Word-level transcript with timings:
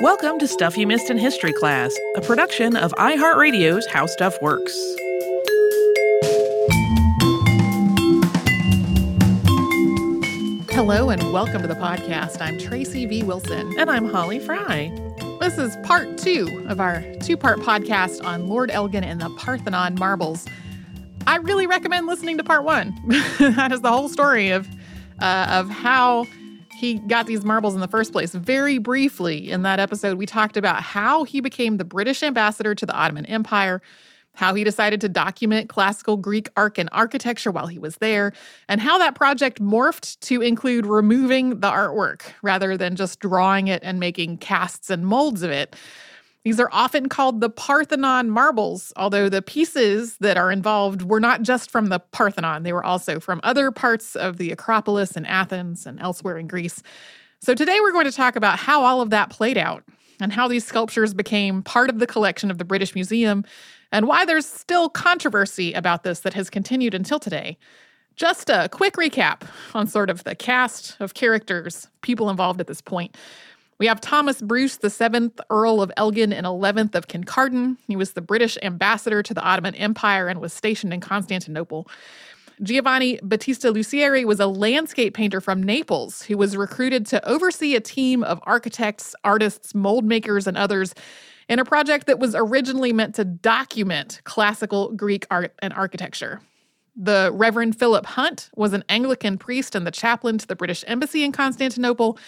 Welcome 0.00 0.38
to 0.38 0.48
Stuff 0.48 0.78
You 0.78 0.86
Missed 0.86 1.10
in 1.10 1.18
History 1.18 1.52
Class, 1.52 1.94
a 2.16 2.22
production 2.22 2.74
of 2.74 2.90
iHeartRadio's 2.92 3.86
How 3.86 4.06
Stuff 4.06 4.34
Works. 4.40 4.72
Hello 10.70 11.10
and 11.10 11.30
welcome 11.34 11.60
to 11.60 11.68
the 11.68 11.74
podcast. 11.78 12.40
I'm 12.40 12.56
Tracy 12.56 13.04
V. 13.04 13.24
Wilson. 13.24 13.78
And 13.78 13.90
I'm 13.90 14.08
Holly 14.08 14.38
Fry. 14.38 14.90
This 15.38 15.58
is 15.58 15.76
part 15.82 16.16
two 16.16 16.64
of 16.66 16.80
our 16.80 17.04
two 17.20 17.36
part 17.36 17.58
podcast 17.58 18.24
on 18.24 18.48
Lord 18.48 18.70
Elgin 18.70 19.04
and 19.04 19.20
the 19.20 19.28
Parthenon 19.36 19.96
marbles. 19.96 20.46
I 21.26 21.36
really 21.36 21.66
recommend 21.66 22.06
listening 22.06 22.38
to 22.38 22.42
part 22.42 22.64
one. 22.64 22.98
that 23.38 23.70
is 23.70 23.82
the 23.82 23.92
whole 23.92 24.08
story 24.08 24.48
of, 24.48 24.66
uh, 25.20 25.46
of 25.50 25.68
how 25.68 26.24
he 26.80 26.94
got 26.94 27.26
these 27.26 27.44
marbles 27.44 27.74
in 27.74 27.80
the 27.80 27.88
first 27.88 28.10
place. 28.10 28.34
Very 28.34 28.78
briefly, 28.78 29.50
in 29.50 29.62
that 29.62 29.78
episode, 29.78 30.16
we 30.16 30.24
talked 30.24 30.56
about 30.56 30.82
how 30.82 31.24
he 31.24 31.40
became 31.40 31.76
the 31.76 31.84
British 31.84 32.22
ambassador 32.22 32.74
to 32.74 32.86
the 32.86 32.94
Ottoman 32.94 33.26
Empire, 33.26 33.82
how 34.32 34.54
he 34.54 34.64
decided 34.64 35.00
to 35.02 35.08
document 35.08 35.68
classical 35.68 36.16
Greek 36.16 36.48
art 36.56 36.78
and 36.78 36.88
architecture 36.92 37.50
while 37.50 37.66
he 37.66 37.78
was 37.78 37.96
there, 37.96 38.32
and 38.66 38.80
how 38.80 38.96
that 38.96 39.14
project 39.14 39.60
morphed 39.60 40.18
to 40.20 40.40
include 40.40 40.86
removing 40.86 41.60
the 41.60 41.70
artwork 41.70 42.22
rather 42.42 42.76
than 42.78 42.96
just 42.96 43.20
drawing 43.20 43.68
it 43.68 43.82
and 43.84 44.00
making 44.00 44.38
casts 44.38 44.88
and 44.88 45.06
molds 45.06 45.42
of 45.42 45.50
it. 45.50 45.76
These 46.44 46.58
are 46.58 46.70
often 46.72 47.10
called 47.10 47.40
the 47.40 47.50
Parthenon 47.50 48.30
marbles, 48.30 48.94
although 48.96 49.28
the 49.28 49.42
pieces 49.42 50.16
that 50.18 50.38
are 50.38 50.50
involved 50.50 51.02
were 51.02 51.20
not 51.20 51.42
just 51.42 51.70
from 51.70 51.88
the 51.88 51.98
Parthenon, 51.98 52.62
they 52.62 52.72
were 52.72 52.84
also 52.84 53.20
from 53.20 53.40
other 53.42 53.70
parts 53.70 54.16
of 54.16 54.38
the 54.38 54.50
Acropolis 54.50 55.16
in 55.16 55.26
Athens 55.26 55.84
and 55.84 56.00
elsewhere 56.00 56.38
in 56.38 56.46
Greece. 56.46 56.82
So 57.40 57.54
today 57.54 57.78
we're 57.80 57.92
going 57.92 58.06
to 58.06 58.12
talk 58.12 58.36
about 58.36 58.58
how 58.58 58.84
all 58.84 59.02
of 59.02 59.10
that 59.10 59.28
played 59.28 59.58
out 59.58 59.84
and 60.18 60.32
how 60.32 60.48
these 60.48 60.64
sculptures 60.64 61.12
became 61.12 61.62
part 61.62 61.90
of 61.90 61.98
the 61.98 62.06
collection 62.06 62.50
of 62.50 62.56
the 62.56 62.64
British 62.64 62.94
Museum 62.94 63.44
and 63.92 64.06
why 64.06 64.24
there's 64.24 64.46
still 64.46 64.88
controversy 64.88 65.74
about 65.74 66.04
this 66.04 66.20
that 66.20 66.34
has 66.34 66.48
continued 66.48 66.94
until 66.94 67.18
today. 67.18 67.58
Just 68.16 68.50
a 68.50 68.68
quick 68.70 68.94
recap 68.94 69.42
on 69.74 69.86
sort 69.86 70.10
of 70.10 70.24
the 70.24 70.34
cast 70.34 70.96
of 71.00 71.14
characters, 71.14 71.88
people 72.02 72.28
involved 72.28 72.60
at 72.60 72.66
this 72.66 72.80
point. 72.80 73.16
We 73.80 73.86
have 73.86 74.02
Thomas 74.02 74.42
Bruce, 74.42 74.76
the 74.76 74.90
seventh 74.90 75.40
Earl 75.48 75.80
of 75.80 75.90
Elgin 75.96 76.34
and 76.34 76.46
11th 76.46 76.94
of 76.94 77.08
Kincardine. 77.08 77.78
He 77.88 77.96
was 77.96 78.12
the 78.12 78.20
British 78.20 78.58
ambassador 78.60 79.22
to 79.22 79.32
the 79.32 79.40
Ottoman 79.40 79.74
Empire 79.74 80.28
and 80.28 80.38
was 80.38 80.52
stationed 80.52 80.92
in 80.92 81.00
Constantinople. 81.00 81.88
Giovanni 82.62 83.18
Battista 83.22 83.72
Lusieri 83.72 84.26
was 84.26 84.38
a 84.38 84.46
landscape 84.46 85.14
painter 85.14 85.40
from 85.40 85.62
Naples 85.62 86.20
who 86.20 86.36
was 86.36 86.58
recruited 86.58 87.06
to 87.06 87.26
oversee 87.26 87.74
a 87.74 87.80
team 87.80 88.22
of 88.22 88.38
architects, 88.42 89.14
artists, 89.24 89.74
mold 89.74 90.04
makers, 90.04 90.46
and 90.46 90.58
others 90.58 90.94
in 91.48 91.58
a 91.58 91.64
project 91.64 92.06
that 92.06 92.18
was 92.18 92.34
originally 92.34 92.92
meant 92.92 93.14
to 93.14 93.24
document 93.24 94.20
classical 94.24 94.92
Greek 94.92 95.26
art 95.30 95.54
and 95.62 95.72
architecture. 95.72 96.42
The 96.94 97.30
Reverend 97.32 97.78
Philip 97.78 98.04
Hunt 98.04 98.50
was 98.54 98.74
an 98.74 98.84
Anglican 98.90 99.38
priest 99.38 99.74
and 99.74 99.86
the 99.86 99.90
chaplain 99.90 100.36
to 100.36 100.46
the 100.46 100.54
British 100.54 100.84
Embassy 100.86 101.24
in 101.24 101.32
Constantinople. 101.32 102.18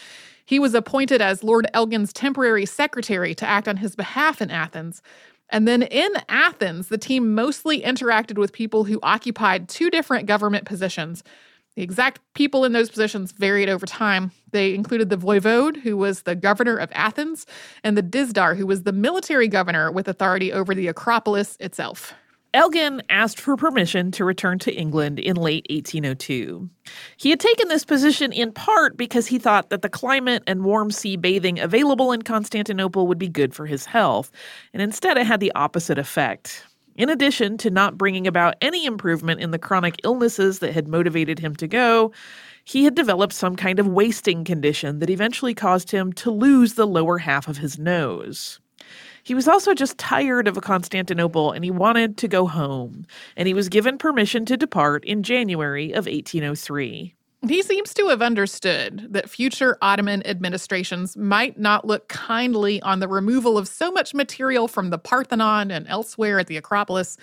He 0.45 0.59
was 0.59 0.75
appointed 0.75 1.21
as 1.21 1.45
Lord 1.45 1.67
Elgin's 1.75 2.12
temporary 2.12 2.67
secretary 2.67 3.35
to 3.35 3.48
act 3.48 3.69
on 3.69 3.79
his 3.79 3.97
behalf 3.97 4.43
in 4.43 4.51
Athens. 4.51 5.03
And 5.51 5.69
then 5.69 5.83
in 5.83 6.11
Athens, 6.29 6.89
the 6.89 6.98
team 6.98 7.35
mostly 7.35 7.83
interacted 7.83 8.39
with 8.39 8.53
people 8.53 8.85
who 8.85 8.98
occupied 9.03 9.69
two 9.69 9.91
different 9.91 10.27
government 10.27 10.65
positions. 10.65 11.23
The 11.77 11.83
exact 11.83 12.20
people 12.35 12.65
in 12.65 12.73
those 12.73 12.91
positions 12.91 13.33
varied 13.33 13.69
over 13.69 13.87
time. 13.87 14.33
They 14.51 14.75
included 14.75 15.09
the 15.09 15.17
voivode, 15.17 15.83
who 15.83 15.97
was 15.97 16.23
the 16.23 16.35
governor 16.35 16.77
of 16.77 16.91
Athens, 16.93 17.47
and 17.83 17.97
the 17.97 18.03
dizdar, 18.03 18.57
who 18.57 18.67
was 18.67 18.83
the 18.83 18.93
military 18.93 19.48
governor 19.48 19.91
with 19.91 20.09
authority 20.09 20.53
over 20.53 20.75
the 20.75 20.89
Acropolis 20.89 21.57
itself. 21.61 22.15
Elgin 22.55 23.00
asked 23.08 23.41
for 23.41 23.56
permission 23.56 24.11
to 24.12 24.27
return 24.27 24.58
to 24.58 24.74
England 24.74 25.18
in 25.18 25.36
late 25.36 25.67
1802. 25.70 26.68
He 27.17 27.30
had 27.30 27.40
taken 27.40 27.68
this 27.68 27.85
position 27.85 28.30
in 28.30 28.52
part 28.52 28.98
because 28.98 29.27
he 29.27 29.39
thought 29.39 29.70
that 29.70 29.80
the 29.80 29.89
climate 29.89 30.42
and 30.46 30.62
warm 30.62 30.91
sea 30.91 31.17
bathing 31.17 31.58
available 31.58 32.12
in 32.12 32.20
Constantinople 32.20 33.07
would 33.07 33.18
be 33.18 33.29
good 33.29 33.55
for 33.55 33.64
his 33.64 33.86
health, 33.86 34.30
and 34.74 34.83
instead 34.83 35.17
it 35.17 35.27
had 35.27 35.41
the 35.41 35.52
opposite 35.55 35.98
effect. 35.98 36.67
In 36.95 37.08
addition 37.08 37.57
to 37.58 37.70
not 37.70 37.96
bringing 37.96 38.27
about 38.27 38.57
any 38.61 38.85
improvement 38.85 39.41
in 39.41 39.51
the 39.51 39.58
chronic 39.58 39.96
illnesses 40.05 40.58
that 40.58 40.74
had 40.74 40.89
motivated 40.89 41.39
him 41.39 41.57
to 41.57 41.67
go, 41.67 42.12
he 42.64 42.85
had 42.85 42.95
developed 42.95 43.33
some 43.33 43.57
kind 43.57 43.79
of 43.79 43.89
wasting 43.89 44.45
condition 44.45 44.98
that 44.98 45.08
eventually 45.08 45.55
caused 45.55 45.91
him 45.91 46.12
to 46.14 46.30
lose 46.30 46.74
the 46.74 46.86
lower 46.86 47.17
half 47.17 47.48
of 47.48 47.57
his 47.57 47.79
nose. 47.79 48.61
He 49.23 49.35
was 49.35 49.47
also 49.47 49.73
just 49.73 49.99
tired 49.99 50.49
of 50.49 50.61
Constantinople 50.61 51.53
and 51.53 51.65
he 51.65 51.71
wanted 51.71 52.17
to 52.19 52.29
go 52.29 52.47
home, 52.47 53.07
and 53.37 53.47
he 53.47 53.55
was 53.55 53.69
given 53.69 53.99
permission 53.99 54.45
to 54.47 54.57
depart 54.57 55.05
in 55.05 55.23
January 55.23 55.93
of 55.93 56.07
1803. 56.07 57.15
He 57.49 57.63
seems 57.63 57.93
to 57.95 58.09
have 58.09 58.23
understood 58.23 59.09
that 59.11 59.29
future 59.29 59.77
Ottoman 59.83 60.25
administrations 60.27 61.17
might 61.17 61.59
not 61.59 61.85
look 61.85 62.07
kindly 62.07 62.81
on 62.83 63.01
the 63.01 63.09
removal 63.09 63.59
of 63.59 63.67
so 63.67 63.91
much 63.91 64.15
material 64.15 64.69
from 64.69 64.91
the 64.91 64.99
Parthenon 64.99 65.73
and 65.73 65.87
elsewhere 65.89 66.39
at 66.39 66.47
the 66.47 66.57
Acropolis. 66.57 67.17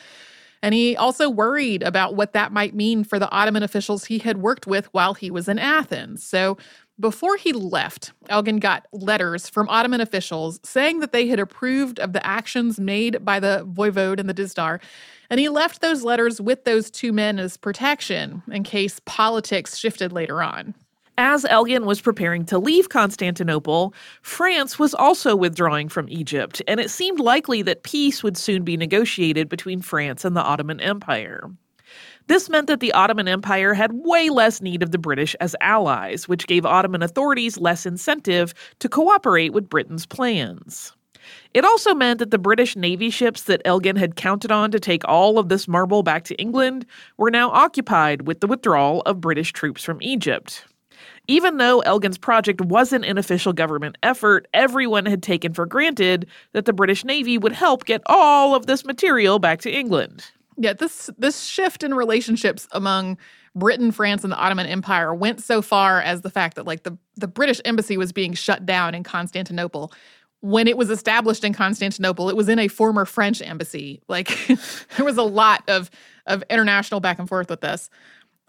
And 0.61 0.73
he 0.75 0.95
also 0.95 1.29
worried 1.29 1.83
about 1.83 2.15
what 2.15 2.33
that 2.33 2.51
might 2.51 2.75
mean 2.75 3.03
for 3.03 3.17
the 3.19 3.29
Ottoman 3.31 3.63
officials 3.63 4.05
he 4.05 4.19
had 4.19 4.37
worked 4.37 4.67
with 4.67 4.93
while 4.93 5.13
he 5.13 5.31
was 5.31 5.47
in 5.47 5.57
Athens. 5.57 6.23
So 6.23 6.57
before 6.99 7.37
he 7.37 7.53
left, 7.53 8.11
Elgin 8.27 8.57
got 8.57 8.85
letters 8.91 9.47
from 9.47 9.69
Ottoman 9.69 10.01
officials 10.01 10.59
saying 10.63 10.99
that 10.99 11.13
they 11.13 11.27
had 11.27 11.39
approved 11.39 11.97
of 11.99 12.11
the 12.11 12.25
actions 12.25 12.77
made 12.77 13.23
by 13.23 13.39
the 13.39 13.65
voivode 13.71 14.19
and 14.19 14.27
the 14.27 14.33
dizdar, 14.33 14.81
and 15.29 15.39
he 15.39 15.47
left 15.47 15.79
those 15.79 16.03
letters 16.03 16.41
with 16.41 16.65
those 16.65 16.91
two 16.91 17.13
men 17.13 17.39
as 17.39 17.55
protection 17.55 18.43
in 18.51 18.63
case 18.63 18.99
politics 19.05 19.77
shifted 19.77 20.11
later 20.11 20.43
on. 20.43 20.75
As 21.21 21.43
Elgin 21.43 21.85
was 21.85 21.99
preparing 21.99 22.45
to 22.45 22.57
leave 22.57 22.87
Constantinople, 22.87 23.93
France 24.21 24.79
was 24.79 24.93
also 24.93 25.35
withdrawing 25.35 25.89
from 25.89 26.07
Egypt, 26.07 26.61
and 26.65 26.79
it 26.79 26.89
seemed 26.89 27.19
likely 27.19 27.61
that 27.63 27.83
peace 27.83 28.23
would 28.23 28.37
soon 28.37 28.63
be 28.63 28.77
negotiated 28.77 29.49
between 29.49 29.81
France 29.81 30.23
and 30.23 30.33
the 30.33 30.41
Ottoman 30.41 30.79
Empire. 30.79 31.51
This 32.27 32.47
meant 32.47 32.67
that 32.67 32.79
the 32.79 32.93
Ottoman 32.93 33.27
Empire 33.27 33.73
had 33.73 33.91
way 33.91 34.29
less 34.29 34.61
need 34.61 34.81
of 34.81 34.91
the 34.91 34.97
British 34.97 35.35
as 35.41 35.57
allies, 35.59 36.29
which 36.29 36.47
gave 36.47 36.65
Ottoman 36.65 37.03
authorities 37.03 37.57
less 37.57 37.85
incentive 37.85 38.53
to 38.79 38.87
cooperate 38.87 39.51
with 39.51 39.67
Britain's 39.67 40.05
plans. 40.05 40.93
It 41.53 41.65
also 41.65 41.93
meant 41.93 42.19
that 42.19 42.31
the 42.31 42.37
British 42.37 42.77
Navy 42.77 43.09
ships 43.09 43.41
that 43.43 43.61
Elgin 43.65 43.97
had 43.97 44.15
counted 44.15 44.53
on 44.53 44.71
to 44.71 44.79
take 44.79 45.05
all 45.05 45.37
of 45.37 45.49
this 45.49 45.67
marble 45.67 46.01
back 46.01 46.23
to 46.23 46.35
England 46.35 46.85
were 47.17 47.29
now 47.29 47.51
occupied 47.51 48.25
with 48.25 48.39
the 48.39 48.47
withdrawal 48.47 49.01
of 49.01 49.19
British 49.19 49.51
troops 49.51 49.83
from 49.83 50.01
Egypt. 50.01 50.63
Even 51.29 51.57
though 51.57 51.81
Elgin's 51.81 52.17
project 52.17 52.59
wasn't 52.59 53.05
an 53.05 53.19
official 53.19 53.53
government 53.53 53.99
effort, 54.01 54.47
everyone 54.51 55.05
had 55.05 55.21
taken 55.21 55.53
for 55.53 55.67
granted 55.67 56.25
that 56.53 56.65
the 56.65 56.73
British 56.73 57.05
Navy 57.05 57.37
would 57.37 57.51
help 57.51 57.85
get 57.85 58.01
all 58.07 58.55
of 58.55 58.65
this 58.65 58.83
material 58.83 59.37
back 59.37 59.61
to 59.61 59.71
England. 59.71 60.25
Yeah, 60.57 60.73
this 60.73 61.07
this 61.19 61.43
shift 61.43 61.83
in 61.83 61.93
relationships 61.93 62.67
among 62.71 63.19
Britain, 63.53 63.91
France, 63.91 64.23
and 64.23 64.33
the 64.33 64.37
Ottoman 64.37 64.65
Empire 64.65 65.13
went 65.13 65.39
so 65.39 65.61
far 65.61 66.01
as 66.01 66.21
the 66.21 66.31
fact 66.31 66.55
that 66.55 66.65
like 66.65 66.81
the, 66.81 66.97
the 67.15 67.27
British 67.27 67.61
embassy 67.63 67.95
was 67.95 68.11
being 68.11 68.33
shut 68.33 68.65
down 68.65 68.95
in 68.95 69.03
Constantinople. 69.03 69.93
When 70.41 70.67
it 70.67 70.77
was 70.77 70.89
established 70.89 71.43
in 71.43 71.53
Constantinople, 71.53 72.29
it 72.29 72.35
was 72.35 72.49
in 72.49 72.57
a 72.57 72.69
former 72.69 73.05
French 73.05 73.39
embassy. 73.43 74.01
Like 74.07 74.35
there 74.97 75.05
was 75.05 75.17
a 75.17 75.23
lot 75.23 75.61
of 75.67 75.91
of 76.25 76.43
international 76.49 77.01
back 77.01 77.19
and 77.19 77.29
forth 77.29 77.51
with 77.51 77.61
this. 77.61 77.89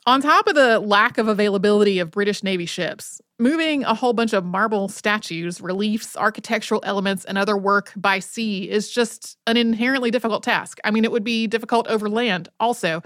On 0.07 0.23
top 0.23 0.47
of 0.47 0.55
the 0.55 0.81
lack 0.81 1.19
of 1.19 1.29
availability 1.29 1.99
of 1.99 2.11
British 2.11 2.43
Navy 2.43 2.65
ships, 2.65 3.21
moving 3.39 3.85
a 3.85 3.95
whole 3.95 4.15
bunch 4.15 4.33
of 4.33 4.47
marble 4.47 4.89
statues, 4.89 5.61
reliefs, 5.61 6.17
architectural 6.17 6.81
elements, 6.87 7.27
and 7.27 7.37
other 7.37 7.57
work 7.57 7.93
by 7.97 8.19
sea 8.19 8.71
is 8.71 8.91
just 8.91 9.37
an 9.47 9.59
inherently 9.59 10.11
difficult 10.11 10.43
task. 10.43 10.79
I 10.85 10.91
mean, 10.91 11.05
it 11.05 11.13
would 11.13 11.23
be 11.23 11.47
difficult 11.47 11.87
over 11.89 12.09
land 12.09 12.49
also. 12.59 13.03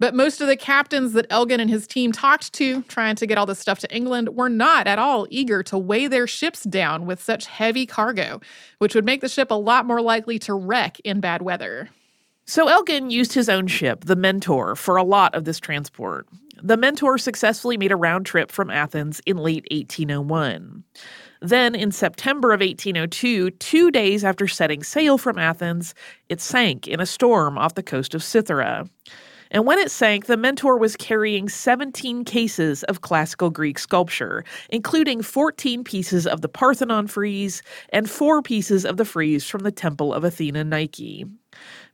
But 0.00 0.14
most 0.14 0.40
of 0.40 0.48
the 0.48 0.56
captains 0.56 1.12
that 1.12 1.26
Elgin 1.30 1.60
and 1.60 1.70
his 1.70 1.86
team 1.86 2.12
talked 2.12 2.52
to, 2.54 2.82
trying 2.82 3.16
to 3.16 3.26
get 3.26 3.38
all 3.38 3.46
this 3.46 3.58
stuff 3.58 3.78
to 3.80 3.94
England, 3.94 4.30
were 4.30 4.48
not 4.48 4.86
at 4.86 4.98
all 4.98 5.26
eager 5.30 5.62
to 5.64 5.78
weigh 5.78 6.08
their 6.08 6.26
ships 6.26 6.62
down 6.64 7.06
with 7.06 7.22
such 7.22 7.46
heavy 7.46 7.86
cargo, 7.86 8.40
which 8.78 8.94
would 8.94 9.04
make 9.04 9.20
the 9.20 9.28
ship 9.28 9.50
a 9.50 9.54
lot 9.54 9.86
more 9.86 10.00
likely 10.00 10.38
to 10.40 10.54
wreck 10.54 11.00
in 11.00 11.20
bad 11.20 11.42
weather. 11.42 11.90
So 12.48 12.68
Elgin 12.68 13.10
used 13.10 13.34
his 13.34 13.50
own 13.50 13.66
ship, 13.66 14.06
the 14.06 14.16
Mentor, 14.16 14.74
for 14.74 14.96
a 14.96 15.02
lot 15.02 15.34
of 15.34 15.44
this 15.44 15.60
transport. 15.60 16.26
The 16.62 16.78
Mentor 16.78 17.18
successfully 17.18 17.76
made 17.76 17.92
a 17.92 17.96
round 17.96 18.24
trip 18.24 18.50
from 18.50 18.70
Athens 18.70 19.20
in 19.26 19.36
late 19.36 19.66
1801. 19.70 20.82
Then, 21.42 21.74
in 21.74 21.92
September 21.92 22.52
of 22.54 22.60
1802, 22.60 23.50
two 23.50 23.90
days 23.90 24.24
after 24.24 24.48
setting 24.48 24.82
sail 24.82 25.18
from 25.18 25.38
Athens, 25.38 25.94
it 26.30 26.40
sank 26.40 26.88
in 26.88 27.00
a 27.00 27.06
storm 27.06 27.58
off 27.58 27.74
the 27.74 27.82
coast 27.82 28.14
of 28.14 28.22
Cythera. 28.22 28.88
And 29.50 29.66
when 29.66 29.78
it 29.78 29.90
sank, 29.90 30.24
the 30.24 30.38
Mentor 30.38 30.78
was 30.78 30.96
carrying 30.96 31.50
17 31.50 32.24
cases 32.24 32.82
of 32.84 33.02
classical 33.02 33.50
Greek 33.50 33.78
sculpture, 33.78 34.42
including 34.70 35.22
14 35.22 35.84
pieces 35.84 36.26
of 36.26 36.40
the 36.40 36.48
Parthenon 36.48 37.08
frieze 37.08 37.62
and 37.90 38.08
four 38.08 38.40
pieces 38.40 38.86
of 38.86 38.96
the 38.96 39.04
frieze 39.04 39.46
from 39.46 39.64
the 39.64 39.72
Temple 39.72 40.14
of 40.14 40.24
Athena 40.24 40.64
Nike. 40.64 41.26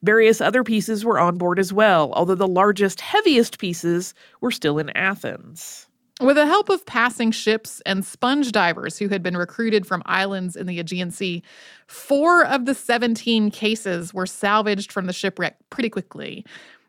Various 0.05 0.43
other 0.43 0.63
pieces 0.63 1.03
were 1.03 1.19
on 1.19 1.39
board 1.39 1.59
as 1.59 1.73
well, 1.73 2.13
although 2.13 2.35
the 2.35 2.47
largest, 2.47 3.01
heaviest 3.01 3.59
pieces 3.59 4.13
were 4.43 4.51
still 4.51 4.79
in 4.79 4.91
Athens. 4.91 5.87
With 6.21 6.37
the 6.37 6.47
help 6.47 6.69
of 6.69 6.85
passing 6.85 7.31
ships 7.31 7.81
and 7.87 8.05
sponge 8.05 8.53
divers 8.53 8.99
who 8.99 9.09
had 9.09 9.23
been 9.23 9.35
recruited 9.35 9.87
from 9.87 10.03
islands 10.05 10.57
in 10.57 10.67
the 10.67 10.79
Aegean 10.79 11.11
Sea, 11.11 11.43
four 11.87 12.45
of 12.45 12.67
the 12.67 12.75
17 12.75 13.51
cases 13.51 14.13
were 14.13 14.27
salvaged 14.27 14.93
from 14.93 15.07
the 15.07 15.15
shipwreck 15.15 15.57
pretty 15.71 15.89
quickly. 15.89 16.45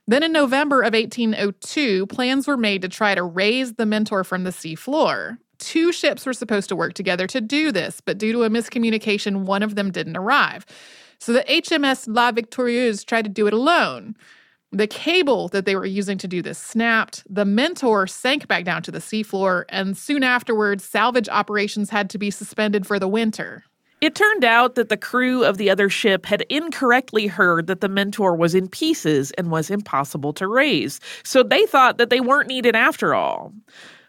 Then 0.08 0.22
in 0.22 0.34
November 0.34 0.82
of 0.82 0.94
1802, 0.94 2.08
plans 2.08 2.48
were 2.50 2.58
made 2.58 2.82
to 2.82 2.90
try 2.90 3.16
to 3.16 3.24
raise 3.24 3.76
the 3.76 3.86
Mentor 3.86 4.26
from 4.26 4.44
the 4.44 4.52
sea 4.52 4.76
floor. 4.76 5.40
Two 5.58 5.94
ships 5.94 6.26
were 6.26 6.34
supposed 6.34 6.68
to 6.68 6.76
work 6.76 6.94
together 6.94 7.28
to 7.28 7.40
do 7.40 7.72
this, 7.72 8.02
but 8.02 8.18
due 8.18 8.34
to 8.34 8.44
a 8.44 8.50
miscommunication, 8.50 9.46
one 9.46 9.64
of 9.64 9.76
them 9.76 9.90
didn't 9.90 10.18
arrive. 10.18 10.66
So 11.26 11.34
the 11.34 11.44
HMS 11.46 12.06
La 12.08 12.32
Victorieuse 12.32 13.04
tried 13.04 13.24
to 13.24 13.30
do 13.30 13.48
it 13.48 13.54
alone. 13.54 14.16
The 14.72 14.86
cable 14.86 15.48
that 15.48 15.66
they 15.66 15.76
were 15.76 15.84
using 15.84 16.20
to 16.20 16.28
do 16.28 16.44
this 16.44 16.60
snapped, 16.60 17.24
the 17.28 17.46
Mentor 17.46 18.06
sank 18.06 18.48
back 18.48 18.64
down 18.64 18.84
to 18.84 18.92
the 18.92 19.00
seafloor, 19.00 19.66
and 19.70 19.98
soon 19.98 20.22
afterwards, 20.22 20.84
salvage 20.84 21.28
operations 21.28 21.90
had 21.90 22.12
to 22.12 22.20
be 22.20 22.30
suspended 22.30 22.86
for 22.86 23.00
the 23.00 23.08
winter. 23.08 23.64
It 24.02 24.14
turned 24.14 24.44
out 24.44 24.76
that 24.76 24.90
the 24.90 24.98
crew 24.98 25.44
of 25.44 25.58
the 25.58 25.68
other 25.68 25.90
ship 25.90 26.28
had 26.28 26.44
incorrectly 26.44 27.26
heard 27.26 27.66
that 27.66 27.82
the 27.82 27.90
Mentor 27.90 28.36
was 28.36 28.54
in 28.54 28.68
pieces 28.68 29.32
and 29.32 29.50
was 29.50 29.72
impossible 29.72 30.32
to 30.34 30.48
raise, 30.48 31.00
so 31.24 31.42
they 31.42 31.66
thought 31.66 31.98
that 31.98 32.12
they 32.12 32.20
weren't 32.20 32.50
needed 32.50 32.76
after 32.76 33.16
all. 33.16 33.52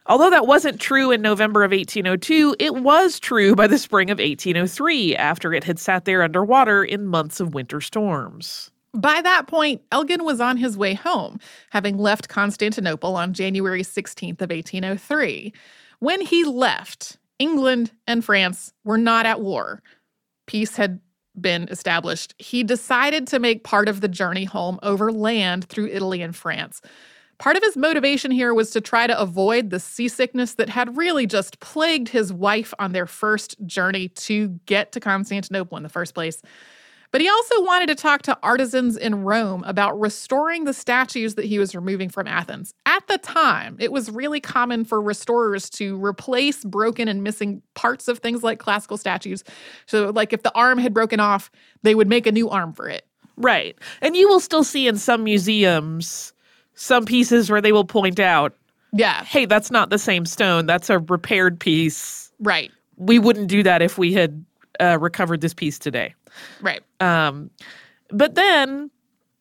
Although 0.08 0.30
that 0.30 0.46
wasn't 0.46 0.80
true 0.80 1.10
in 1.10 1.20
November 1.20 1.64
of 1.64 1.72
1802, 1.72 2.56
it 2.60 2.76
was 2.76 3.18
true 3.18 3.56
by 3.56 3.66
the 3.66 3.78
spring 3.78 4.08
of 4.08 4.18
1803 4.18 5.16
after 5.16 5.52
it 5.52 5.64
had 5.64 5.80
sat 5.80 6.04
there 6.04 6.22
underwater 6.22 6.84
in 6.84 7.06
months 7.06 7.40
of 7.40 7.54
winter 7.54 7.80
storms. 7.80 8.70
By 8.94 9.20
that 9.20 9.48
point, 9.48 9.82
Elgin 9.90 10.24
was 10.24 10.40
on 10.40 10.56
his 10.56 10.76
way 10.76 10.94
home, 10.94 11.40
having 11.70 11.98
left 11.98 12.28
Constantinople 12.28 13.16
on 13.16 13.34
January 13.34 13.82
16th 13.82 14.40
of 14.40 14.50
1803. 14.50 15.52
When 15.98 16.20
he 16.20 16.44
left, 16.44 17.18
England 17.38 17.90
and 18.06 18.24
France 18.24 18.72
were 18.84 18.98
not 18.98 19.26
at 19.26 19.40
war. 19.40 19.82
Peace 20.46 20.76
had 20.76 21.00
been 21.38 21.68
established. 21.68 22.34
He 22.38 22.62
decided 22.62 23.26
to 23.26 23.38
make 23.38 23.64
part 23.64 23.88
of 23.88 24.00
the 24.00 24.08
journey 24.08 24.44
home 24.44 24.78
over 24.82 25.12
land 25.12 25.64
through 25.64 25.88
Italy 25.88 26.22
and 26.22 26.34
France. 26.34 26.80
Part 27.38 27.56
of 27.56 27.62
his 27.62 27.76
motivation 27.76 28.30
here 28.30 28.54
was 28.54 28.70
to 28.70 28.80
try 28.80 29.06
to 29.06 29.18
avoid 29.18 29.70
the 29.70 29.80
seasickness 29.80 30.54
that 30.54 30.70
had 30.70 30.96
really 30.96 31.26
just 31.26 31.60
plagued 31.60 32.08
his 32.08 32.32
wife 32.32 32.72
on 32.78 32.92
their 32.92 33.06
first 33.06 33.56
journey 33.66 34.08
to 34.08 34.48
get 34.66 34.92
to 34.92 35.00
Constantinople 35.00 35.76
in 35.76 35.82
the 35.82 35.88
first 35.90 36.14
place. 36.14 36.40
But 37.12 37.20
he 37.20 37.28
also 37.28 37.62
wanted 37.62 37.86
to 37.86 37.94
talk 37.94 38.22
to 38.22 38.38
artisans 38.42 38.96
in 38.96 39.22
Rome 39.22 39.64
about 39.64 39.98
restoring 39.98 40.64
the 40.64 40.72
statues 40.72 41.36
that 41.36 41.44
he 41.44 41.58
was 41.58 41.74
removing 41.74 42.08
from 42.08 42.26
Athens. 42.26 42.74
At 42.84 43.06
the 43.06 43.18
time, 43.18 43.76
it 43.78 43.92
was 43.92 44.10
really 44.10 44.40
common 44.40 44.84
for 44.84 45.00
restorers 45.00 45.70
to 45.70 46.02
replace 46.04 46.64
broken 46.64 47.06
and 47.06 47.22
missing 47.22 47.62
parts 47.74 48.08
of 48.08 48.18
things 48.18 48.42
like 48.42 48.58
classical 48.58 48.96
statues. 48.96 49.44
So, 49.86 50.10
like 50.10 50.32
if 50.32 50.42
the 50.42 50.54
arm 50.54 50.78
had 50.78 50.92
broken 50.92 51.20
off, 51.20 51.50
they 51.82 51.94
would 51.94 52.08
make 52.08 52.26
a 52.26 52.32
new 52.32 52.48
arm 52.48 52.72
for 52.72 52.88
it. 52.88 53.06
Right. 53.36 53.76
And 54.00 54.16
you 54.16 54.28
will 54.28 54.40
still 54.40 54.64
see 54.64 54.88
in 54.88 54.96
some 54.96 55.24
museums 55.24 56.32
some 56.76 57.04
pieces 57.04 57.50
where 57.50 57.60
they 57.60 57.72
will 57.72 57.84
point 57.84 58.20
out, 58.20 58.54
Yeah, 58.92 59.24
hey, 59.24 59.44
that's 59.46 59.70
not 59.70 59.90
the 59.90 59.98
same 59.98 60.24
stone. 60.24 60.66
That's 60.66 60.88
a 60.88 61.00
repaired 61.00 61.58
piece. 61.58 62.30
right, 62.38 62.70
We 62.96 63.18
wouldn't 63.18 63.48
do 63.48 63.62
that 63.64 63.82
if 63.82 63.98
we 63.98 64.12
had 64.12 64.44
uh, 64.80 64.98
recovered 65.00 65.40
this 65.40 65.54
piece 65.54 65.78
today. 65.78 66.14
right. 66.62 66.82
Um, 67.00 67.50
but 68.10 68.34
then 68.36 68.90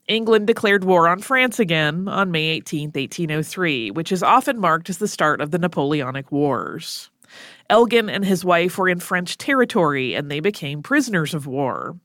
England 0.07 0.47
declared 0.47 0.83
war 0.83 1.07
on 1.07 1.19
France 1.19 1.59
again 1.59 2.07
on 2.07 2.31
May 2.31 2.59
18th, 2.59 2.95
1803, 2.95 3.91
which 3.91 4.11
is 4.11 4.23
often 4.23 4.59
marked 4.59 4.89
as 4.89 4.97
the 4.97 5.07
start 5.07 5.41
of 5.41 5.51
the 5.51 5.59
Napoleonic 5.59 6.31
Wars. 6.31 7.09
Elgin 7.69 8.09
and 8.09 8.23
his 8.23 8.45
wife 8.45 8.77
were 8.77 8.87
in 8.87 8.99
French 8.99 9.37
territory 9.37 10.13
and 10.13 10.29
they 10.29 10.39
became 10.39 10.83
prisoners 10.83 11.33
of 11.33 11.47
war. 11.47 11.95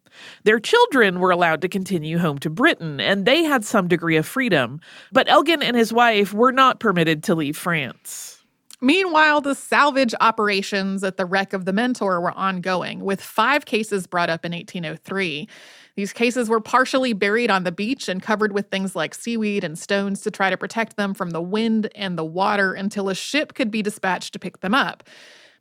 Their 0.44 0.60
children 0.60 1.20
were 1.20 1.30
allowed 1.30 1.62
to 1.62 1.68
continue 1.68 2.18
home 2.18 2.38
to 2.38 2.50
Britain 2.50 3.00
and 3.00 3.24
they 3.24 3.44
had 3.44 3.64
some 3.64 3.88
degree 3.88 4.16
of 4.16 4.26
freedom, 4.26 4.80
but 5.12 5.28
Elgin 5.28 5.62
and 5.62 5.76
his 5.76 5.92
wife 5.92 6.32
were 6.32 6.52
not 6.52 6.80
permitted 6.80 7.22
to 7.24 7.34
leave 7.34 7.56
France. 7.56 8.40
Meanwhile, 8.82 9.42
the 9.42 9.54
salvage 9.54 10.14
operations 10.22 11.04
at 11.04 11.18
the 11.18 11.26
wreck 11.26 11.52
of 11.52 11.66
the 11.66 11.72
Mentor 11.72 12.18
were 12.18 12.32
ongoing, 12.32 13.00
with 13.04 13.20
five 13.20 13.66
cases 13.66 14.06
brought 14.06 14.30
up 14.30 14.42
in 14.42 14.52
1803. 14.52 15.46
These 15.96 16.14
cases 16.14 16.48
were 16.48 16.60
partially 16.60 17.12
buried 17.12 17.50
on 17.50 17.64
the 17.64 17.72
beach 17.72 18.08
and 18.08 18.22
covered 18.22 18.52
with 18.52 18.70
things 18.70 18.96
like 18.96 19.14
seaweed 19.14 19.64
and 19.64 19.78
stones 19.78 20.22
to 20.22 20.30
try 20.30 20.48
to 20.48 20.56
protect 20.56 20.96
them 20.96 21.12
from 21.12 21.30
the 21.30 21.42
wind 21.42 21.90
and 21.94 22.16
the 22.16 22.24
water 22.24 22.72
until 22.72 23.10
a 23.10 23.14
ship 23.14 23.52
could 23.52 23.70
be 23.70 23.82
dispatched 23.82 24.32
to 24.32 24.38
pick 24.38 24.60
them 24.60 24.72
up. 24.72 25.04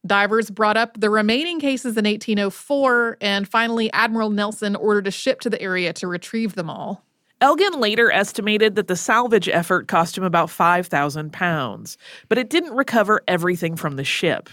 Divers 0.06 0.50
brought 0.50 0.78
up 0.78 1.00
the 1.00 1.10
remaining 1.10 1.60
cases 1.60 1.98
in 1.98 2.06
1804, 2.06 3.18
and 3.20 3.48
finally, 3.48 3.92
Admiral 3.92 4.30
Nelson 4.30 4.76
ordered 4.76 5.08
a 5.08 5.12
ship 5.12 5.42
to 5.42 5.50
the 5.50 5.62
area 5.62 5.92
to 5.94 6.08
retrieve 6.08 6.56
them 6.56 6.70
all. 6.70 7.04
Elgin 7.42 7.80
later 7.80 8.12
estimated 8.12 8.76
that 8.76 8.88
the 8.88 8.98
salvage 8.98 9.48
effort 9.48 9.88
cost 9.88 10.18
him 10.18 10.24
about 10.26 10.50
5,000 10.50 11.32
pounds, 11.32 11.98
but 12.28 12.38
it 12.38 12.50
didn't 12.50 12.76
recover 12.76 13.22
everything 13.30 13.78
from 13.78 13.96
the 13.96 14.04
ship. 14.04 14.50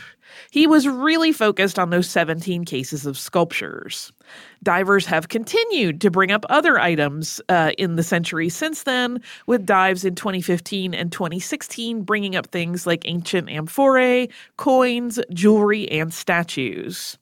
He 0.51 0.69
was 0.69 0.87
really 0.87 1.33
focused 1.33 1.79
on 1.79 1.91
those 1.91 2.09
17 2.09 2.65
cases 2.65 3.05
of 3.05 3.19
sculptures. 3.19 4.13
Divers 4.63 5.07
have 5.07 5.29
continued 5.29 6.01
to 6.01 6.11
bring 6.11 6.33
up 6.33 6.45
other 6.49 6.79
items 6.79 7.41
uh, 7.49 7.73
in 7.79 7.97
the 7.97 8.03
century 8.03 8.49
since 8.49 8.83
then, 8.83 9.21
with 9.47 9.67
dives 9.67 10.05
in 10.05 10.15
2015 10.15 10.95
and 10.95 11.13
2016 11.13 12.03
bringing 12.03 12.37
up 12.37 12.47
things 12.47 12.87
like 12.87 13.09
ancient 13.09 13.49
amphorae, 13.49 14.29
coins, 14.57 15.19
jewelry, 15.33 15.91
and 15.91 16.13
statues. 16.13 17.19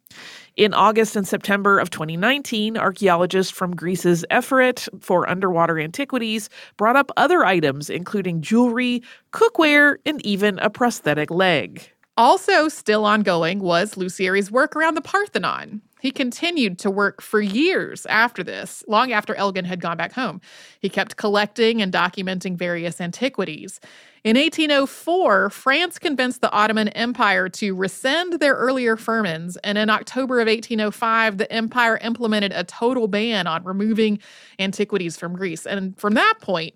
In 0.56 0.72
August 0.72 1.16
and 1.16 1.26
September 1.26 1.80
of 1.80 1.90
2019, 1.90 2.76
archaeologists 2.76 3.50
from 3.50 3.74
Greece's 3.74 4.24
Ephorate 4.30 4.86
for 5.00 5.28
Underwater 5.28 5.80
Antiquities 5.80 6.48
brought 6.76 6.94
up 6.94 7.10
other 7.16 7.44
items, 7.44 7.90
including 7.90 8.40
jewelry, 8.40 9.02
cookware, 9.32 9.96
and 10.06 10.24
even 10.24 10.60
a 10.60 10.70
prosthetic 10.70 11.28
leg. 11.30 11.90
Also, 12.16 12.68
still 12.68 13.04
ongoing 13.04 13.58
was 13.58 13.96
Lusieri's 13.96 14.48
work 14.48 14.76
around 14.76 14.94
the 14.94 15.00
Parthenon. 15.00 15.82
He 16.04 16.10
continued 16.10 16.78
to 16.80 16.90
work 16.90 17.22
for 17.22 17.40
years 17.40 18.04
after 18.04 18.44
this, 18.44 18.84
long 18.86 19.10
after 19.10 19.34
Elgin 19.36 19.64
had 19.64 19.80
gone 19.80 19.96
back 19.96 20.12
home. 20.12 20.42
He 20.78 20.90
kept 20.90 21.16
collecting 21.16 21.80
and 21.80 21.90
documenting 21.90 22.58
various 22.58 23.00
antiquities. 23.00 23.80
In 24.22 24.36
1804, 24.36 25.48
France 25.48 25.98
convinced 25.98 26.42
the 26.42 26.50
Ottoman 26.50 26.88
Empire 26.88 27.48
to 27.48 27.74
rescind 27.74 28.34
their 28.34 28.54
earlier 28.54 28.96
firmans, 28.98 29.56
and 29.64 29.78
in 29.78 29.88
October 29.88 30.40
of 30.40 30.46
1805, 30.46 31.38
the 31.38 31.50
empire 31.50 31.98
implemented 32.02 32.52
a 32.52 32.64
total 32.64 33.08
ban 33.08 33.46
on 33.46 33.64
removing 33.64 34.18
antiquities 34.58 35.16
from 35.16 35.34
Greece. 35.34 35.66
And 35.66 35.98
from 35.98 36.12
that 36.14 36.34
point, 36.42 36.74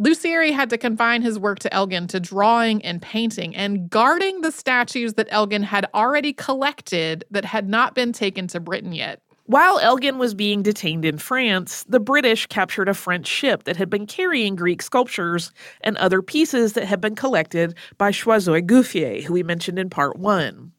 Lusieri 0.00 0.50
had 0.50 0.70
to 0.70 0.78
confine 0.78 1.20
his 1.20 1.38
work 1.38 1.58
to 1.58 1.74
Elgin 1.74 2.06
to 2.06 2.18
drawing 2.18 2.82
and 2.82 3.02
painting 3.02 3.54
and 3.54 3.90
guarding 3.90 4.40
the 4.40 4.50
statues 4.50 5.12
that 5.14 5.28
Elgin 5.30 5.62
had 5.62 5.86
already 5.92 6.32
collected 6.32 7.26
that 7.30 7.44
had 7.44 7.68
not 7.68 7.94
been 7.94 8.10
taken 8.10 8.46
to 8.46 8.60
Britain 8.60 8.94
yet. 8.94 9.20
While 9.44 9.78
Elgin 9.80 10.16
was 10.16 10.32
being 10.32 10.62
detained 10.62 11.04
in 11.04 11.18
France, 11.18 11.84
the 11.86 12.00
British 12.00 12.46
captured 12.46 12.88
a 12.88 12.94
French 12.94 13.26
ship 13.26 13.64
that 13.64 13.76
had 13.76 13.90
been 13.90 14.06
carrying 14.06 14.56
Greek 14.56 14.80
sculptures 14.80 15.52
and 15.82 15.98
other 15.98 16.22
pieces 16.22 16.72
that 16.74 16.86
had 16.86 17.02
been 17.02 17.14
collected 17.14 17.74
by 17.98 18.10
Choiseul 18.10 18.62
Gouffier, 18.62 19.22
who 19.22 19.34
we 19.34 19.42
mentioned 19.42 19.78
in 19.78 19.90
part 19.90 20.18
one. 20.18 20.72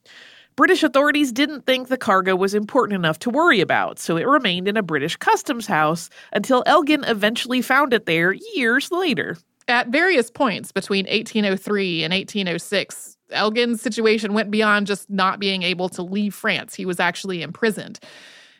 British 0.55 0.83
authorities 0.83 1.31
didn't 1.31 1.65
think 1.65 1.87
the 1.87 1.97
cargo 1.97 2.35
was 2.35 2.53
important 2.53 2.95
enough 2.95 3.19
to 3.19 3.29
worry 3.29 3.61
about, 3.61 3.99
so 3.99 4.17
it 4.17 4.27
remained 4.27 4.67
in 4.67 4.77
a 4.77 4.83
British 4.83 5.15
customs 5.15 5.65
house 5.65 6.09
until 6.33 6.63
Elgin 6.65 7.03
eventually 7.05 7.61
found 7.61 7.93
it 7.93 8.05
there 8.05 8.33
years 8.55 8.91
later. 8.91 9.37
At 9.67 9.87
various 9.87 10.29
points 10.29 10.71
between 10.71 11.05
1803 11.05 12.03
and 12.03 12.13
1806, 12.13 13.17
Elgin's 13.31 13.81
situation 13.81 14.33
went 14.33 14.51
beyond 14.51 14.87
just 14.87 15.09
not 15.09 15.39
being 15.39 15.63
able 15.63 15.87
to 15.89 16.01
leave 16.01 16.35
France. 16.35 16.75
He 16.75 16.85
was 16.85 16.99
actually 16.99 17.41
imprisoned. 17.41 17.99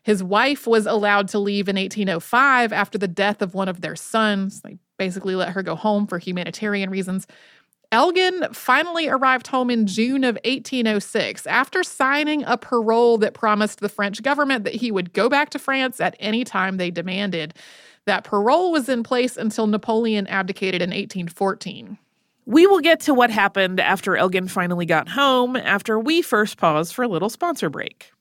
His 0.03 0.24
wife 0.24 0.65
was 0.65 0.86
allowed 0.88 1.27
to 1.29 1.39
leave 1.39 1.67
in 1.67 1.75
1805 1.75 2.74
after 2.74 2.98
the 2.98 3.07
death 3.07 3.41
of 3.41 3.53
one 3.53 3.67
of 3.67 3.81
their 3.81 3.95
sons. 3.95 4.62
They 4.62 4.77
basically 4.98 5.36
let 5.36 5.50
her 5.50 5.62
go 5.62 5.75
home 5.75 6.07
for 6.07 6.17
humanitarian 6.17 6.89
reasons. 6.89 7.27
Elgin 7.91 8.48
finally 8.53 9.10
arrived 9.10 9.48
home 9.48 9.69
in 9.69 9.86
June 9.86 10.24
of 10.24 10.36
1806 10.45 11.45
after 11.45 11.83
signing 11.83 12.43
a 12.45 12.57
parole 12.57 13.17
that 13.17 13.33
promised 13.33 13.81
the 13.81 13.89
French 13.89 14.24
government 14.24 14.63
that 14.63 14.75
he 14.75 14.91
would 14.91 15.12
go 15.12 15.27
back 15.27 15.50
to 15.50 15.60
France 15.60 16.00
at 16.00 16.15
any 16.19 16.43
time 16.43 16.77
they 16.77 16.89
demanded. 16.91 17.53
that 18.05 18.24
parole 18.24 18.71
was 18.71 18.89
in 18.89 19.03
place 19.03 19.38
until 19.38 19.67
Napoleon 19.67 20.25
abdicated 20.27 20.81
in 20.81 20.89
1814. 20.89 21.98
We 22.45 22.65
will 22.65 22.79
get 22.79 23.00
to 23.01 23.13
what 23.13 23.29
happened 23.29 23.79
after 23.79 24.17
Elgin 24.17 24.48
finally 24.48 24.88
got 24.88 25.10
home 25.10 25.55
after 25.55 26.00
we 26.00 26.21
first 26.24 26.57
pause 26.57 26.91
for 26.91 27.03
a 27.03 27.07
little 27.07 27.29
sponsor 27.29 27.69
break. 27.69 28.12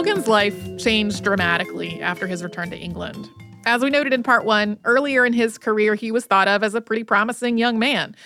Elgin's 0.00 0.28
life 0.28 0.78
changed 0.78 1.22
dramatically 1.22 2.00
after 2.00 2.26
his 2.26 2.42
return 2.42 2.70
to 2.70 2.76
England. 2.78 3.28
As 3.66 3.82
we 3.82 3.90
noted 3.90 4.14
in 4.14 4.22
part 4.22 4.46
one, 4.46 4.78
earlier 4.84 5.26
in 5.26 5.34
his 5.34 5.58
career, 5.58 5.94
he 5.94 6.10
was 6.10 6.24
thought 6.24 6.48
of 6.48 6.62
as 6.62 6.74
a 6.74 6.80
pretty 6.80 7.04
promising 7.04 7.58
young 7.58 7.78
man. 7.78 8.16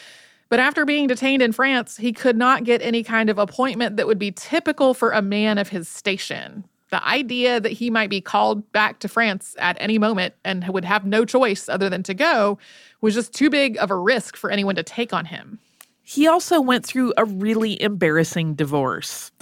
But 0.48 0.60
after 0.60 0.84
being 0.84 1.08
detained 1.08 1.42
in 1.42 1.50
France, 1.50 1.96
he 1.96 2.12
could 2.12 2.36
not 2.36 2.62
get 2.62 2.80
any 2.80 3.02
kind 3.02 3.28
of 3.28 3.38
appointment 3.38 3.96
that 3.96 4.06
would 4.06 4.20
be 4.20 4.30
typical 4.30 4.94
for 4.94 5.10
a 5.10 5.20
man 5.20 5.58
of 5.58 5.70
his 5.70 5.88
station. 5.88 6.62
The 6.90 7.04
idea 7.04 7.58
that 7.58 7.72
he 7.72 7.90
might 7.90 8.08
be 8.08 8.20
called 8.20 8.70
back 8.70 9.00
to 9.00 9.08
France 9.08 9.56
at 9.58 9.76
any 9.80 9.98
moment 9.98 10.34
and 10.44 10.64
would 10.68 10.84
have 10.84 11.04
no 11.04 11.24
choice 11.24 11.68
other 11.68 11.90
than 11.90 12.04
to 12.04 12.14
go 12.14 12.56
was 13.00 13.14
just 13.14 13.34
too 13.34 13.50
big 13.50 13.78
of 13.78 13.90
a 13.90 13.96
risk 13.96 14.36
for 14.36 14.48
anyone 14.48 14.76
to 14.76 14.84
take 14.84 15.12
on 15.12 15.24
him. 15.24 15.58
He 16.04 16.28
also 16.28 16.60
went 16.60 16.86
through 16.86 17.14
a 17.16 17.24
really 17.24 17.82
embarrassing 17.82 18.54
divorce. 18.54 19.32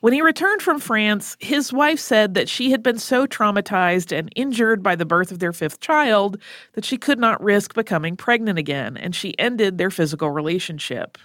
When 0.00 0.14
he 0.14 0.22
returned 0.22 0.62
from 0.62 0.80
France, 0.80 1.36
his 1.40 1.74
wife 1.74 2.00
said 2.00 2.32
that 2.32 2.48
she 2.48 2.70
had 2.70 2.82
been 2.82 2.98
so 2.98 3.26
traumatized 3.26 4.16
and 4.16 4.32
injured 4.34 4.82
by 4.82 4.96
the 4.96 5.04
birth 5.04 5.30
of 5.30 5.40
their 5.40 5.52
fifth 5.52 5.80
child 5.80 6.40
that 6.72 6.86
she 6.86 6.96
could 6.96 7.18
not 7.18 7.42
risk 7.42 7.74
becoming 7.74 8.16
pregnant 8.16 8.58
again, 8.58 8.96
and 8.96 9.14
she 9.14 9.38
ended 9.38 9.76
their 9.76 9.90
physical 9.90 10.30
relationship. 10.30 11.18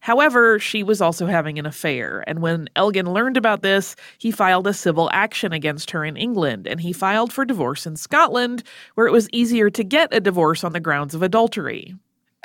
However, 0.00 0.58
she 0.58 0.82
was 0.82 1.02
also 1.02 1.26
having 1.26 1.58
an 1.58 1.66
affair, 1.66 2.24
and 2.26 2.40
when 2.40 2.70
Elgin 2.76 3.12
learned 3.12 3.36
about 3.36 3.60
this, 3.60 3.94
he 4.16 4.30
filed 4.30 4.66
a 4.66 4.72
civil 4.72 5.10
action 5.12 5.52
against 5.52 5.90
her 5.90 6.02
in 6.02 6.16
England, 6.16 6.66
and 6.66 6.80
he 6.80 6.94
filed 6.94 7.30
for 7.30 7.44
divorce 7.44 7.84
in 7.84 7.96
Scotland, 7.96 8.62
where 8.94 9.06
it 9.06 9.12
was 9.12 9.28
easier 9.32 9.68
to 9.68 9.84
get 9.84 10.14
a 10.14 10.20
divorce 10.20 10.64
on 10.64 10.72
the 10.72 10.80
grounds 10.80 11.14
of 11.14 11.22
adultery. 11.22 11.94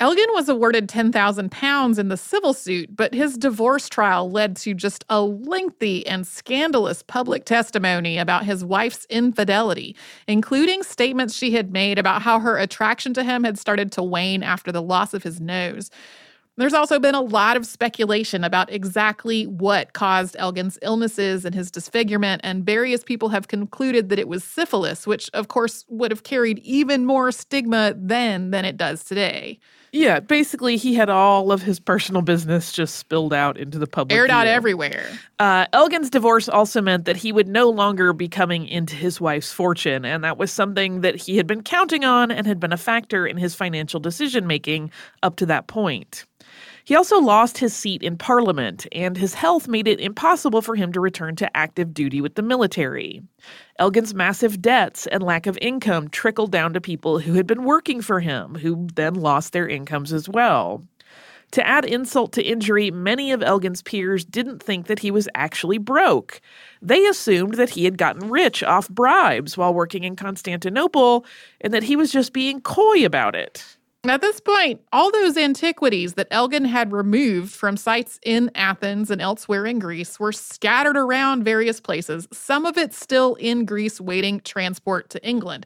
Elgin 0.00 0.26
was 0.32 0.48
awarded 0.48 0.88
10,000 0.88 1.52
pounds 1.52 2.00
in 2.00 2.08
the 2.08 2.16
civil 2.16 2.52
suit, 2.52 2.96
but 2.96 3.14
his 3.14 3.38
divorce 3.38 3.88
trial 3.88 4.28
led 4.28 4.56
to 4.56 4.74
just 4.74 5.04
a 5.08 5.22
lengthy 5.22 6.04
and 6.08 6.26
scandalous 6.26 7.04
public 7.04 7.44
testimony 7.44 8.18
about 8.18 8.44
his 8.44 8.64
wife's 8.64 9.06
infidelity, 9.08 9.94
including 10.26 10.82
statements 10.82 11.32
she 11.32 11.52
had 11.52 11.70
made 11.70 11.96
about 11.96 12.22
how 12.22 12.40
her 12.40 12.58
attraction 12.58 13.14
to 13.14 13.22
him 13.22 13.44
had 13.44 13.56
started 13.56 13.92
to 13.92 14.02
wane 14.02 14.42
after 14.42 14.72
the 14.72 14.82
loss 14.82 15.14
of 15.14 15.22
his 15.22 15.40
nose. 15.40 15.92
There's 16.56 16.74
also 16.74 16.98
been 16.98 17.14
a 17.14 17.20
lot 17.20 17.56
of 17.56 17.64
speculation 17.64 18.42
about 18.42 18.72
exactly 18.72 19.44
what 19.44 19.92
caused 19.92 20.36
Elgin's 20.38 20.78
illnesses 20.82 21.44
and 21.44 21.54
his 21.54 21.70
disfigurement, 21.70 22.40
and 22.44 22.66
various 22.66 23.04
people 23.04 23.28
have 23.28 23.46
concluded 23.46 24.08
that 24.08 24.18
it 24.18 24.28
was 24.28 24.42
syphilis, 24.42 25.06
which, 25.06 25.30
of 25.34 25.46
course, 25.46 25.84
would 25.88 26.10
have 26.10 26.24
carried 26.24 26.58
even 26.60 27.06
more 27.06 27.30
stigma 27.30 27.94
then 27.96 28.50
than 28.50 28.64
it 28.64 28.76
does 28.76 29.04
today. 29.04 29.60
Yeah, 29.94 30.18
basically, 30.18 30.76
he 30.76 30.94
had 30.94 31.08
all 31.08 31.52
of 31.52 31.62
his 31.62 31.78
personal 31.78 32.20
business 32.20 32.72
just 32.72 32.96
spilled 32.96 33.32
out 33.32 33.56
into 33.56 33.78
the 33.78 33.86
public. 33.86 34.18
Aired 34.18 34.28
out 34.28 34.48
everywhere. 34.48 35.08
Uh, 35.38 35.66
Elgin's 35.72 36.10
divorce 36.10 36.48
also 36.48 36.82
meant 36.82 37.04
that 37.04 37.16
he 37.16 37.30
would 37.30 37.46
no 37.46 37.70
longer 37.70 38.12
be 38.12 38.26
coming 38.26 38.66
into 38.66 38.96
his 38.96 39.20
wife's 39.20 39.52
fortune, 39.52 40.04
and 40.04 40.24
that 40.24 40.36
was 40.36 40.50
something 40.50 41.02
that 41.02 41.14
he 41.14 41.36
had 41.36 41.46
been 41.46 41.62
counting 41.62 42.04
on 42.04 42.32
and 42.32 42.44
had 42.44 42.58
been 42.58 42.72
a 42.72 42.76
factor 42.76 43.24
in 43.24 43.36
his 43.36 43.54
financial 43.54 44.00
decision 44.00 44.48
making 44.48 44.90
up 45.22 45.36
to 45.36 45.46
that 45.46 45.68
point. 45.68 46.24
He 46.86 46.94
also 46.94 47.18
lost 47.18 47.56
his 47.56 47.74
seat 47.74 48.02
in 48.02 48.18
Parliament, 48.18 48.86
and 48.92 49.16
his 49.16 49.32
health 49.32 49.66
made 49.66 49.88
it 49.88 50.00
impossible 50.00 50.60
for 50.60 50.76
him 50.76 50.92
to 50.92 51.00
return 51.00 51.34
to 51.36 51.56
active 51.56 51.94
duty 51.94 52.20
with 52.20 52.34
the 52.34 52.42
military. 52.42 53.22
Elgin's 53.78 54.12
massive 54.12 54.60
debts 54.60 55.06
and 55.06 55.22
lack 55.22 55.46
of 55.46 55.58
income 55.62 56.08
trickled 56.08 56.52
down 56.52 56.74
to 56.74 56.82
people 56.82 57.20
who 57.20 57.32
had 57.32 57.46
been 57.46 57.64
working 57.64 58.02
for 58.02 58.20
him, 58.20 58.56
who 58.56 58.86
then 58.96 59.14
lost 59.14 59.54
their 59.54 59.66
incomes 59.66 60.12
as 60.12 60.28
well. 60.28 60.84
To 61.52 61.66
add 61.66 61.86
insult 61.86 62.32
to 62.32 62.42
injury, 62.42 62.90
many 62.90 63.32
of 63.32 63.42
Elgin's 63.42 63.80
peers 63.80 64.24
didn't 64.24 64.62
think 64.62 64.86
that 64.86 64.98
he 64.98 65.10
was 65.10 65.28
actually 65.34 65.78
broke. 65.78 66.40
They 66.82 67.06
assumed 67.06 67.54
that 67.54 67.70
he 67.70 67.84
had 67.84 67.96
gotten 67.96 68.28
rich 68.28 68.62
off 68.62 68.88
bribes 68.90 69.56
while 69.56 69.72
working 69.72 70.04
in 70.04 70.16
Constantinople 70.16 71.24
and 71.62 71.72
that 71.72 71.84
he 71.84 71.96
was 71.96 72.12
just 72.12 72.32
being 72.34 72.60
coy 72.60 73.06
about 73.06 73.34
it. 73.34 73.73
At 74.06 74.20
this 74.20 74.38
point, 74.38 74.82
all 74.92 75.10
those 75.10 75.38
antiquities 75.38 76.12
that 76.14 76.28
Elgin 76.30 76.66
had 76.66 76.92
removed 76.92 77.52
from 77.52 77.78
sites 77.78 78.20
in 78.22 78.50
Athens 78.54 79.10
and 79.10 79.20
elsewhere 79.20 79.64
in 79.64 79.78
Greece 79.78 80.20
were 80.20 80.32
scattered 80.32 80.96
around 80.96 81.42
various 81.42 81.80
places, 81.80 82.28
some 82.30 82.66
of 82.66 82.76
it 82.76 82.92
still 82.92 83.34
in 83.36 83.64
Greece 83.64 84.02
waiting 84.02 84.40
transport 84.40 85.08
to 85.10 85.26
England. 85.26 85.64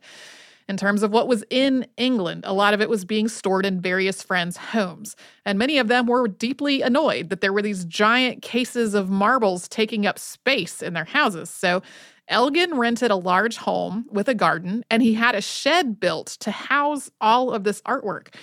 In 0.68 0.76
terms 0.76 1.02
of 1.02 1.10
what 1.10 1.26
was 1.26 1.44
in 1.50 1.86
England, 1.96 2.44
a 2.46 2.52
lot 2.52 2.74
of 2.74 2.80
it 2.80 2.88
was 2.88 3.04
being 3.04 3.26
stored 3.26 3.66
in 3.66 3.80
various 3.80 4.22
friends' 4.22 4.56
homes. 4.56 5.16
And 5.44 5.58
many 5.58 5.78
of 5.78 5.88
them 5.88 6.06
were 6.06 6.28
deeply 6.28 6.82
annoyed 6.82 7.30
that 7.30 7.40
there 7.40 7.52
were 7.52 7.62
these 7.62 7.86
giant 7.86 8.42
cases 8.42 8.94
of 8.94 9.10
marbles 9.10 9.66
taking 9.66 10.06
up 10.06 10.18
space 10.18 10.80
in 10.80 10.92
their 10.92 11.06
houses. 11.06 11.50
So 11.50 11.82
Elgin 12.28 12.78
rented 12.78 13.10
a 13.10 13.16
large 13.16 13.56
home 13.56 14.06
with 14.10 14.28
a 14.28 14.34
garden, 14.34 14.84
and 14.90 15.02
he 15.02 15.14
had 15.14 15.34
a 15.34 15.40
shed 15.40 15.98
built 15.98 16.26
to 16.40 16.50
house 16.50 17.10
all 17.20 17.52
of 17.52 17.64
this 17.64 17.80
artwork. 17.82 18.34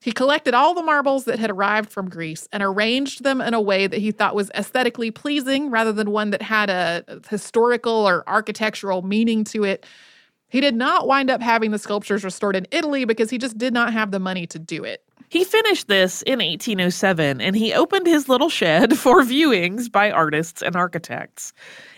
He 0.00 0.12
collected 0.12 0.54
all 0.54 0.74
the 0.74 0.82
marbles 0.82 1.24
that 1.24 1.38
had 1.38 1.50
arrived 1.50 1.90
from 1.90 2.08
Greece 2.08 2.48
and 2.52 2.62
arranged 2.62 3.24
them 3.24 3.40
in 3.40 3.52
a 3.52 3.60
way 3.60 3.86
that 3.86 3.98
he 3.98 4.12
thought 4.12 4.34
was 4.34 4.50
aesthetically 4.54 5.10
pleasing 5.10 5.70
rather 5.70 5.92
than 5.92 6.10
one 6.10 6.30
that 6.30 6.42
had 6.42 6.70
a 6.70 7.20
historical 7.28 8.08
or 8.08 8.28
architectural 8.28 9.02
meaning 9.02 9.42
to 9.44 9.64
it. 9.64 9.84
He 10.48 10.60
did 10.60 10.74
not 10.74 11.06
wind 11.06 11.30
up 11.30 11.42
having 11.42 11.72
the 11.72 11.78
sculptures 11.78 12.24
restored 12.24 12.56
in 12.56 12.66
Italy 12.70 13.04
because 13.04 13.30
he 13.30 13.38
just 13.38 13.58
did 13.58 13.74
not 13.74 13.92
have 13.92 14.10
the 14.10 14.20
money 14.20 14.46
to 14.46 14.58
do 14.58 14.84
it. 14.84 15.04
He 15.30 15.44
finished 15.44 15.88
this 15.88 16.22
in 16.22 16.38
1807 16.38 17.40
and 17.40 17.54
he 17.54 17.74
opened 17.74 18.06
his 18.06 18.28
little 18.28 18.48
shed 18.48 18.98
for 18.98 19.22
viewings 19.22 19.90
by 19.90 20.10
artists 20.10 20.62
and 20.62 20.74
architects. 20.74 21.52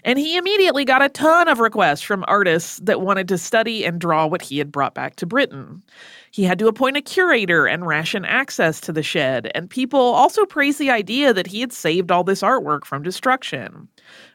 And 0.05 0.19
he 0.19 0.37
immediately 0.37 0.85
got 0.85 1.03
a 1.03 1.09
ton 1.09 1.47
of 1.49 1.61
requests 1.61 2.03
from 2.03 2.25
artists 2.27 2.79
that 2.81 3.01
wanted 3.01 3.29
to 3.29 3.39
study 3.39 3.85
and 3.85 4.01
draw 4.01 4.27
what 4.27 4.43
he 4.43 4.59
had 4.59 4.73
brought 4.73 4.95
back 4.95 5.17
to 5.17 5.27
Britain. 5.27 5.83
He 6.31 6.45
had 6.45 6.59
to 6.61 6.69
appoint 6.69 6.97
a 6.97 7.03
curator 7.03 7.67
and 7.67 7.87
ration 7.87 8.25
access 8.25 8.81
to 8.83 8.93
the 8.93 9.03
shed, 9.03 9.51
and 9.55 9.69
people 9.69 10.01
also 10.01 10.45
praised 10.47 10.79
the 10.79 10.91
idea 10.91 11.33
that 11.33 11.49
he 11.49 11.61
had 11.61 11.73
saved 11.73 12.11
all 12.11 12.25
this 12.25 12.43
artwork 12.43 12.85
from 12.85 13.03
destruction. 13.03 13.89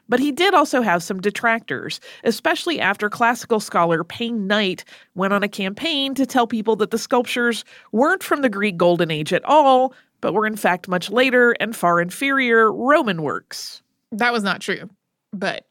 But 0.08 0.20
he 0.20 0.32
did 0.32 0.54
also 0.54 0.82
have 0.82 1.02
some 1.02 1.20
detractors, 1.20 2.00
especially 2.24 2.80
after 2.80 3.10
classical 3.10 3.60
scholar 3.60 4.04
Payne 4.04 4.46
Knight 4.46 4.84
went 5.14 5.32
on 5.32 5.42
a 5.42 5.48
campaign 5.48 6.14
to 6.14 6.26
tell 6.26 6.46
people 6.46 6.76
that 6.76 6.90
the 6.90 6.98
sculptures 6.98 7.64
weren't 7.92 8.22
from 8.22 8.42
the 8.42 8.48
Greek 8.48 8.76
Golden 8.76 9.10
Age 9.10 9.32
at 9.32 9.44
all, 9.44 9.94
but 10.20 10.32
were 10.32 10.46
in 10.46 10.56
fact 10.56 10.88
much 10.88 11.10
later 11.10 11.52
and 11.52 11.74
far 11.74 12.00
inferior 12.00 12.72
Roman 12.72 13.22
works. 13.22 13.82
That 14.12 14.32
was 14.32 14.42
not 14.42 14.60
true, 14.60 14.88
but 15.32 15.66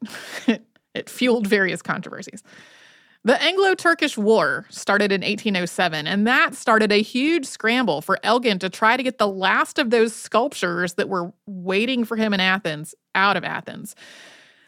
it 0.94 1.08
fueled 1.08 1.46
various 1.46 1.82
controversies. 1.82 2.42
The 3.26 3.42
Anglo 3.42 3.74
Turkish 3.74 4.16
War 4.16 4.66
started 4.70 5.10
in 5.10 5.22
1807, 5.22 6.06
and 6.06 6.28
that 6.28 6.54
started 6.54 6.92
a 6.92 7.02
huge 7.02 7.44
scramble 7.44 8.00
for 8.00 8.20
Elgin 8.22 8.60
to 8.60 8.70
try 8.70 8.96
to 8.96 9.02
get 9.02 9.18
the 9.18 9.26
last 9.26 9.80
of 9.80 9.90
those 9.90 10.14
sculptures 10.14 10.94
that 10.94 11.08
were 11.08 11.32
waiting 11.44 12.04
for 12.04 12.16
him 12.16 12.32
in 12.32 12.38
Athens 12.38 12.94
out 13.16 13.36
of 13.36 13.42
Athens. 13.42 13.96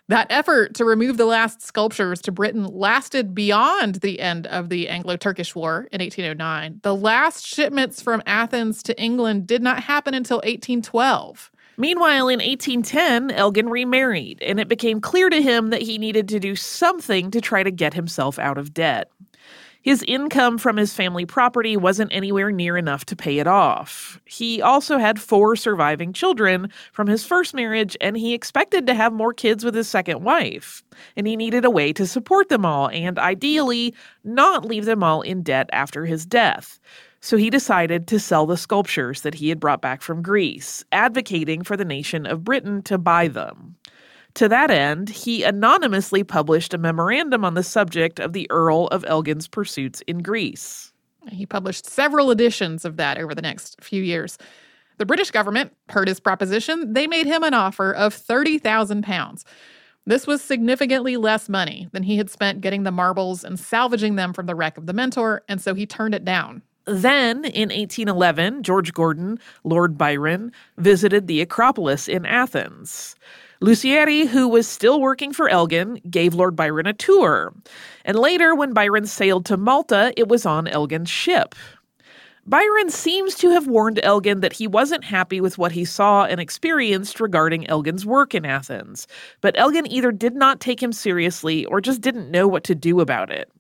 That 0.08 0.26
effort 0.30 0.74
to 0.76 0.86
remove 0.86 1.18
the 1.18 1.26
last 1.26 1.60
sculptures 1.60 2.22
to 2.22 2.32
Britain 2.32 2.64
lasted 2.64 3.34
beyond 3.34 3.96
the 3.96 4.20
end 4.20 4.46
of 4.46 4.70
the 4.70 4.88
Anglo 4.88 5.18
Turkish 5.18 5.54
War 5.54 5.86
in 5.92 6.00
1809. 6.00 6.80
The 6.82 6.96
last 6.96 7.46
shipments 7.46 8.00
from 8.00 8.22
Athens 8.24 8.82
to 8.84 8.98
England 9.00 9.46
did 9.46 9.62
not 9.62 9.82
happen 9.82 10.14
until 10.14 10.38
1812. 10.38 11.50
Meanwhile, 11.76 12.28
in 12.28 12.40
1810, 12.40 13.30
Elgin 13.30 13.68
remarried, 13.68 14.42
and 14.42 14.58
it 14.58 14.66
became 14.66 15.00
clear 15.00 15.28
to 15.28 15.40
him 15.40 15.68
that 15.70 15.82
he 15.82 15.98
needed 15.98 16.26
to 16.30 16.40
do 16.40 16.56
something 16.56 17.30
to 17.30 17.40
try 17.40 17.62
to 17.62 17.70
get 17.70 17.94
himself 17.94 18.38
out 18.38 18.58
of 18.58 18.74
debt. 18.74 19.12
His 19.88 20.04
income 20.06 20.58
from 20.58 20.76
his 20.76 20.92
family 20.92 21.24
property 21.24 21.74
wasn't 21.74 22.12
anywhere 22.12 22.52
near 22.52 22.76
enough 22.76 23.06
to 23.06 23.16
pay 23.16 23.38
it 23.38 23.46
off. 23.46 24.20
He 24.26 24.60
also 24.60 24.98
had 24.98 25.18
four 25.18 25.56
surviving 25.56 26.12
children 26.12 26.68
from 26.92 27.06
his 27.06 27.24
first 27.24 27.54
marriage, 27.54 27.96
and 27.98 28.14
he 28.14 28.34
expected 28.34 28.86
to 28.86 28.92
have 28.92 29.14
more 29.14 29.32
kids 29.32 29.64
with 29.64 29.74
his 29.74 29.88
second 29.88 30.22
wife. 30.22 30.82
And 31.16 31.26
he 31.26 31.36
needed 31.36 31.64
a 31.64 31.70
way 31.70 31.94
to 31.94 32.06
support 32.06 32.50
them 32.50 32.66
all, 32.66 32.90
and 32.90 33.18
ideally, 33.18 33.94
not 34.24 34.62
leave 34.62 34.84
them 34.84 35.02
all 35.02 35.22
in 35.22 35.42
debt 35.42 35.70
after 35.72 36.04
his 36.04 36.26
death. 36.26 36.78
So 37.20 37.38
he 37.38 37.48
decided 37.48 38.06
to 38.08 38.20
sell 38.20 38.44
the 38.44 38.58
sculptures 38.58 39.22
that 39.22 39.36
he 39.36 39.48
had 39.48 39.58
brought 39.58 39.80
back 39.80 40.02
from 40.02 40.20
Greece, 40.20 40.84
advocating 40.92 41.62
for 41.62 41.78
the 41.78 41.86
nation 41.86 42.26
of 42.26 42.44
Britain 42.44 42.82
to 42.82 42.98
buy 42.98 43.28
them. 43.28 43.76
To 44.34 44.48
that 44.48 44.70
end, 44.70 45.08
he 45.08 45.42
anonymously 45.42 46.22
published 46.22 46.74
a 46.74 46.78
memorandum 46.78 47.44
on 47.44 47.54
the 47.54 47.62
subject 47.62 48.20
of 48.20 48.32
the 48.32 48.48
Earl 48.50 48.86
of 48.88 49.04
Elgin's 49.06 49.48
pursuits 49.48 50.00
in 50.06 50.18
Greece. 50.18 50.92
He 51.30 51.46
published 51.46 51.86
several 51.86 52.30
editions 52.30 52.84
of 52.84 52.96
that 52.96 53.18
over 53.18 53.34
the 53.34 53.42
next 53.42 53.82
few 53.82 54.02
years. 54.02 54.38
The 54.98 55.06
British 55.06 55.30
government 55.30 55.72
heard 55.88 56.08
his 56.08 56.20
proposition. 56.20 56.92
They 56.92 57.06
made 57.06 57.26
him 57.26 57.42
an 57.42 57.54
offer 57.54 57.92
of 57.92 58.14
30,000 58.14 59.02
pounds. 59.02 59.44
This 60.06 60.26
was 60.26 60.40
significantly 60.40 61.16
less 61.16 61.48
money 61.48 61.88
than 61.92 62.02
he 62.02 62.16
had 62.16 62.30
spent 62.30 62.62
getting 62.62 62.82
the 62.82 62.90
marbles 62.90 63.44
and 63.44 63.60
salvaging 63.60 64.16
them 64.16 64.32
from 64.32 64.46
the 64.46 64.54
wreck 64.54 64.78
of 64.78 64.86
the 64.86 64.94
Mentor, 64.94 65.42
and 65.48 65.60
so 65.60 65.74
he 65.74 65.84
turned 65.86 66.14
it 66.14 66.24
down. 66.24 66.62
Then, 66.86 67.44
in 67.44 67.68
1811, 67.68 68.62
George 68.62 68.94
Gordon, 68.94 69.38
Lord 69.64 69.98
Byron, 69.98 70.50
visited 70.78 71.26
the 71.26 71.42
Acropolis 71.42 72.08
in 72.08 72.24
Athens. 72.24 73.14
Lusieri, 73.60 74.28
who 74.28 74.46
was 74.46 74.68
still 74.68 75.00
working 75.00 75.32
for 75.32 75.48
Elgin, 75.48 76.00
gave 76.08 76.32
Lord 76.32 76.54
Byron 76.54 76.86
a 76.86 76.92
tour. 76.92 77.52
And 78.04 78.16
later, 78.16 78.54
when 78.54 78.72
Byron 78.72 79.06
sailed 79.06 79.46
to 79.46 79.56
Malta, 79.56 80.12
it 80.16 80.28
was 80.28 80.46
on 80.46 80.68
Elgin's 80.68 81.10
ship. 81.10 81.56
Byron 82.46 82.88
seems 82.88 83.34
to 83.34 83.50
have 83.50 83.66
warned 83.66 83.98
Elgin 84.04 84.40
that 84.40 84.52
he 84.52 84.68
wasn't 84.68 85.02
happy 85.04 85.40
with 85.40 85.58
what 85.58 85.72
he 85.72 85.84
saw 85.84 86.24
and 86.24 86.40
experienced 86.40 87.18
regarding 87.20 87.66
Elgin's 87.66 88.06
work 88.06 88.32
in 88.32 88.46
Athens, 88.46 89.08
but 89.40 89.58
Elgin 89.58 89.90
either 89.90 90.12
did 90.12 90.36
not 90.36 90.60
take 90.60 90.80
him 90.80 90.92
seriously 90.92 91.66
or 91.66 91.80
just 91.80 92.00
didn't 92.00 92.30
know 92.30 92.46
what 92.46 92.62
to 92.64 92.76
do 92.76 93.00
about 93.00 93.30
it. 93.30 93.50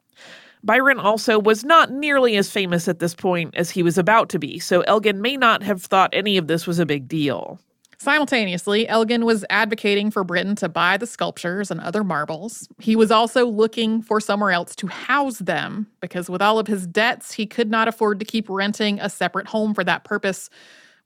Byron 0.62 1.00
also 1.00 1.38
was 1.38 1.64
not 1.64 1.90
nearly 1.90 2.36
as 2.36 2.50
famous 2.50 2.88
at 2.88 3.00
this 3.00 3.14
point 3.14 3.54
as 3.56 3.70
he 3.70 3.82
was 3.82 3.98
about 3.98 4.28
to 4.30 4.38
be, 4.38 4.60
so 4.60 4.80
Elgin 4.82 5.20
may 5.20 5.36
not 5.36 5.62
have 5.64 5.82
thought 5.82 6.10
any 6.12 6.36
of 6.38 6.46
this 6.46 6.66
was 6.66 6.78
a 6.78 6.86
big 6.86 7.08
deal. 7.08 7.60
Simultaneously, 8.00 8.88
Elgin 8.88 9.24
was 9.24 9.44
advocating 9.50 10.12
for 10.12 10.22
Britain 10.22 10.54
to 10.56 10.68
buy 10.68 10.96
the 10.96 11.06
sculptures 11.06 11.68
and 11.68 11.80
other 11.80 12.04
marbles. 12.04 12.68
He 12.78 12.94
was 12.94 13.10
also 13.10 13.44
looking 13.44 14.02
for 14.02 14.20
somewhere 14.20 14.52
else 14.52 14.76
to 14.76 14.86
house 14.86 15.38
them 15.38 15.88
because, 16.00 16.30
with 16.30 16.40
all 16.40 16.60
of 16.60 16.68
his 16.68 16.86
debts, 16.86 17.32
he 17.32 17.44
could 17.44 17.70
not 17.70 17.88
afford 17.88 18.20
to 18.20 18.24
keep 18.24 18.48
renting 18.48 19.00
a 19.00 19.10
separate 19.10 19.48
home 19.48 19.74
for 19.74 19.82
that 19.82 20.04
purpose 20.04 20.48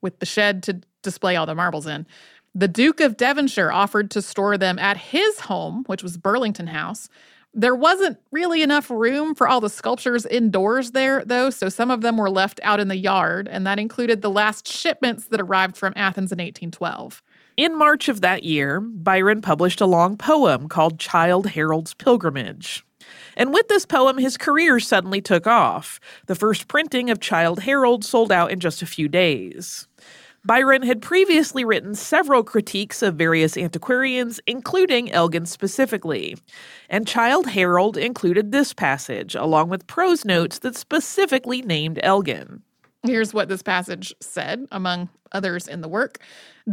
with 0.01 0.19
the 0.19 0.27
shed 0.27 0.61
to 0.63 0.81
display 1.01 1.35
all 1.35 1.47
the 1.47 1.55
marbles 1.55 1.87
in. 1.87 2.05
The 2.53 2.67
Duke 2.67 2.99
of 2.99 3.17
Devonshire 3.17 3.71
offered 3.71 4.11
to 4.11 4.21
store 4.21 4.59
them 4.59 4.77
at 4.77 4.97
his 4.97 5.39
home, 5.41 5.85
which 5.87 6.03
was 6.03 6.17
Burlington 6.17 6.67
House. 6.67 7.09
There 7.55 7.75
wasn't 7.75 8.17
really 8.31 8.63
enough 8.63 8.89
room 8.89 9.35
for 9.35 9.47
all 9.47 9.61
the 9.61 9.69
sculptures 9.69 10.25
indoors 10.25 10.91
there, 10.91 11.23
though, 11.23 11.51
so 11.51 11.69
some 11.69 11.91
of 11.91 12.01
them 12.01 12.17
were 12.17 12.29
left 12.29 12.59
out 12.63 12.79
in 12.79 12.87
the 12.87 12.97
yard, 12.97 13.47
and 13.47 13.67
that 13.67 13.77
included 13.77 14.21
the 14.21 14.31
last 14.31 14.67
shipments 14.67 15.27
that 15.27 15.39
arrived 15.39 15.77
from 15.77 15.93
Athens 15.95 16.31
in 16.31 16.39
1812. 16.39 17.21
In 17.55 17.77
March 17.77 18.09
of 18.09 18.21
that 18.21 18.43
year, 18.43 18.79
Byron 18.79 19.41
published 19.43 19.81
a 19.81 19.85
long 19.85 20.17
poem 20.17 20.67
called 20.67 20.99
Childe 20.99 21.49
Harold's 21.49 21.93
Pilgrimage. 21.93 22.83
And 23.37 23.53
with 23.53 23.67
this 23.67 23.85
poem, 23.85 24.17
his 24.17 24.37
career 24.37 24.79
suddenly 24.79 25.21
took 25.21 25.45
off. 25.45 25.99
The 26.25 26.35
first 26.35 26.67
printing 26.67 27.11
of 27.11 27.19
Childe 27.19 27.59
Harold 27.59 28.03
sold 28.03 28.31
out 28.31 28.51
in 28.51 28.59
just 28.59 28.81
a 28.81 28.87
few 28.87 29.07
days. 29.07 29.87
Byron 30.45 30.81
had 30.81 31.01
previously 31.01 31.63
written 31.63 31.95
several 31.95 32.43
critiques 32.43 33.01
of 33.01 33.15
various 33.15 33.55
antiquarians, 33.55 34.41
including 34.45 35.09
Elgin 35.09 35.45
specifically. 35.45 36.35
And 36.89 37.07
Childe 37.07 37.47
Harold 37.47 37.95
included 37.95 38.51
this 38.51 38.73
passage, 38.73 39.35
along 39.35 39.69
with 39.69 39.87
prose 39.87 40.25
notes 40.25 40.59
that 40.59 40.75
specifically 40.75 41.61
named 41.61 41.97
Elgin. 42.03 42.61
Here's 43.03 43.33
what 43.33 43.47
this 43.47 43.61
passage 43.61 44.13
said, 44.19 44.65
among 44.69 45.09
others 45.31 45.67
in 45.67 45.81
the 45.81 45.89
work 45.89 46.19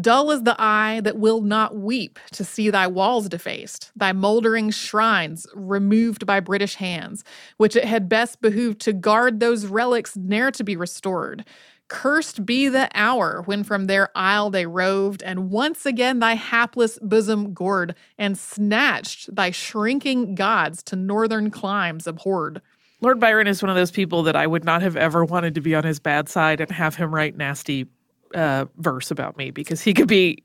Dull 0.01 0.31
is 0.31 0.45
the 0.45 0.55
eye 0.57 1.01
that 1.03 1.19
will 1.19 1.41
not 1.41 1.77
weep 1.77 2.21
to 2.33 2.45
see 2.45 2.71
thy 2.71 2.87
walls 2.87 3.29
defaced, 3.29 3.91
thy 3.97 4.13
mouldering 4.13 4.71
shrines 4.71 5.49
removed 5.53 6.27
by 6.27 6.39
British 6.39 6.77
hands, 6.77 7.25
which 7.57 7.75
it 7.75 7.85
had 7.85 8.09
best 8.09 8.41
behooved 8.41 8.81
to 8.83 8.93
guard 8.93 9.41
those 9.41 9.67
relics 9.67 10.17
ne'er 10.17 10.53
to 10.53 10.63
be 10.63 10.77
restored. 10.77 11.45
Cursed 11.91 12.47
be 12.47 12.69
the 12.69 12.89
hour 12.95 13.43
when 13.47 13.65
from 13.65 13.87
their 13.87 14.11
isle 14.15 14.49
they 14.49 14.65
roved, 14.65 15.25
and 15.25 15.51
once 15.51 15.85
again 15.85 16.21
thy 16.21 16.35
hapless 16.35 17.01
bosom 17.03 17.53
gored, 17.53 17.97
and 18.17 18.39
snatched 18.39 19.35
thy 19.35 19.51
shrinking 19.51 20.37
gods 20.37 20.85
to 20.85 20.95
northern 20.95 21.51
climes 21.51 22.07
abhorred. 22.07 22.63
Lord 23.01 23.19
Byron 23.19 23.49
is 23.49 23.61
one 23.61 23.71
of 23.71 23.77
those 23.77 23.91
people 23.91 24.23
that 24.23 24.37
I 24.37 24.47
would 24.47 24.65
not 24.65 24.83
have 24.83 24.97
ever 24.97 25.25
wanted 25.25 25.57
to 25.57 25.61
be 25.61 25.75
on 25.75 25.83
his 25.83 25.99
bad 25.99 26.29
side 26.29 26.61
and 26.61 26.71
have 26.71 26.95
him 26.95 27.13
write 27.13 27.37
nasty 27.37 27.89
uh, 28.37 28.67
verse 28.77 29.11
about 29.11 29.37
me 29.37 29.51
because 29.51 29.81
he 29.81 29.93
could 29.93 30.09
be 30.09 30.45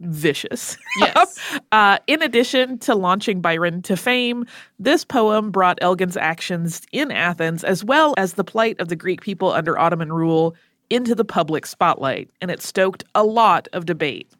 vicious. 0.00 0.76
Yes. 0.98 1.38
uh, 1.72 1.98
in 2.06 2.22
addition 2.22 2.78
to 2.80 2.94
launching 2.94 3.40
Byron 3.40 3.82
to 3.82 3.96
fame, 3.96 4.44
this 4.78 5.04
poem 5.04 5.50
brought 5.50 5.78
Elgin's 5.80 6.16
actions 6.16 6.82
in 6.92 7.10
Athens, 7.10 7.64
as 7.64 7.82
well 7.82 8.14
as 8.16 8.34
the 8.34 8.44
plight 8.44 8.78
of 8.80 8.88
the 8.88 8.96
Greek 8.96 9.20
people 9.20 9.50
under 9.52 9.76
Ottoman 9.78 10.12
rule, 10.12 10.54
into 10.90 11.14
the 11.14 11.24
public 11.24 11.66
spotlight, 11.66 12.30
and 12.40 12.50
it 12.50 12.62
stoked 12.62 13.04
a 13.14 13.24
lot 13.24 13.68
of 13.72 13.86
debate. 13.86 14.30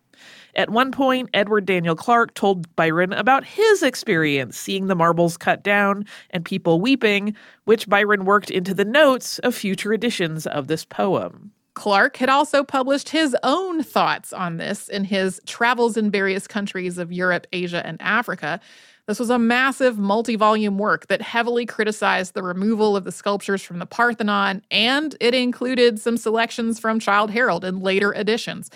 At 0.55 0.71
one 0.71 0.91
point, 0.91 1.29
Edward 1.35 1.67
Daniel 1.67 1.95
Clarke 1.95 2.33
told 2.33 2.75
Byron 2.77 3.13
about 3.13 3.45
his 3.45 3.83
experience 3.83 4.57
seeing 4.57 4.87
the 4.87 4.95
marbles 4.95 5.37
cut 5.37 5.63
down 5.63 6.07
and 6.31 6.45
people 6.45 6.81
weeping, 6.81 7.37
which 7.65 7.89
Byron 7.89 8.25
worked 8.25 8.51
into 8.51 8.73
the 8.73 8.85
notes 8.85 9.39
of 9.41 9.55
future 9.55 9.93
editions 9.93 10.47
of 10.47 10.67
this 10.67 10.85
poem. 10.87 11.53
Clarke 11.75 12.17
had 12.17 12.31
also 12.31 12.65
published 12.65 13.11
his 13.11 13.37
own 13.43 13.83
thoughts 13.83 14.33
on 14.33 14.57
this 14.57 14.89
in 14.89 15.05
his 15.05 15.43
Travels 15.45 15.99
in 15.99 16.11
Various 16.11 16.47
Countries 16.47 16.97
of 16.97 17.13
Europe, 17.13 17.47
Asia, 17.53 17.87
and 17.87 18.01
Africa, 18.01 18.59
this 19.07 19.21
was 19.21 19.31
a 19.31 19.39
massive 19.39 19.99
multi 19.99 20.37
volume 20.37 20.79
work 20.79 21.07
that 21.07 21.23
heavily 21.23 21.65
criticized 21.65 22.35
the 22.35 22.43
removal 22.43 22.97
of 22.97 23.05
the 23.05 23.13
sculptures 23.13 23.63
from 23.63 23.79
the 23.79 23.87
Parthenon, 23.87 24.63
and 24.71 25.17
it 25.21 25.35
included 25.35 26.01
some 26.01 26.17
selections 26.17 26.81
from 26.81 26.99
Childe 26.99 27.31
Harold 27.31 27.65
in 27.65 27.81
later 27.81 28.13
editions. 28.13 28.71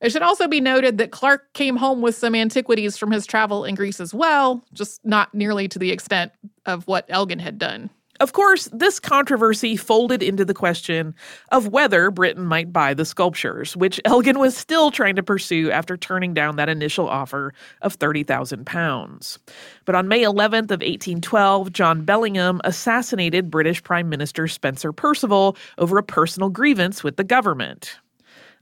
It 0.00 0.12
should 0.12 0.22
also 0.22 0.46
be 0.46 0.60
noted 0.60 0.98
that 0.98 1.12
Clarke 1.12 1.50
came 1.54 1.76
home 1.76 2.02
with 2.02 2.14
some 2.14 2.34
antiquities 2.34 2.98
from 2.98 3.10
his 3.10 3.26
travel 3.26 3.64
in 3.64 3.74
Greece 3.74 4.00
as 4.00 4.12
well, 4.12 4.62
just 4.74 5.02
not 5.04 5.32
nearly 5.32 5.66
to 5.68 5.78
the 5.78 5.92
extent 5.92 6.32
of 6.66 6.86
what 6.86 7.06
Elgin 7.08 7.38
had 7.38 7.58
done. 7.58 7.88
Of 8.20 8.32
course, 8.32 8.68
this 8.72 9.00
controversy 9.00 9.76
folded 9.76 10.22
into 10.22 10.44
the 10.44 10.54
question 10.54 11.14
of 11.50 11.68
whether 11.68 12.12
Britain 12.12 12.46
might 12.46 12.72
buy 12.72 12.94
the 12.94 13.04
sculptures, 13.04 13.76
which 13.76 14.00
Elgin 14.04 14.38
was 14.38 14.56
still 14.56 14.92
trying 14.92 15.16
to 15.16 15.22
pursue 15.22 15.70
after 15.70 15.96
turning 15.96 16.32
down 16.32 16.54
that 16.56 16.68
initial 16.68 17.08
offer 17.08 17.52
of 17.82 17.94
30,000 17.94 18.64
pounds. 18.64 19.40
But 19.84 19.96
on 19.96 20.06
May 20.06 20.22
11th 20.22 20.70
of 20.70 20.80
1812, 20.80 21.72
John 21.72 22.04
Bellingham 22.04 22.60
assassinated 22.62 23.50
British 23.50 23.82
Prime 23.82 24.08
Minister 24.08 24.46
Spencer 24.46 24.92
Perceval 24.92 25.56
over 25.78 25.98
a 25.98 26.02
personal 26.02 26.50
grievance 26.50 27.02
with 27.02 27.16
the 27.16 27.24
government. 27.24 27.98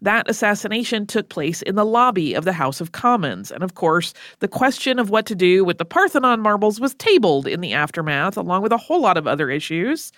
That 0.03 0.29
assassination 0.29 1.07
took 1.07 1.29
place 1.29 1.63
in 1.63 1.77
the 1.77 1.85
lobby 1.85 2.35
of 2.35 2.45
the 2.45 2.53
House 2.53 2.81
of 2.81 2.91
Commons, 2.91 3.53
and 3.53 3.63
of 3.63 3.77
course, 3.77 4.13
the 4.41 4.49
question 4.49 4.99
of 4.99 5.11
what 5.11 5.27
to 5.27 5.37
do 5.37 5.65
with 5.65 5.79
the 5.79 5.85
Parthenon 5.85 6.41
marbles 6.41 6.81
was 6.81 6.97
tabled 6.97 7.47
in 7.47 7.61
the 7.61 7.73
aftermath, 7.73 8.37
along 8.37 8.63
with 8.63 8.73
a 8.73 8.77
whole 8.77 9.01
lot 9.01 9.17
of 9.17 9.29
other 9.29 9.49
issues. 9.49 10.11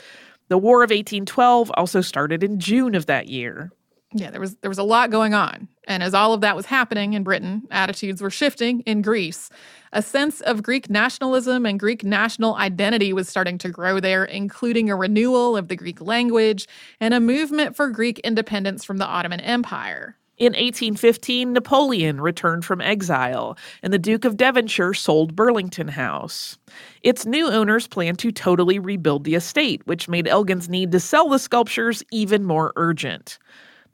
The 0.48 0.56
War 0.56 0.82
of 0.82 0.88
1812 0.88 1.70
also 1.74 2.00
started 2.00 2.42
in 2.42 2.58
June 2.58 2.94
of 2.94 3.04
that 3.06 3.28
year. 3.28 3.72
Yeah, 4.14 4.30
there 4.30 4.40
was 4.40 4.56
there 4.56 4.70
was 4.70 4.78
a 4.78 4.84
lot 4.84 5.10
going 5.10 5.34
on. 5.34 5.68
And 5.86 6.02
as 6.02 6.14
all 6.14 6.32
of 6.32 6.40
that 6.40 6.56
was 6.56 6.66
happening 6.66 7.12
in 7.12 7.24
Britain, 7.24 7.64
attitudes 7.70 8.22
were 8.22 8.30
shifting 8.30 8.80
in 8.80 9.02
Greece. 9.02 9.50
A 9.96 10.02
sense 10.02 10.40
of 10.40 10.64
Greek 10.64 10.90
nationalism 10.90 11.64
and 11.64 11.78
Greek 11.78 12.02
national 12.02 12.56
identity 12.56 13.12
was 13.12 13.28
starting 13.28 13.58
to 13.58 13.68
grow 13.68 14.00
there, 14.00 14.24
including 14.24 14.90
a 14.90 14.96
renewal 14.96 15.56
of 15.56 15.68
the 15.68 15.76
Greek 15.76 16.00
language 16.00 16.66
and 16.98 17.14
a 17.14 17.20
movement 17.20 17.76
for 17.76 17.88
Greek 17.90 18.18
independence 18.18 18.82
from 18.82 18.96
the 18.96 19.06
Ottoman 19.06 19.38
Empire. 19.38 20.16
In 20.36 20.46
1815, 20.54 21.52
Napoleon 21.52 22.20
returned 22.20 22.64
from 22.64 22.80
exile, 22.80 23.56
and 23.84 23.92
the 23.92 23.98
Duke 24.00 24.24
of 24.24 24.36
Devonshire 24.36 24.94
sold 24.94 25.36
Burlington 25.36 25.86
House. 25.86 26.58
Its 27.04 27.24
new 27.24 27.46
owners 27.46 27.86
planned 27.86 28.18
to 28.18 28.32
totally 28.32 28.80
rebuild 28.80 29.22
the 29.22 29.36
estate, 29.36 29.86
which 29.86 30.08
made 30.08 30.26
Elgin's 30.26 30.68
need 30.68 30.90
to 30.90 30.98
sell 30.98 31.28
the 31.28 31.38
sculptures 31.38 32.02
even 32.10 32.42
more 32.42 32.72
urgent 32.74 33.38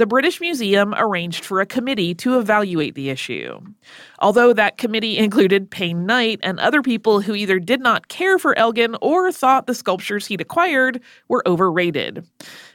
the 0.01 0.07
British 0.07 0.41
Museum 0.41 0.95
arranged 0.97 1.45
for 1.45 1.61
a 1.61 1.67
committee 1.67 2.15
to 2.15 2.39
evaluate 2.39 2.95
the 2.95 3.11
issue. 3.11 3.61
Although 4.19 4.55
that 4.55 4.79
committee 4.79 5.19
included 5.19 5.71
Payne 5.71 6.07
Knight 6.07 6.41
and 6.43 6.59
other 6.59 6.81
people 6.81 7.21
who 7.21 7.35
either 7.35 7.59
did 7.59 7.83
not 7.83 8.09
care 8.09 8.39
for 8.39 8.57
Elgin 8.57 8.97
or 9.03 9.31
thought 9.31 9.67
the 9.67 9.75
sculptures 9.75 10.27
he'd 10.27 10.41
acquired 10.41 11.03
were 11.29 11.47
overrated. 11.47 12.27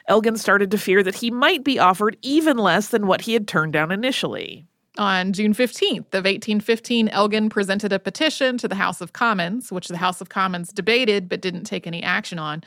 Elgin 0.07 0.37
started 0.37 0.69
to 0.69 0.77
fear 0.77 1.01
that 1.01 1.15
he 1.15 1.31
might 1.31 1.63
be 1.63 1.79
offered 1.79 2.15
even 2.21 2.59
less 2.59 2.89
than 2.89 3.07
what 3.07 3.21
he 3.21 3.33
had 3.33 3.47
turned 3.47 3.73
down 3.73 3.91
initially. 3.91 4.67
On 4.99 5.33
June 5.33 5.55
15th 5.55 6.13
of 6.13 6.25
1815, 6.25 7.09
Elgin 7.09 7.49
presented 7.49 7.91
a 7.91 7.97
petition 7.97 8.59
to 8.59 8.67
the 8.67 8.75
House 8.75 9.01
of 9.01 9.13
Commons, 9.13 9.71
which 9.71 9.87
the 9.87 9.97
House 9.97 10.21
of 10.21 10.29
Commons 10.29 10.71
debated 10.71 11.27
but 11.27 11.41
didn't 11.41 11.63
take 11.63 11.87
any 11.87 12.03
action 12.03 12.37
on. 12.37 12.63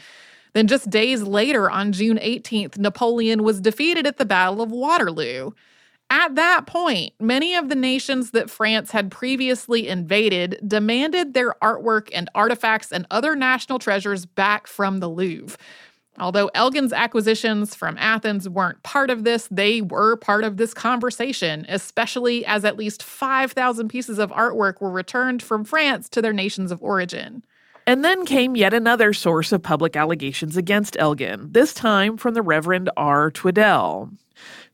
Then, 0.52 0.66
just 0.66 0.90
days 0.90 1.22
later, 1.22 1.70
on 1.70 1.92
June 1.92 2.18
18th, 2.18 2.78
Napoleon 2.78 3.42
was 3.42 3.60
defeated 3.60 4.06
at 4.06 4.16
the 4.16 4.24
Battle 4.24 4.62
of 4.62 4.70
Waterloo. 4.70 5.50
At 6.10 6.36
that 6.36 6.66
point, 6.66 7.12
many 7.20 7.54
of 7.54 7.68
the 7.68 7.74
nations 7.74 8.30
that 8.30 8.48
France 8.48 8.92
had 8.92 9.10
previously 9.10 9.88
invaded 9.88 10.58
demanded 10.66 11.34
their 11.34 11.54
artwork 11.62 12.08
and 12.14 12.30
artifacts 12.34 12.90
and 12.90 13.06
other 13.10 13.36
national 13.36 13.78
treasures 13.78 14.24
back 14.24 14.66
from 14.66 15.00
the 15.00 15.08
Louvre. 15.08 15.58
Although 16.20 16.50
Elgin's 16.54 16.92
acquisitions 16.92 17.74
from 17.74 17.96
Athens 17.98 18.48
weren't 18.48 18.82
part 18.82 19.10
of 19.10 19.24
this, 19.24 19.48
they 19.50 19.82
were 19.82 20.16
part 20.16 20.44
of 20.44 20.56
this 20.56 20.74
conversation, 20.74 21.64
especially 21.68 22.44
as 22.44 22.64
at 22.64 22.76
least 22.76 23.02
5,000 23.02 23.88
pieces 23.88 24.18
of 24.18 24.30
artwork 24.30 24.80
were 24.80 24.90
returned 24.90 25.42
from 25.42 25.64
France 25.64 26.08
to 26.08 26.22
their 26.22 26.32
nations 26.32 26.72
of 26.72 26.82
origin. 26.82 27.44
And 27.88 28.04
then 28.04 28.26
came 28.26 28.54
yet 28.54 28.74
another 28.74 29.14
source 29.14 29.50
of 29.50 29.62
public 29.62 29.96
allegations 29.96 30.58
against 30.58 30.94
Elgin, 30.98 31.50
this 31.52 31.72
time 31.72 32.18
from 32.18 32.34
the 32.34 32.42
Reverend 32.42 32.90
R. 32.98 33.30
Tweddell. 33.30 34.10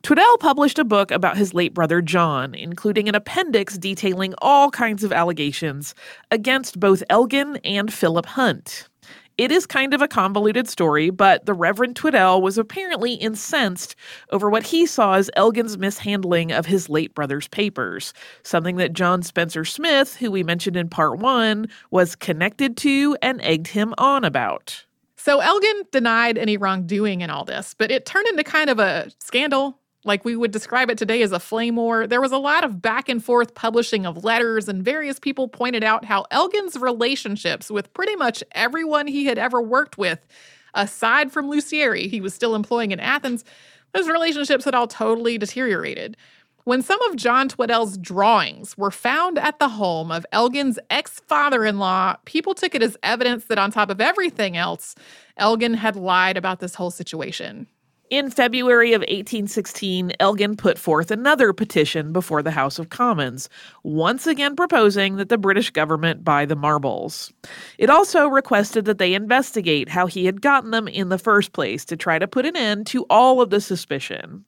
Tweddell 0.03 0.38
published 0.40 0.81
a 0.81 0.85
book 0.85 1.12
about 1.12 1.37
his 1.37 1.55
late 1.55 1.72
brother 1.72 2.03
John, 2.03 2.57
including 2.57 3.09
an 3.09 3.14
appendix 3.14 3.79
detailing 3.79 4.35
all 4.38 4.68
kinds 4.68 5.05
of 5.05 5.12
allegations 5.12 5.94
against 6.33 6.81
both 6.81 7.05
Elgin 7.09 7.59
and 7.59 7.94
Philip 7.94 8.27
Hunt. 8.27 8.88
It 9.37 9.51
is 9.51 9.66
kind 9.66 9.94
of 9.94 10.01
a 10.01 10.07
convoluted 10.07 10.68
story, 10.68 11.11
but 11.11 11.44
the 11.44 11.55
Reverend 11.55 11.97
Tweddell 11.97 12.40
was 12.40 12.57
apparently 12.57 13.14
incensed 13.14 13.97
over 14.31 14.49
what 14.49 14.62
he 14.62 14.87
saw 14.87 15.14
as 15.14 15.31
Elgin's 15.35 15.77
mishandling 15.77 16.53
of 16.53 16.66
his 16.66 16.88
late 16.88 17.14
brother's 17.14 17.49
papers, 17.49 18.14
something 18.44 18.77
that 18.77 18.92
John 18.92 19.23
Spencer 19.23 19.64
Smith, 19.64 20.16
who 20.16 20.31
we 20.31 20.44
mentioned 20.44 20.77
in 20.77 20.88
part 20.88 21.18
one, 21.18 21.66
was 21.90 22.14
connected 22.14 22.77
to 22.79 23.16
and 23.23 23.40
egged 23.42 23.66
him 23.66 23.92
on 23.99 24.25
about. 24.25 24.85
So 25.16 25.40
Elgin 25.40 25.85
denied 25.90 26.38
any 26.38 26.57
wrongdoing 26.57 27.23
in 27.23 27.31
all 27.31 27.44
this, 27.44 27.75
but 27.77 27.90
it 27.90 28.07
turned 28.07 28.29
into 28.29 28.44
kind 28.44 28.70
of 28.70 28.79
a 28.79 29.11
scandal, 29.18 29.81
like 30.05 30.25
we 30.25 30.37
would 30.37 30.51
describe 30.51 30.90
it 30.90 30.99
today 30.99 31.23
as 31.23 31.33
a 31.33 31.40
flame 31.40 31.77
war. 31.77 32.07
There 32.07 32.21
was 32.21 32.33
a 32.33 32.38
lot 32.38 32.62
of 32.62 32.83
back 32.83 33.09
and 33.09 33.25
forth 33.25 33.55
publishing 33.55 34.07
of 34.07 34.23
letters, 34.25 34.69
and 34.69 34.85
various 34.85 35.19
people 35.19 35.49
pointed 35.49 35.83
out 35.83 36.05
how 36.05 36.27
Elgin's 36.31 36.77
relationships 36.77 37.71
with 37.71 37.93
pretty 37.95 38.14
much 38.17 38.45
everyone 38.53 39.07
he 39.07 39.25
had 39.25 39.38
ever 39.38 39.61
worked 39.62 39.97
with, 39.97 40.27
aside 40.75 41.33
from 41.33 41.51
Lusieri, 41.51 42.09
he 42.09 42.21
was 42.21 42.35
still 42.35 42.55
employing 42.55 42.90
in 42.90 43.01
Athens, 43.01 43.45
those 43.93 44.09
relationships 44.09 44.64
had 44.64 44.75
all 44.75 44.88
totally 44.88 45.38
deteriorated. 45.38 46.17
When 46.64 46.81
some 46.81 47.01
of 47.03 47.17
John 47.17 47.49
Tweddell's 47.49 47.99
drawings 47.99 48.77
were 48.79 48.90
found 48.90 49.38
at 49.38 49.59
the 49.59 49.69
home 49.69 50.11
of 50.11 50.25
Elgin's 50.33 50.79
ex 50.88 51.21
father 51.21 51.64
in 51.64 51.79
law, 51.79 52.17
people 52.25 52.55
took 52.55 52.75
it 52.75 52.83
as 52.83 52.97
evidence 53.03 53.45
that, 53.45 53.59
on 53.59 53.71
top 53.71 53.90
of 53.90 54.01
everything 54.01 54.57
else, 54.57 54.95
Elgin 55.37 55.75
had 55.75 55.95
lied 55.95 56.38
about 56.38 56.61
this 56.61 56.75
whole 56.75 56.90
situation. 56.90 57.67
In 58.14 58.31
February 58.31 58.92
of 58.92 59.00
1816, 59.00 60.12
Elgin 60.20 60.55
put 60.57 60.79
forth 60.79 61.11
another 61.11 61.53
petition 61.53 62.12
before 62.12 62.44
the 62.44 62.53
House 62.53 62.79
of 62.79 62.88
Commons, 62.88 63.48
once 63.83 64.29
again 64.29 64.55
proposing 64.55 65.16
that 65.16 65.31
the 65.31 65.37
British 65.37 65.70
government 65.70 66.22
buy 66.22 66.44
the 66.44 66.55
marbles. 66.55 67.33
It 67.77 67.90
also 67.90 68.29
requested 68.29 68.85
that 68.85 68.98
they 68.98 69.14
investigate 69.14 69.88
how 69.88 70.07
he 70.07 70.27
had 70.27 70.40
gotten 70.40 70.70
them 70.70 70.87
in 70.87 71.09
the 71.09 71.18
first 71.18 71.53
place 71.53 71.85
to 71.87 71.96
try 71.96 72.20
to 72.20 72.29
put 72.29 72.46
an 72.46 72.55
end 72.55 72.87
to 72.87 73.05
all 73.11 73.40
of 73.40 73.50
the 73.50 73.61
suspicion. 73.61 74.44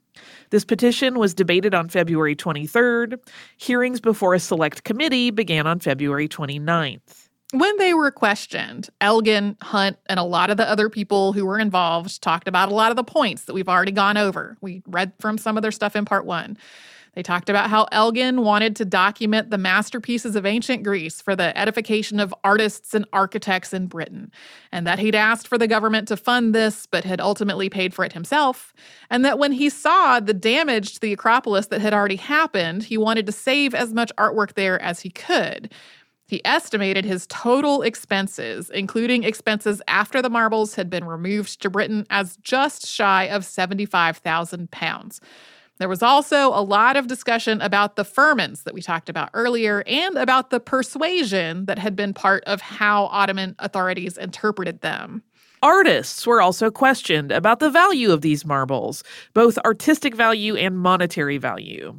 This 0.50 0.64
petition 0.64 1.18
was 1.18 1.35
debated 1.35 1.74
on 1.74 1.88
February 1.88 2.37
23rd. 2.37 3.18
Hearings 3.57 4.00
before 4.00 4.35
a 4.35 4.38
select 4.38 4.85
committee 4.85 5.33
began 5.33 5.66
on 5.66 5.81
February 5.81 6.29
29th. 6.29 7.25
When 7.57 7.79
they 7.79 7.95
were 7.95 8.11
questioned, 8.11 8.90
Elgin, 9.01 9.57
Hunt, 9.62 9.97
and 10.11 10.21
a 10.21 10.25
lot 10.25 10.51
of 10.51 10.59
the 10.59 10.69
other 10.69 10.90
people 10.90 11.33
who 11.33 11.47
were 11.47 11.59
involved 11.59 12.21
talked 12.21 12.49
about 12.49 12.71
a 12.71 12.75
lot 12.75 12.90
of 12.90 12.97
the 12.97 13.03
points 13.03 13.45
that 13.45 13.55
we've 13.55 13.69
already 13.69 13.92
gone 13.92 14.19
over. 14.19 14.59
We 14.61 14.83
read 14.87 15.14
from 15.21 15.38
some 15.38 15.57
of 15.57 15.62
their 15.62 15.73
stuff 15.73 15.97
in 15.97 16.05
part 16.05 16.27
one. 16.27 16.59
They 17.14 17.23
talked 17.23 17.49
about 17.49 17.71
how 17.71 17.87
Elgin 17.92 18.42
wanted 18.42 18.77
to 18.77 18.85
document 18.85 19.49
the 19.49 19.57
masterpieces 19.57 20.37
of 20.37 20.45
ancient 20.45 20.83
Greece 20.83 21.23
for 21.23 21.35
the 21.35 21.57
edification 21.59 22.21
of 22.21 22.35
artists 22.45 22.92
and 22.92 23.07
architects 23.11 23.73
in 23.73 23.87
Britain, 23.87 24.31
and 24.71 24.87
that 24.87 24.99
he'd 24.99 25.14
asked 25.14 25.49
for 25.49 25.57
the 25.57 25.66
government 25.66 26.09
to 26.09 26.16
fund 26.19 26.55
this, 26.55 26.85
but 26.85 27.05
had 27.05 27.23
ultimately 27.23 27.71
paid 27.71 27.95
for 27.95 28.05
it 28.05 28.12
himself, 28.12 28.75
and 29.09 29.25
that 29.25 29.38
when 29.38 29.53
he 29.53 29.71
saw 29.71 30.21
the 30.21 30.35
damage 30.35 30.92
to 30.92 31.01
the 31.01 31.14
Acropolis 31.14 31.69
that 31.69 31.81
had 31.81 31.95
already 31.95 32.16
happened, 32.16 32.83
he 32.83 32.99
wanted 32.99 33.25
to 33.25 33.33
save 33.33 33.75
as 33.75 33.95
much 33.95 34.12
artwork 34.19 34.53
there 34.53 34.79
as 34.83 35.01
he 35.01 35.09
could. 35.09 35.73
He 36.26 36.44
estimated 36.44 37.04
his 37.04 37.26
total 37.28 37.82
expenses, 37.82 38.68
including 38.70 39.22
expenses 39.22 39.80
after 39.86 40.20
the 40.20 40.30
marbles 40.30 40.74
had 40.74 40.90
been 40.90 41.04
removed 41.04 41.62
to 41.62 41.70
Britain, 41.70 42.04
as 42.10 42.36
just 42.38 42.86
shy 42.86 43.24
of 43.24 43.44
75,000 43.44 44.70
pounds. 44.70 45.20
There 45.78 45.88
was 45.88 46.02
also 46.02 46.48
a 46.48 46.62
lot 46.62 46.96
of 46.96 47.06
discussion 47.06 47.60
about 47.60 47.96
the 47.96 48.04
firmans 48.04 48.64
that 48.64 48.74
we 48.74 48.80
talked 48.80 49.08
about 49.08 49.30
earlier 49.34 49.84
and 49.86 50.16
about 50.16 50.50
the 50.50 50.58
persuasion 50.58 51.66
that 51.66 51.78
had 51.78 51.94
been 51.94 52.14
part 52.14 52.42
of 52.44 52.60
how 52.60 53.04
Ottoman 53.06 53.54
authorities 53.58 54.16
interpreted 54.16 54.80
them. 54.80 55.22
Artists 55.62 56.26
were 56.26 56.40
also 56.40 56.70
questioned 56.70 57.30
about 57.30 57.60
the 57.60 57.70
value 57.70 58.10
of 58.10 58.20
these 58.20 58.44
marbles, 58.44 59.02
both 59.32 59.58
artistic 59.58 60.14
value 60.14 60.56
and 60.56 60.78
monetary 60.78 61.38
value. 61.38 61.94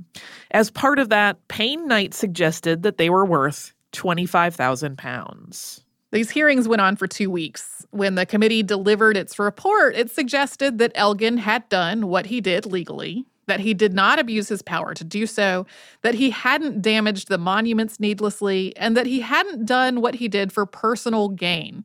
As 0.52 0.72
part 0.72 1.00
of 1.00 1.10
that, 1.10 1.48
Payne 1.48 1.88
Knight 1.88 2.14
suggested 2.14 2.84
that 2.84 2.98
they 2.98 3.10
were 3.10 3.26
worth 3.26 3.74
25,000 3.98 4.98
pounds. 4.98 5.82
These 6.12 6.30
hearings 6.30 6.68
went 6.68 6.82
on 6.82 6.96
for 6.96 7.08
two 7.08 7.30
weeks. 7.30 7.86
When 7.90 8.16
the 8.16 8.26
committee 8.26 8.64
delivered 8.64 9.18
its 9.18 9.40
report, 9.40 9.96
it 9.96 10.12
suggested 10.12 10.78
that 10.78 10.94
Elgin 10.96 11.38
had 11.38 11.68
done 11.68 12.08
what 12.08 12.28
he 12.28 12.40
did 12.40 12.66
legally, 12.66 13.26
that 13.48 13.60
he 13.60 13.74
did 13.74 13.94
not 13.94 14.20
abuse 14.20 14.48
his 14.48 14.62
power 14.62 14.94
to 14.94 15.04
do 15.04 15.26
so, 15.26 15.66
that 16.04 16.16
he 16.16 16.30
hadn't 16.30 16.82
damaged 16.82 17.28
the 17.28 17.40
monuments 17.40 18.00
needlessly, 18.00 18.76
and 18.78 18.96
that 18.96 19.08
he 19.08 19.20
hadn't 19.22 19.66
done 19.66 20.00
what 20.00 20.16
he 20.16 20.28
did 20.28 20.54
for 20.54 20.66
personal 20.66 21.28
gain. 21.30 21.84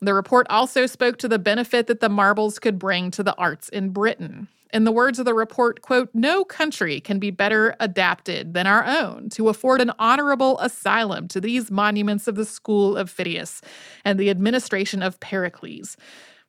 The 0.00 0.14
report 0.14 0.46
also 0.50 0.86
spoke 0.86 1.18
to 1.18 1.28
the 1.28 1.38
benefit 1.38 1.86
that 1.86 2.00
the 2.00 2.08
marbles 2.08 2.58
could 2.58 2.78
bring 2.78 3.10
to 3.12 3.22
the 3.22 3.36
arts 3.36 3.68
in 3.68 3.90
Britain. 3.90 4.48
In 4.72 4.84
the 4.84 4.92
words 4.92 5.18
of 5.18 5.26
the 5.26 5.34
report, 5.34 5.82
quote, 5.82 6.08
no 6.14 6.44
country 6.44 6.98
can 6.98 7.18
be 7.18 7.30
better 7.30 7.76
adapted 7.78 8.54
than 8.54 8.66
our 8.66 8.84
own 8.86 9.28
to 9.30 9.50
afford 9.50 9.82
an 9.82 9.92
honorable 9.98 10.58
asylum 10.60 11.28
to 11.28 11.42
these 11.42 11.70
monuments 11.70 12.26
of 12.26 12.36
the 12.36 12.46
school 12.46 12.96
of 12.96 13.10
Phidias 13.10 13.60
and 14.04 14.18
the 14.18 14.30
administration 14.30 15.02
of 15.02 15.20
Pericles. 15.20 15.98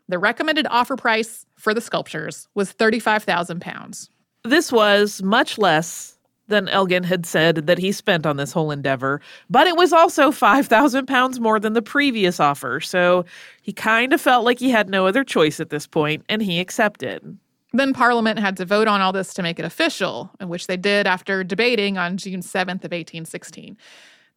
The 0.07 0.19
recommended 0.19 0.67
offer 0.69 0.95
price 0.95 1.45
for 1.57 1.73
the 1.73 1.81
sculptures 1.81 2.47
was 2.55 2.71
35,000 2.71 3.59
pounds. 3.59 4.09
This 4.45 4.71
was 4.71 5.21
much 5.21 5.57
less 5.57 6.17
than 6.47 6.69
Elgin 6.69 7.03
had 7.03 7.25
said 7.25 7.67
that 7.67 7.77
he 7.77 7.91
spent 7.91 8.25
on 8.25 8.38
this 8.38 8.51
whole 8.51 8.71
endeavor, 8.71 9.21
but 9.49 9.67
it 9.67 9.75
was 9.75 9.91
also 9.93 10.31
5,000 10.31 11.07
pounds 11.07 11.39
more 11.39 11.59
than 11.59 11.73
the 11.73 11.81
previous 11.81 12.39
offer, 12.39 12.79
so 12.79 13.25
he 13.62 13.71
kind 13.71 14.13
of 14.13 14.19
felt 14.19 14.43
like 14.45 14.59
he 14.59 14.69
had 14.69 14.89
no 14.89 15.07
other 15.07 15.23
choice 15.23 15.59
at 15.59 15.69
this 15.69 15.88
point, 15.88 16.23
and 16.27 16.41
he 16.41 16.59
accepted. 16.59 17.38
Then 17.75 17.91
Parliament 17.91 18.38
had 18.38 18.55
to 18.57 18.65
vote 18.65 18.88
on 18.88 19.01
all 19.01 19.12
this 19.12 19.33
to 19.33 19.41
make 19.41 19.57
it 19.57 19.65
official, 19.65 20.29
which 20.39 20.67
they 20.67 20.77
did 20.77 21.07
after 21.07 21.43
debating 21.43 21.97
on 21.97 22.17
June 22.17 22.41
7th 22.41 22.83
of 22.86 22.91
1816. 22.91 23.77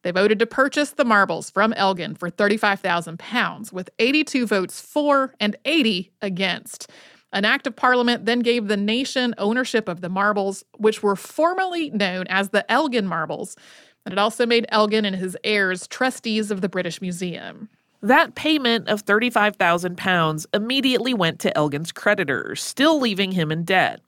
They 0.01 0.11
voted 0.11 0.39
to 0.39 0.47
purchase 0.47 0.91
the 0.91 1.05
marbles 1.05 1.51
from 1.51 1.73
Elgin 1.73 2.15
for 2.15 2.31
35,000 2.31 3.19
pounds, 3.19 3.71
with 3.71 3.91
82 3.99 4.47
votes 4.47 4.81
for 4.81 5.35
and 5.39 5.55
80 5.65 6.11
against. 6.21 6.89
An 7.31 7.45
act 7.45 7.67
of 7.67 7.75
parliament 7.75 8.25
then 8.25 8.39
gave 8.39 8.67
the 8.67 8.77
nation 8.77 9.35
ownership 9.37 9.87
of 9.87 10.01
the 10.01 10.09
marbles, 10.09 10.63
which 10.77 11.03
were 11.03 11.15
formerly 11.15 11.91
known 11.91 12.25
as 12.29 12.49
the 12.49 12.69
Elgin 12.71 13.05
marbles, 13.05 13.55
and 14.05 14.13
it 14.13 14.17
also 14.17 14.45
made 14.45 14.65
Elgin 14.69 15.05
and 15.05 15.15
his 15.15 15.37
heirs 15.43 15.87
trustees 15.87 16.49
of 16.49 16.61
the 16.61 16.69
British 16.69 17.01
Museum. 17.01 17.69
That 18.01 18.35
payment 18.35 18.87
of 18.87 19.05
£35,000 19.05 20.45
immediately 20.53 21.13
went 21.13 21.39
to 21.39 21.57
Elgin's 21.57 21.91
creditors, 21.91 22.61
still 22.61 22.99
leaving 22.99 23.31
him 23.31 23.51
in 23.51 23.63
debt. 23.63 24.01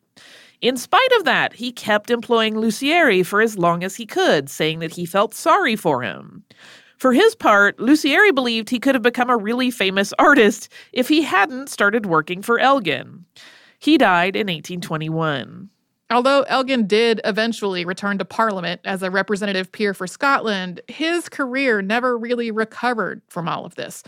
In 0.62 0.78
spite 0.78 1.12
of 1.18 1.24
that, 1.24 1.54
he 1.54 1.72
kept 1.72 2.12
employing 2.12 2.58
Lusieri 2.58 3.24
for 3.24 3.42
as 3.42 3.58
long 3.58 3.84
as 3.84 3.96
he 3.96 4.06
could, 4.06 4.50
saying 4.50 4.80
that 4.80 4.94
he 4.94 5.06
felt 5.06 5.34
sorry 5.34 5.76
for 5.76 6.04
him. 6.04 6.44
For 6.98 7.14
his 7.14 7.34
part, 7.34 7.80
Lusieri 7.80 8.32
believed 8.32 8.70
he 8.70 8.80
could 8.80 8.94
have 8.94 9.02
become 9.02 9.30
a 9.30 9.38
really 9.38 9.72
famous 9.72 10.14
artist 10.20 10.68
if 10.92 11.08
he 11.08 11.22
hadn't 11.22 11.70
started 11.70 12.06
working 12.06 12.42
for 12.42 12.60
Elgin. 12.60 13.26
He 13.80 13.98
died 13.98 14.36
in 14.36 14.48
1821. 14.48 15.70
Although 16.12 16.42
Elgin 16.44 16.88
did 16.88 17.22
eventually 17.24 17.86
return 17.86 18.18
to 18.18 18.26
Parliament 18.26 18.82
as 18.84 19.04
a 19.04 19.12
representative 19.12 19.72
peer 19.72 19.94
for 19.94 20.08
Scotland, 20.08 20.82
his 20.88 21.30
career 21.30 21.84
never 21.84 22.18
really 22.18 22.50
recovered 22.50 23.22
from 23.28 23.48
all 23.48 23.64
of 23.64 23.76
this. 23.76 24.04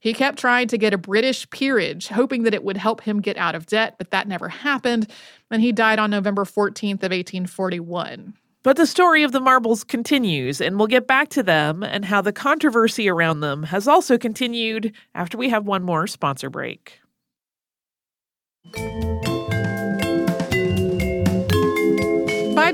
He 0.00 0.12
kept 0.12 0.38
trying 0.38 0.68
to 0.68 0.78
get 0.78 0.92
a 0.92 0.98
British 0.98 1.48
peerage, 1.50 2.08
hoping 2.08 2.42
that 2.44 2.54
it 2.54 2.62
would 2.62 2.76
help 2.76 3.00
him 3.00 3.20
get 3.20 3.36
out 3.36 3.54
of 3.54 3.66
debt, 3.66 3.94
but 3.98 4.10
that 4.10 4.28
never 4.28 4.48
happened, 4.48 5.10
and 5.50 5.62
he 5.62 5.72
died 5.72 5.98
on 5.98 6.10
November 6.10 6.44
14th 6.44 7.02
of 7.02 7.10
1841. 7.10 8.34
But 8.62 8.76
the 8.76 8.86
story 8.86 9.22
of 9.22 9.32
the 9.32 9.40
marbles 9.40 9.82
continues, 9.84 10.60
and 10.60 10.76
we'll 10.76 10.86
get 10.86 11.06
back 11.06 11.30
to 11.30 11.42
them 11.42 11.82
and 11.82 12.04
how 12.04 12.20
the 12.20 12.32
controversy 12.32 13.08
around 13.08 13.40
them 13.40 13.64
has 13.64 13.88
also 13.88 14.18
continued 14.18 14.92
after 15.14 15.38
we 15.38 15.48
have 15.48 15.66
one 15.66 15.82
more 15.82 16.06
sponsor 16.06 16.50
break. 16.50 17.00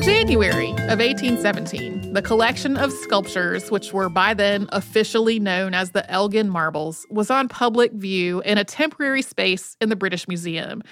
January 0.05 0.69
of 0.69 0.99
1817, 0.99 2.13
the 2.13 2.21
collection 2.21 2.77
of 2.77 2.93
sculptures, 2.93 3.71
which 3.71 3.95
were 3.95 4.11
by 4.11 4.35
then 4.35 4.69
officially 4.71 5.41
known 5.41 5.73
as 5.73 5.93
the 5.93 6.09
Elgin 6.11 6.51
Marbles, 6.51 7.07
was 7.09 7.31
on 7.31 7.49
public 7.49 7.91
view 7.93 8.43
in 8.43 8.59
a 8.59 8.65
temporary 8.65 9.23
space 9.23 9.79
in 9.81 9.89
the 9.89 9.97
British 9.97 10.29
Museum 10.29 10.83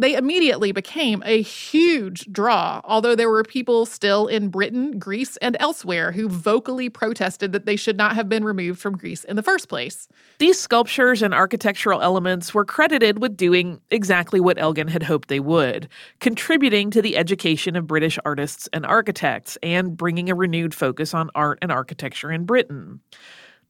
they 0.00 0.14
immediately 0.14 0.72
became 0.72 1.22
a 1.26 1.42
huge 1.42 2.26
draw, 2.32 2.80
although 2.84 3.14
there 3.14 3.28
were 3.28 3.42
people 3.42 3.84
still 3.84 4.26
in 4.26 4.48
Britain, 4.48 4.98
Greece, 4.98 5.36
and 5.38 5.56
elsewhere 5.60 6.12
who 6.12 6.28
vocally 6.28 6.88
protested 6.88 7.52
that 7.52 7.66
they 7.66 7.76
should 7.76 7.98
not 7.98 8.14
have 8.14 8.28
been 8.28 8.42
removed 8.42 8.80
from 8.80 8.96
Greece 8.96 9.24
in 9.24 9.36
the 9.36 9.42
first 9.42 9.68
place. 9.68 10.08
These 10.38 10.58
sculptures 10.58 11.20
and 11.20 11.34
architectural 11.34 12.00
elements 12.00 12.54
were 12.54 12.64
credited 12.64 13.20
with 13.20 13.36
doing 13.36 13.80
exactly 13.90 14.40
what 14.40 14.58
Elgin 14.58 14.88
had 14.88 15.02
hoped 15.02 15.28
they 15.28 15.40
would, 15.40 15.88
contributing 16.18 16.90
to 16.92 17.02
the 17.02 17.18
education 17.18 17.76
of 17.76 17.86
British 17.86 18.18
artists 18.24 18.68
and 18.72 18.86
architects 18.86 19.58
and 19.62 19.96
bringing 19.96 20.30
a 20.30 20.34
renewed 20.34 20.74
focus 20.74 21.12
on 21.12 21.30
art 21.34 21.58
and 21.60 21.70
architecture 21.70 22.32
in 22.32 22.44
Britain. 22.44 23.00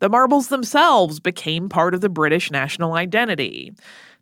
The 0.00 0.08
marbles 0.08 0.48
themselves 0.48 1.20
became 1.20 1.68
part 1.68 1.94
of 1.94 2.00
the 2.00 2.08
British 2.08 2.50
national 2.50 2.94
identity. 2.94 3.74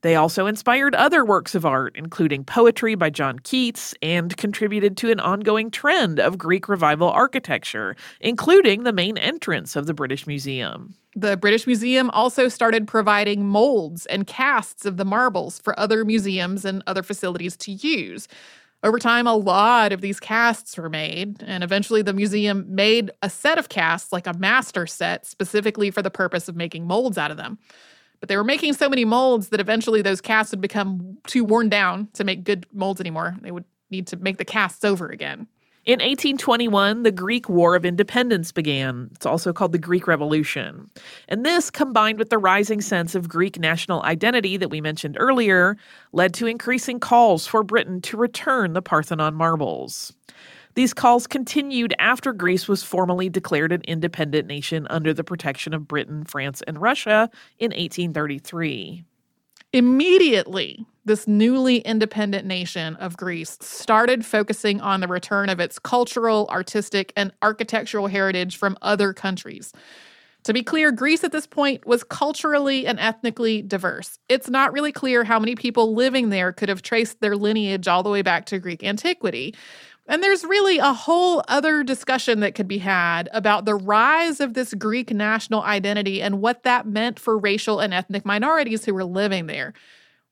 They 0.02 0.14
also 0.14 0.46
inspired 0.46 0.94
other 0.94 1.24
works 1.24 1.54
of 1.54 1.66
art, 1.66 1.96
including 1.96 2.44
poetry 2.44 2.94
by 2.94 3.11
John 3.11 3.38
Keats, 3.40 3.94
and 4.00 4.37
contributed 4.37 4.96
to 4.98 5.11
an 5.11 5.18
ongoing 5.18 5.70
trend 5.70 6.20
of 6.20 6.38
Greek 6.38 6.68
revival 6.68 7.08
architecture, 7.08 7.96
including 8.20 8.84
the 8.84 8.92
main 8.92 9.18
entrance 9.18 9.74
of 9.74 9.87
the 9.87 9.94
British 9.94 10.26
Museum. 10.26 10.94
The 11.16 11.37
British 11.37 11.66
Museum 11.66 12.11
also 12.11 12.48
started 12.48 12.87
providing 12.87 13.46
molds 13.46 14.06
and 14.06 14.26
casts 14.26 14.87
of 14.87 14.98
the 14.98 15.04
marbles 15.04 15.58
for 15.58 15.78
other 15.78 16.04
museums 16.04 16.64
and 16.64 16.82
other 16.87 17.02
facilities 17.02 17.56
to 17.58 17.72
use. 17.72 18.28
Over 18.84 19.00
time, 19.00 19.26
a 19.26 19.34
lot 19.34 19.92
of 19.92 20.00
these 20.00 20.20
casts 20.20 20.76
were 20.76 20.88
made, 20.88 21.42
and 21.44 21.64
eventually 21.64 22.02
the 22.02 22.12
museum 22.12 22.64
made 22.68 23.11
a 23.22 23.28
set 23.28 23.58
of 23.58 23.68
casts, 23.68 24.12
like 24.12 24.28
a 24.28 24.34
master 24.34 24.87
set, 24.87 25.26
specifically 25.26 25.90
for 25.90 26.02
the 26.02 26.11
purpose 26.11 26.48
of 26.48 26.54
making 26.54 26.87
molds 26.87 27.18
out 27.18 27.32
of 27.32 27.37
them. 27.37 27.58
But 28.20 28.28
they 28.28 28.37
were 28.37 28.44
making 28.44 28.72
so 28.72 28.88
many 28.88 29.04
molds 29.04 29.50
that 29.50 29.61
eventually 29.61 30.02
those 30.02 30.20
casts 30.20 30.52
would 30.52 30.61
become 30.61 31.18
too 31.26 31.44
worn 31.44 31.68
down 31.68 32.09
to 32.14 32.24
make 32.24 32.44
good 32.44 32.66
molds 32.72 33.00
anymore. 33.00 33.37
They 33.42 33.50
would 33.50 33.64
need 33.90 34.07
to 34.09 34.16
make 34.16 34.38
the 34.38 34.44
casts 34.44 34.85
over 34.85 35.09
again. 35.09 35.46
In 35.85 36.00
1821, 36.00 37.02
the 37.02 37.11
Greek 37.11 37.48
War 37.48 37.74
of 37.74 37.87
Independence 37.87 38.52
began. 38.52 39.09
It's 39.14 39.24
also 39.24 39.54
called 39.54 39.72
the 39.72 39.78
Greek 39.78 40.07
Revolution. 40.07 40.90
And 41.28 41.46
this, 41.46 41.70
combined 41.70 42.18
with 42.18 42.28
the 42.28 42.37
rising 42.37 42.83
sense 42.83 43.14
of 43.14 43.26
Greek 43.26 43.59
national 43.59 44.02
identity 44.02 44.59
that 44.59 44.68
we 44.68 44.83
mentioned 44.83 45.16
earlier, 45.18 45.78
led 46.12 46.35
to 46.35 46.46
increasing 46.46 47.00
calls 47.00 47.46
for 47.46 47.62
Britain 47.62 48.02
to 48.02 48.18
return 48.18 48.74
the 48.74 48.83
Parthenon 48.83 49.35
marbles. 49.35 50.12
These 50.74 50.94
calls 50.94 51.26
continued 51.26 51.94
after 51.98 52.33
Greece 52.33 52.68
was 52.68 52.83
formally 52.83 53.28
declared 53.28 53.72
an 53.72 53.83
independent 53.83 54.46
nation 54.46 54.87
under 54.90 55.12
the 55.12 55.24
protection 55.24 55.74
of 55.74 55.88
Britain, 55.88 56.24
France, 56.24 56.62
and 56.66 56.81
Russia 56.81 57.31
in 57.59 57.70
1833. 57.70 59.04
Immediately, 59.72 60.87
this 61.04 61.28
newly 61.28 61.78
independent 61.78 62.46
nation 62.46 62.96
of 62.96 63.16
Greece 63.16 63.59
started 63.61 64.24
focusing 64.24 64.81
on 64.81 65.00
the 65.00 65.09
return 65.09 65.50
of 65.50 65.61
its 65.61 65.78
cultural, 65.78 66.48
artistic, 66.50 67.12
and 67.16 67.33
architectural 67.42 68.07
heritage 68.07 68.57
from 68.57 68.78
other 68.81 69.12
countries. 69.12 69.72
To 70.44 70.54
be 70.54 70.62
clear, 70.62 70.90
Greece 70.92 71.24
at 71.24 71.33
this 71.33 71.46
point 71.46 71.87
was 71.87 72.04
culturally 72.04 72.87
and 72.87 72.98
ethnically 72.98 73.61
diverse. 73.61 74.18
It's 74.28 74.48
not 74.48 74.72
really 74.72 74.92
clear 74.92 75.24
how 75.24 75.38
many 75.38 75.54
people 75.54 75.94
living 75.94 76.31
there 76.31 76.52
could 76.52 76.70
have 76.70 76.81
traced 76.81 77.20
their 77.20 77.37
lineage 77.37 77.88
all 77.88 78.02
the 78.02 78.11
way 78.11 78.22
back 78.22 78.46
to 78.46 78.59
Greek 78.59 78.83
antiquity. 78.83 79.54
And 80.08 80.22
there's 80.22 80.42
really 80.42 80.78
a 80.78 80.94
whole 80.94 81.44
other 81.48 81.84
discussion 81.84 82.40
that 82.40 82.54
could 82.54 82.66
be 82.66 82.78
had 82.78 83.28
about 83.32 83.66
the 83.66 83.74
rise 83.74 84.40
of 84.40 84.54
this 84.54 84.72
Greek 84.72 85.12
national 85.12 85.62
identity 85.62 86.22
and 86.22 86.40
what 86.40 86.62
that 86.62 86.86
meant 86.86 87.20
for 87.20 87.36
racial 87.38 87.78
and 87.78 87.92
ethnic 87.92 88.24
minorities 88.24 88.86
who 88.86 88.94
were 88.94 89.04
living 89.04 89.46
there. 89.46 89.74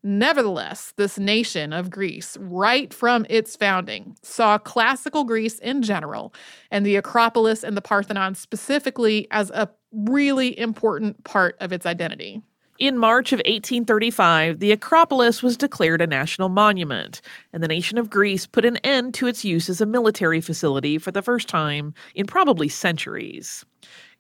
Nevertheless, 0.03 0.95
this 0.97 1.19
nation 1.19 1.75
of 1.75 1.91
Greece, 1.91 2.39
right 2.41 2.95
from 2.95 3.27
its 3.29 3.55
founding, 3.55 4.17
saw 4.23 4.57
classical 4.57 5.25
Greece 5.25 5.59
in 5.59 5.83
general 5.83 6.33
and 6.71 6.87
the 6.87 6.97
Acropolis 6.97 7.63
and 7.63 7.77
the 7.77 7.83
Parthenon 7.83 8.35
specifically 8.35 9.27
as 9.31 9.51
a 9.51 9.69
really 9.93 10.59
important 10.59 11.23
part 11.25 11.57
of 11.61 11.73
its 11.73 11.85
identity. 11.85 12.41
In 12.79 12.99
March 12.99 13.33
of 13.33 13.39
1835, 13.39 14.59
the 14.59 14.71
Acropolis 14.71 15.43
was 15.43 15.57
declared 15.57 16.03
a 16.03 16.07
national 16.07 16.51
monument, 16.51 17.23
and 17.53 17.63
the 17.63 17.69
nation 17.69 17.97
of 17.97 18.11
Greece 18.11 18.47
put 18.47 18.67
an 18.67 18.77
end 18.79 19.15
to 19.15 19.27
its 19.27 19.47
use 19.47 19.71
as 19.71 19.81
a 19.81 19.87
military 19.87 20.43
facility 20.43 20.99
for 20.99 21.11
the 21.11 21.23
first 21.23 21.49
time 21.49 21.95
in 22.15 22.27
probably 22.27 22.69
centuries. 22.69 23.65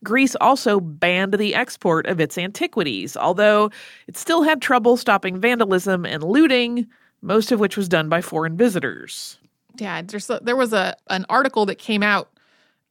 Greece 0.02 0.36
also 0.40 0.80
banned 0.80 1.34
the 1.34 1.54
export 1.54 2.06
of 2.06 2.18
its 2.18 2.38
antiquities, 2.38 3.14
although 3.14 3.70
it 4.06 4.16
still 4.16 4.42
had 4.42 4.62
trouble 4.62 4.96
stopping 4.96 5.38
vandalism 5.38 6.06
and 6.06 6.22
looting, 6.22 6.86
most 7.20 7.52
of 7.52 7.60
which 7.60 7.76
was 7.76 7.88
done 7.88 8.08
by 8.08 8.22
foreign 8.22 8.56
visitors. 8.56 9.38
Yeah, 9.78 10.00
there 10.00 10.56
was 10.56 10.72
a 10.72 10.96
an 11.08 11.26
article 11.28 11.66
that 11.66 11.76
came 11.76 12.02
out 12.02 12.30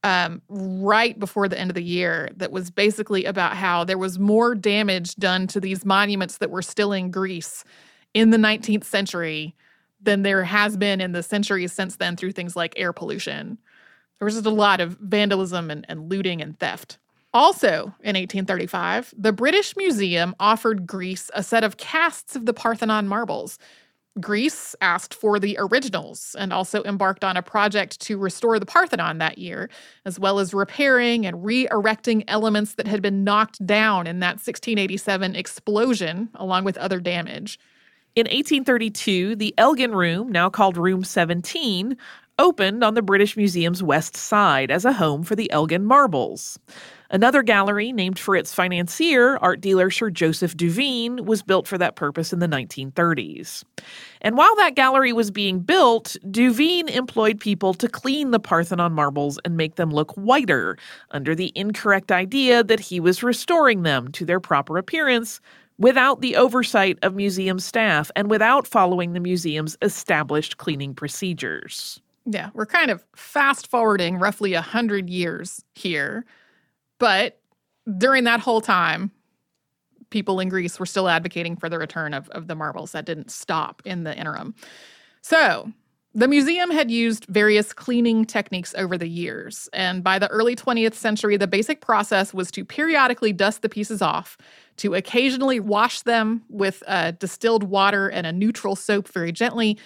um, 0.06 0.40
right 0.48 1.18
before 1.18 1.48
the 1.48 1.58
end 1.58 1.68
of 1.68 1.74
the 1.74 1.82
year 1.82 2.28
that 2.36 2.52
was 2.52 2.70
basically 2.70 3.24
about 3.24 3.56
how 3.56 3.82
there 3.82 3.98
was 3.98 4.20
more 4.20 4.54
damage 4.54 5.16
done 5.16 5.48
to 5.48 5.58
these 5.58 5.84
monuments 5.84 6.38
that 6.38 6.48
were 6.48 6.62
still 6.62 6.92
in 6.92 7.10
Greece 7.10 7.64
in 8.14 8.30
the 8.30 8.36
19th 8.36 8.84
century 8.84 9.56
than 10.00 10.22
there 10.22 10.44
has 10.44 10.76
been 10.76 11.00
in 11.00 11.10
the 11.10 11.24
centuries 11.24 11.72
since 11.72 11.96
then 11.96 12.16
through 12.16 12.30
things 12.30 12.54
like 12.54 12.72
air 12.76 12.92
pollution. 12.92 13.58
There 14.20 14.26
was 14.26 14.34
just 14.34 14.46
a 14.46 14.50
lot 14.50 14.80
of 14.80 14.96
vandalism 15.00 15.72
and, 15.72 15.84
and 15.88 16.08
looting 16.08 16.40
and 16.40 16.56
theft. 16.56 16.98
Also, 17.34 17.92
in 18.04 18.14
1835, 18.14 19.12
the 19.18 19.32
British 19.32 19.76
Museum 19.76 20.36
offered 20.38 20.86
Greece 20.86 21.32
a 21.34 21.42
set 21.42 21.64
of 21.64 21.78
casts 21.78 22.36
of 22.36 22.46
the 22.46 22.54
Parthenon 22.54 23.08
marbles 23.08 23.58
Greece 24.20 24.74
asked 24.80 25.14
for 25.14 25.38
the 25.38 25.56
originals 25.58 26.34
and 26.38 26.52
also 26.52 26.82
embarked 26.84 27.24
on 27.24 27.36
a 27.36 27.42
project 27.42 28.00
to 28.00 28.16
restore 28.16 28.58
the 28.58 28.66
Parthenon 28.66 29.18
that 29.18 29.38
year, 29.38 29.68
as 30.04 30.18
well 30.18 30.38
as 30.38 30.54
repairing 30.54 31.26
and 31.26 31.44
re 31.44 31.68
erecting 31.70 32.24
elements 32.28 32.74
that 32.74 32.86
had 32.86 33.02
been 33.02 33.24
knocked 33.24 33.64
down 33.66 34.06
in 34.06 34.20
that 34.20 34.36
1687 34.36 35.36
explosion, 35.36 36.30
along 36.34 36.64
with 36.64 36.78
other 36.78 37.00
damage. 37.00 37.58
In 38.14 38.24
1832, 38.24 39.36
the 39.36 39.54
Elgin 39.58 39.94
Room, 39.94 40.32
now 40.32 40.48
called 40.48 40.78
Room 40.78 41.04
17, 41.04 41.96
opened 42.38 42.82
on 42.82 42.94
the 42.94 43.02
British 43.02 43.36
Museum's 43.36 43.82
west 43.82 44.16
side 44.16 44.70
as 44.70 44.84
a 44.86 44.92
home 44.94 45.22
for 45.22 45.36
the 45.36 45.50
Elgin 45.50 45.84
marbles. 45.84 46.58
Another 47.10 47.42
gallery, 47.42 47.92
named 47.92 48.18
for 48.18 48.34
its 48.34 48.52
financier, 48.52 49.36
art 49.38 49.60
dealer 49.60 49.90
Sir 49.90 50.10
Joseph 50.10 50.56
Duveen, 50.56 51.24
was 51.24 51.42
built 51.42 51.68
for 51.68 51.78
that 51.78 51.96
purpose 51.96 52.32
in 52.32 52.40
the 52.40 52.48
1930s. 52.48 53.64
And 54.20 54.36
while 54.36 54.54
that 54.56 54.74
gallery 54.74 55.12
was 55.12 55.30
being 55.30 55.60
built, 55.60 56.16
Duveen 56.30 56.88
employed 56.88 57.38
people 57.38 57.74
to 57.74 57.88
clean 57.88 58.30
the 58.30 58.40
Parthenon 58.40 58.92
marbles 58.92 59.38
and 59.44 59.56
make 59.56 59.76
them 59.76 59.90
look 59.90 60.12
whiter, 60.12 60.76
under 61.12 61.34
the 61.34 61.52
incorrect 61.54 62.10
idea 62.10 62.64
that 62.64 62.80
he 62.80 63.00
was 63.00 63.22
restoring 63.22 63.82
them 63.82 64.10
to 64.12 64.24
their 64.24 64.40
proper 64.40 64.78
appearance 64.78 65.40
without 65.78 66.20
the 66.20 66.36
oversight 66.36 66.98
of 67.02 67.14
museum 67.14 67.58
staff 67.58 68.10
and 68.16 68.30
without 68.30 68.66
following 68.66 69.12
the 69.12 69.20
museum's 69.20 69.76
established 69.82 70.56
cleaning 70.56 70.94
procedures. 70.94 72.00
Yeah, 72.24 72.50
we're 72.54 72.66
kind 72.66 72.90
of 72.90 73.04
fast 73.14 73.68
forwarding 73.68 74.18
roughly 74.18 74.54
a 74.54 74.58
100 74.58 75.08
years 75.08 75.62
here. 75.74 76.24
But 76.98 77.40
during 77.98 78.24
that 78.24 78.40
whole 78.40 78.60
time, 78.60 79.10
people 80.10 80.40
in 80.40 80.48
Greece 80.48 80.78
were 80.78 80.86
still 80.86 81.08
advocating 81.08 81.56
for 81.56 81.68
the 81.68 81.78
return 81.78 82.14
of, 82.14 82.28
of 82.30 82.46
the 82.46 82.54
marbles. 82.54 82.92
That 82.92 83.04
didn't 83.04 83.30
stop 83.30 83.82
in 83.84 84.04
the 84.04 84.16
interim. 84.16 84.54
So 85.22 85.72
the 86.16 86.28
museum 86.28 86.70
had 86.70 86.90
used 86.90 87.26
various 87.26 87.74
cleaning 87.74 88.24
techniques 88.24 88.74
over 88.78 88.96
the 88.96 89.06
years. 89.08 89.68
And 89.74 90.02
by 90.02 90.18
the 90.18 90.28
early 90.28 90.56
20th 90.56 90.94
century, 90.94 91.36
the 91.36 91.46
basic 91.46 91.82
process 91.82 92.32
was 92.32 92.50
to 92.52 92.64
periodically 92.64 93.34
dust 93.34 93.60
the 93.60 93.68
pieces 93.68 94.00
off, 94.00 94.38
to 94.78 94.94
occasionally 94.94 95.60
wash 95.60 96.00
them 96.02 96.42
with 96.48 96.82
uh, 96.86 97.10
distilled 97.10 97.64
water 97.64 98.08
and 98.08 98.26
a 98.26 98.32
neutral 98.32 98.76
soap 98.76 99.08
very 99.08 99.30
gently, 99.30 99.76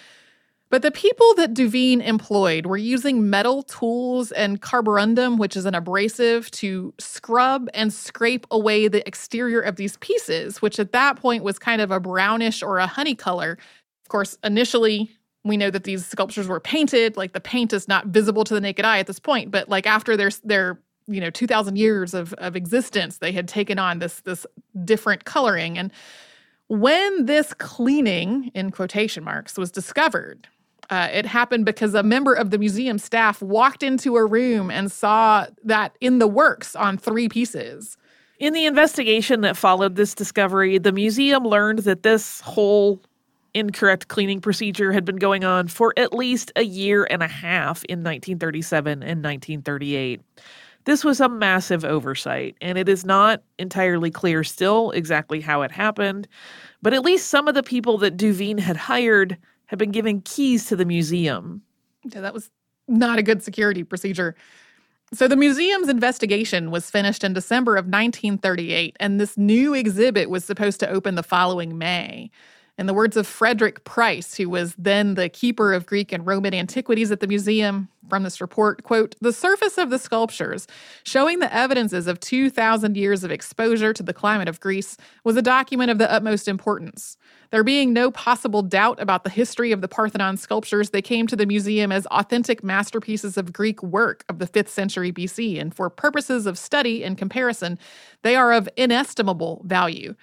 but 0.71 0.81
the 0.83 0.91
people 0.91 1.33
that 1.35 1.53
Duveen 1.53 2.01
employed 2.01 2.65
were 2.65 2.77
using 2.77 3.29
metal 3.29 3.61
tools 3.61 4.31
and 4.31 4.61
carborundum, 4.61 5.37
which 5.37 5.57
is 5.57 5.65
an 5.65 5.75
abrasive, 5.75 6.49
to 6.51 6.93
scrub 6.97 7.69
and 7.73 7.93
scrape 7.93 8.47
away 8.49 8.87
the 8.87 9.05
exterior 9.05 9.59
of 9.59 9.75
these 9.75 9.97
pieces, 9.97 10.61
which 10.61 10.79
at 10.79 10.93
that 10.93 11.17
point 11.17 11.43
was 11.43 11.59
kind 11.59 11.81
of 11.81 11.91
a 11.91 11.99
brownish 11.99 12.63
or 12.63 12.77
a 12.77 12.87
honey 12.87 13.15
color. 13.15 13.57
Of 14.05 14.09
course, 14.09 14.37
initially, 14.45 15.11
we 15.43 15.57
know 15.57 15.71
that 15.71 15.83
these 15.83 16.05
sculptures 16.05 16.47
were 16.47 16.61
painted, 16.61 17.17
like 17.17 17.33
the 17.33 17.41
paint 17.41 17.73
is 17.73 17.89
not 17.89 18.07
visible 18.07 18.45
to 18.45 18.53
the 18.53 18.61
naked 18.61 18.85
eye 18.85 18.99
at 18.99 19.07
this 19.07 19.19
point, 19.19 19.51
but 19.51 19.67
like 19.67 19.85
after 19.85 20.15
their 20.15 20.31
their 20.45 20.79
you 21.05 21.19
know 21.19 21.29
2000 21.29 21.77
years 21.77 22.13
of 22.13 22.31
of 22.35 22.55
existence, 22.55 23.17
they 23.17 23.33
had 23.33 23.49
taken 23.49 23.77
on 23.77 23.99
this 23.99 24.21
this 24.21 24.45
different 24.85 25.25
coloring 25.25 25.77
and 25.77 25.91
when 26.71 27.25
this 27.25 27.53
cleaning 27.55 28.49
in 28.53 28.71
quotation 28.71 29.25
marks 29.25 29.57
was 29.57 29.71
discovered 29.71 30.47
Uh, 30.91 31.07
it 31.13 31.25
happened 31.25 31.65
because 31.65 31.93
a 31.93 32.03
member 32.03 32.33
of 32.33 32.51
the 32.51 32.57
museum 32.57 32.99
staff 32.99 33.41
walked 33.41 33.81
into 33.81 34.17
a 34.17 34.25
room 34.25 34.69
and 34.69 34.91
saw 34.91 35.47
that 35.63 35.97
in 36.01 36.19
the 36.19 36.27
works 36.27 36.75
on 36.75 36.97
three 36.97 37.29
pieces. 37.29 37.97
In 38.39 38.53
the 38.53 38.65
investigation 38.65 39.39
that 39.41 39.55
followed 39.55 39.95
this 39.95 40.13
discovery, 40.13 40.77
the 40.77 40.91
museum 40.91 41.45
learned 41.45 41.79
that 41.79 42.03
this 42.03 42.41
whole 42.41 43.01
incorrect 43.53 44.09
cleaning 44.09 44.41
procedure 44.41 44.91
had 44.91 45.05
been 45.05 45.15
going 45.15 45.45
on 45.45 45.69
for 45.69 45.93
at 45.95 46.13
least 46.13 46.51
a 46.57 46.63
year 46.63 47.07
and 47.09 47.23
a 47.23 47.27
half 47.27 47.85
in 47.85 47.99
1937 47.99 48.91
and 49.01 49.23
1938. 49.23 50.19
This 50.83 51.05
was 51.05 51.21
a 51.21 51.29
massive 51.29 51.85
oversight, 51.85 52.55
and 52.59 52.77
it 52.77 52.89
is 52.89 53.05
not 53.05 53.43
entirely 53.59 54.09
clear 54.09 54.43
still 54.43 54.91
exactly 54.91 55.39
how 55.39 55.61
it 55.61 55.71
happened, 55.71 56.27
but 56.81 56.93
at 56.93 57.03
least 57.03 57.27
some 57.27 57.47
of 57.47 57.53
the 57.53 57.63
people 57.63 57.97
that 57.99 58.17
Duveen 58.17 58.59
had 58.59 58.77
hired 58.77 59.37
had 59.71 59.79
been 59.79 59.91
given 59.91 60.19
keys 60.21 60.65
to 60.65 60.75
the 60.75 60.83
museum. 60.83 61.61
Yeah, 62.03 62.19
that 62.19 62.33
was 62.33 62.51
not 62.89 63.19
a 63.19 63.23
good 63.23 63.41
security 63.41 63.85
procedure. 63.85 64.35
So, 65.13 65.29
the 65.29 65.37
museum's 65.37 65.87
investigation 65.87 66.71
was 66.71 66.91
finished 66.91 67.23
in 67.23 67.31
December 67.31 67.77
of 67.77 67.85
1938, 67.85 68.97
and 68.99 69.19
this 69.19 69.37
new 69.37 69.73
exhibit 69.73 70.29
was 70.29 70.43
supposed 70.43 70.81
to 70.81 70.89
open 70.89 71.15
the 71.15 71.23
following 71.23 71.77
May. 71.77 72.29
In 72.81 72.87
the 72.87 72.95
words 72.95 73.15
of 73.15 73.27
Frederick 73.27 73.83
Pryce, 73.83 74.33
who 74.37 74.49
was 74.49 74.73
then 74.75 75.13
the 75.13 75.29
keeper 75.29 75.71
of 75.71 75.85
Greek 75.85 76.11
and 76.11 76.25
Roman 76.25 76.55
antiquities 76.55 77.11
at 77.11 77.19
the 77.19 77.27
museum, 77.27 77.89
from 78.09 78.23
this 78.23 78.41
report, 78.41 78.81
quote, 78.81 79.15
the 79.21 79.31
surface 79.31 79.77
of 79.77 79.91
the 79.91 79.99
sculptures, 79.99 80.65
showing 81.03 81.37
the 81.37 81.55
evidences 81.55 82.07
of 82.07 82.19
2,000 82.19 82.97
years 82.97 83.23
of 83.23 83.29
exposure 83.29 83.93
to 83.93 84.01
the 84.01 84.15
climate 84.15 84.49
of 84.49 84.59
Greece, 84.59 84.97
was 85.23 85.37
a 85.37 85.43
document 85.43 85.91
of 85.91 85.99
the 85.99 86.11
utmost 86.11 86.47
importance. 86.47 87.17
There 87.51 87.63
being 87.63 87.93
no 87.93 88.09
possible 88.09 88.63
doubt 88.63 88.99
about 88.99 89.23
the 89.23 89.29
history 89.29 89.71
of 89.71 89.81
the 89.81 89.87
Parthenon 89.87 90.37
sculptures, 90.37 90.89
they 90.89 91.03
came 91.03 91.27
to 91.27 91.35
the 91.35 91.45
museum 91.45 91.91
as 91.91 92.07
authentic 92.07 92.63
masterpieces 92.63 93.37
of 93.37 93.53
Greek 93.53 93.83
work 93.83 94.25
of 94.27 94.39
the 94.39 94.47
5th 94.47 94.69
century 94.69 95.11
BC, 95.11 95.61
and 95.61 95.71
for 95.71 95.91
purposes 95.91 96.47
of 96.47 96.57
study 96.57 97.03
and 97.03 97.15
comparison, 97.15 97.77
they 98.23 98.35
are 98.35 98.51
of 98.51 98.67
inestimable 98.75 99.61
value. 99.65 100.15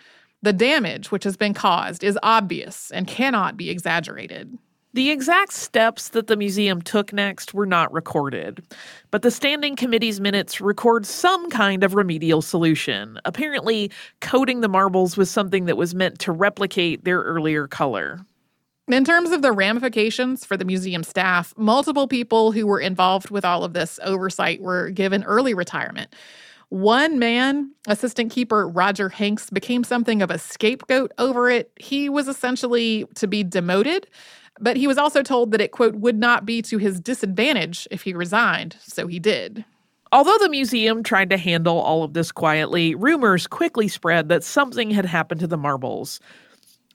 The 0.43 0.53
damage 0.53 1.11
which 1.11 1.25
has 1.25 1.37
been 1.37 1.55
caused 1.55 2.05
is 2.05 2.19
obvious 2.23 2.91
and 2.93 3.07
cannot 3.07 3.57
be 3.57 3.71
exaggerated. 3.71 4.57
The 4.95 5.11
exact 5.11 5.53
steps 5.53 6.09
that 6.11 6.29
the 6.29 6.37
museum 6.37 6.81
took 6.81 7.13
next 7.13 7.53
were 7.53 7.67
not 7.67 7.93
recorded, 7.93 8.65
but 9.11 9.23
the 9.23 9.31
Standing 9.31 9.77
Committee's 9.77 10.21
minutes 10.21 10.61
record 10.61 11.05
some 11.05 11.51
kind 11.51 11.85
of 11.85 11.95
remedial 11.95 12.41
solution, 12.41 13.21
apparently 13.25 13.91
coating 14.21 14.61
the 14.61 14.69
marbles 14.69 15.17
with 15.17 15.29
something 15.29 15.67
that 15.67 15.77
was 15.77 15.95
meant 15.95 16.19
to 16.21 16.33
replicate 16.33 17.05
their 17.05 17.21
earlier 17.21 17.69
color. 17.69 18.21
In 18.89 19.05
terms 19.05 19.31
of 19.33 19.43
the 19.43 19.53
ramifications 19.53 20.47
for 20.47 20.57
the 20.57 20.65
museum 20.65 21.05
staff, 21.05 21.53
multiple 21.59 22.09
people 22.09 22.53
who 22.53 22.67
were 22.67 22.81
involved 22.81 23.29
with 23.29 23.45
all 23.45 23.65
of 23.65 23.75
this 23.75 24.01
oversight 24.03 24.63
were 24.63 24.89
given 24.89 25.23
early 25.25 25.53
retirement. 25.53 26.15
One 26.71 27.19
man, 27.19 27.73
assistant 27.87 28.31
keeper 28.31 28.69
Roger 28.69 29.09
Hinks, 29.09 29.49
became 29.49 29.85
something 29.85 30.21
of 30.21 30.31
a 30.31 30.39
scapegoat 30.39 31.13
over 31.17 31.49
it. 31.49 31.73
He 31.81 32.09
was 32.11 32.29
essentially 32.29 33.07
to 33.15 33.27
be 33.27 33.43
demoted, 33.43 34.07
but 34.61 34.77
he 34.77 34.87
was 34.87 34.99
also 34.99 35.23
told 35.23 35.53
that 35.53 35.63
it, 35.63 35.73
quote, 35.73 35.95
would 35.97 36.19
not 36.19 36.45
be 36.45 36.61
to 36.63 36.77
his 36.77 37.01
disadvantage 37.01 37.89
if 37.91 38.03
he 38.03 38.13
resigned, 38.13 38.77
so 38.81 39.07
he 39.07 39.19
did. 39.19 39.65
Although 40.13 40.39
the 40.39 40.49
museum 40.51 41.03
tried 41.03 41.31
to 41.31 41.39
handle 41.39 41.79
all 41.79 42.03
of 42.03 42.13
this 42.15 42.33
quietly, 42.33 42.95
rumors 42.95 43.47
quickly 43.47 43.89
spread 43.89 44.29
that 44.29 44.45
something 44.45 44.91
had 44.91 45.07
happened 45.07 45.41
to 45.41 45.47
the 45.47 45.57
marbles, 45.57 46.21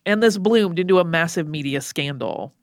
and 0.05 0.21
this 0.21 0.37
bloomed 0.37 0.77
into 0.77 0.99
a 0.99 1.05
massive 1.05 1.47
media 1.47 1.81
scandal. 1.81 2.53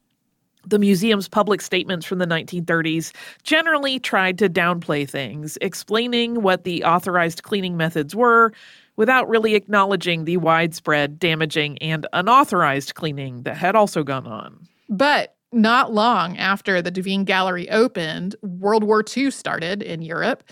The 0.67 0.79
museum's 0.79 1.29
public 1.29 1.61
statements 1.61 2.05
from 2.07 2.19
the 2.19 2.27
1930s 2.27 3.13
generally 3.43 3.99
tried 3.99 4.39
to 4.39 4.49
downplay 4.49 5.09
things, 5.09 5.57
explaining 5.61 6.43
what 6.43 6.65
the 6.65 6.85
authorized 6.85 7.43
cleaning 7.43 7.77
methods 7.77 8.15
were 8.15 8.53
without 8.97 9.29
really 9.29 9.55
acknowledging 9.55 10.25
the 10.25 10.37
widespread, 10.37 11.19
damaging, 11.19 11.79
and 11.79 12.07
unauthorized 12.13 12.95
cleaning 12.95 13.43
that 13.45 13.57
had 13.57 13.75
also 13.75 14.03
gone 14.03 14.27
on. 14.27 14.69
But 14.89 15.37
not 15.53 15.93
long 15.93 16.37
after 16.37 16.83
the 16.83 16.93
Duveen 16.93 17.25
Gallery 17.25 17.69
opened, 17.71 18.37
World 18.43 18.85
War 18.85 19.03
II 19.17 19.31
started 19.31 19.83
in 19.83 20.03
Europe. 20.03 20.45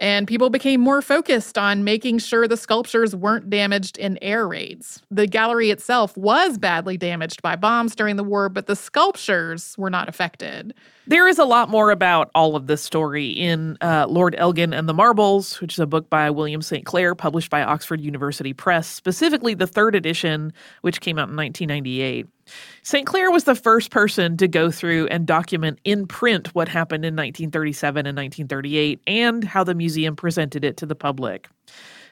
And 0.00 0.26
people 0.26 0.50
became 0.50 0.80
more 0.80 1.00
focused 1.00 1.56
on 1.56 1.84
making 1.84 2.18
sure 2.18 2.48
the 2.48 2.56
sculptures 2.56 3.14
weren't 3.14 3.48
damaged 3.48 3.96
in 3.96 4.18
air 4.20 4.48
raids. 4.48 5.00
The 5.10 5.28
gallery 5.28 5.70
itself 5.70 6.16
was 6.16 6.58
badly 6.58 6.96
damaged 6.96 7.42
by 7.42 7.54
bombs 7.54 7.94
during 7.94 8.16
the 8.16 8.24
war, 8.24 8.48
but 8.48 8.66
the 8.66 8.74
sculptures 8.74 9.76
were 9.78 9.90
not 9.90 10.08
affected. 10.08 10.74
There 11.06 11.28
is 11.28 11.38
a 11.38 11.44
lot 11.44 11.68
more 11.68 11.90
about 11.90 12.30
all 12.34 12.56
of 12.56 12.66
this 12.66 12.82
story 12.82 13.28
in 13.28 13.76
uh, 13.80 14.06
Lord 14.08 14.34
Elgin 14.36 14.72
and 14.72 14.88
the 14.88 14.94
Marbles, 14.94 15.60
which 15.60 15.74
is 15.74 15.78
a 15.78 15.86
book 15.86 16.10
by 16.10 16.28
William 16.30 16.62
St. 16.62 16.84
Clair, 16.84 17.14
published 17.14 17.50
by 17.50 17.62
Oxford 17.62 18.00
University 18.00 18.52
Press, 18.52 18.88
specifically 18.88 19.54
the 19.54 19.66
third 19.66 19.94
edition, 19.94 20.52
which 20.80 21.00
came 21.00 21.18
out 21.18 21.28
in 21.28 21.36
1998. 21.36 22.26
St. 22.82 23.06
Clair 23.06 23.30
was 23.30 23.44
the 23.44 23.54
first 23.54 23.90
person 23.90 24.36
to 24.36 24.48
go 24.48 24.70
through 24.70 25.06
and 25.08 25.26
document 25.26 25.78
in 25.84 26.06
print 26.06 26.54
what 26.54 26.68
happened 26.68 27.04
in 27.04 27.14
1937 27.14 28.06
and 28.06 28.16
1938 28.16 29.00
and 29.06 29.44
how 29.44 29.64
the 29.64 29.74
museum 29.74 30.16
presented 30.16 30.64
it 30.64 30.76
to 30.76 30.86
the 30.86 30.94
public. 30.94 31.48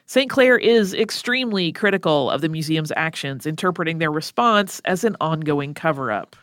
St. 0.05 0.29
Clair 0.29 0.57
is 0.57 0.93
extremely 0.93 1.71
critical 1.71 2.29
of 2.29 2.41
the 2.41 2.49
museum's 2.49 2.91
actions, 2.95 3.45
interpreting 3.45 3.99
their 3.99 4.11
response 4.11 4.81
as 4.85 5.03
an 5.03 5.15
ongoing 5.21 5.73
cover 5.73 6.11
up. 6.11 6.35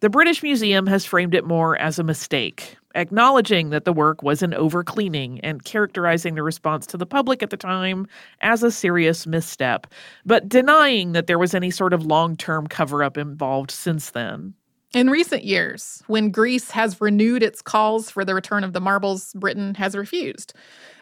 The 0.00 0.10
British 0.10 0.42
Museum 0.42 0.86
has 0.86 1.04
framed 1.04 1.34
it 1.34 1.44
more 1.44 1.76
as 1.76 1.98
a 1.98 2.04
mistake, 2.04 2.76
acknowledging 2.98 3.70
that 3.70 3.84
the 3.84 3.92
work 3.92 4.22
was 4.22 4.42
an 4.42 4.52
overcleaning 4.52 5.40
and 5.42 5.64
characterizing 5.64 6.34
the 6.34 6.42
response 6.42 6.86
to 6.88 6.96
the 6.96 7.06
public 7.06 7.42
at 7.42 7.50
the 7.50 7.56
time 7.56 8.06
as 8.42 8.62
a 8.62 8.70
serious 8.70 9.26
misstep, 9.26 9.86
but 10.26 10.48
denying 10.48 11.12
that 11.12 11.26
there 11.26 11.38
was 11.38 11.54
any 11.54 11.70
sort 11.70 11.92
of 11.92 12.04
long 12.04 12.36
term 12.36 12.66
cover 12.66 13.02
up 13.02 13.16
involved 13.16 13.70
since 13.70 14.10
then. 14.10 14.54
In 14.94 15.10
recent 15.10 15.44
years, 15.44 16.02
when 16.06 16.30
Greece 16.30 16.70
has 16.70 16.98
renewed 16.98 17.42
its 17.42 17.60
calls 17.60 18.10
for 18.10 18.24
the 18.24 18.34
return 18.34 18.64
of 18.64 18.72
the 18.72 18.80
marbles, 18.80 19.34
Britain 19.34 19.74
has 19.74 19.94
refused. 19.94 20.54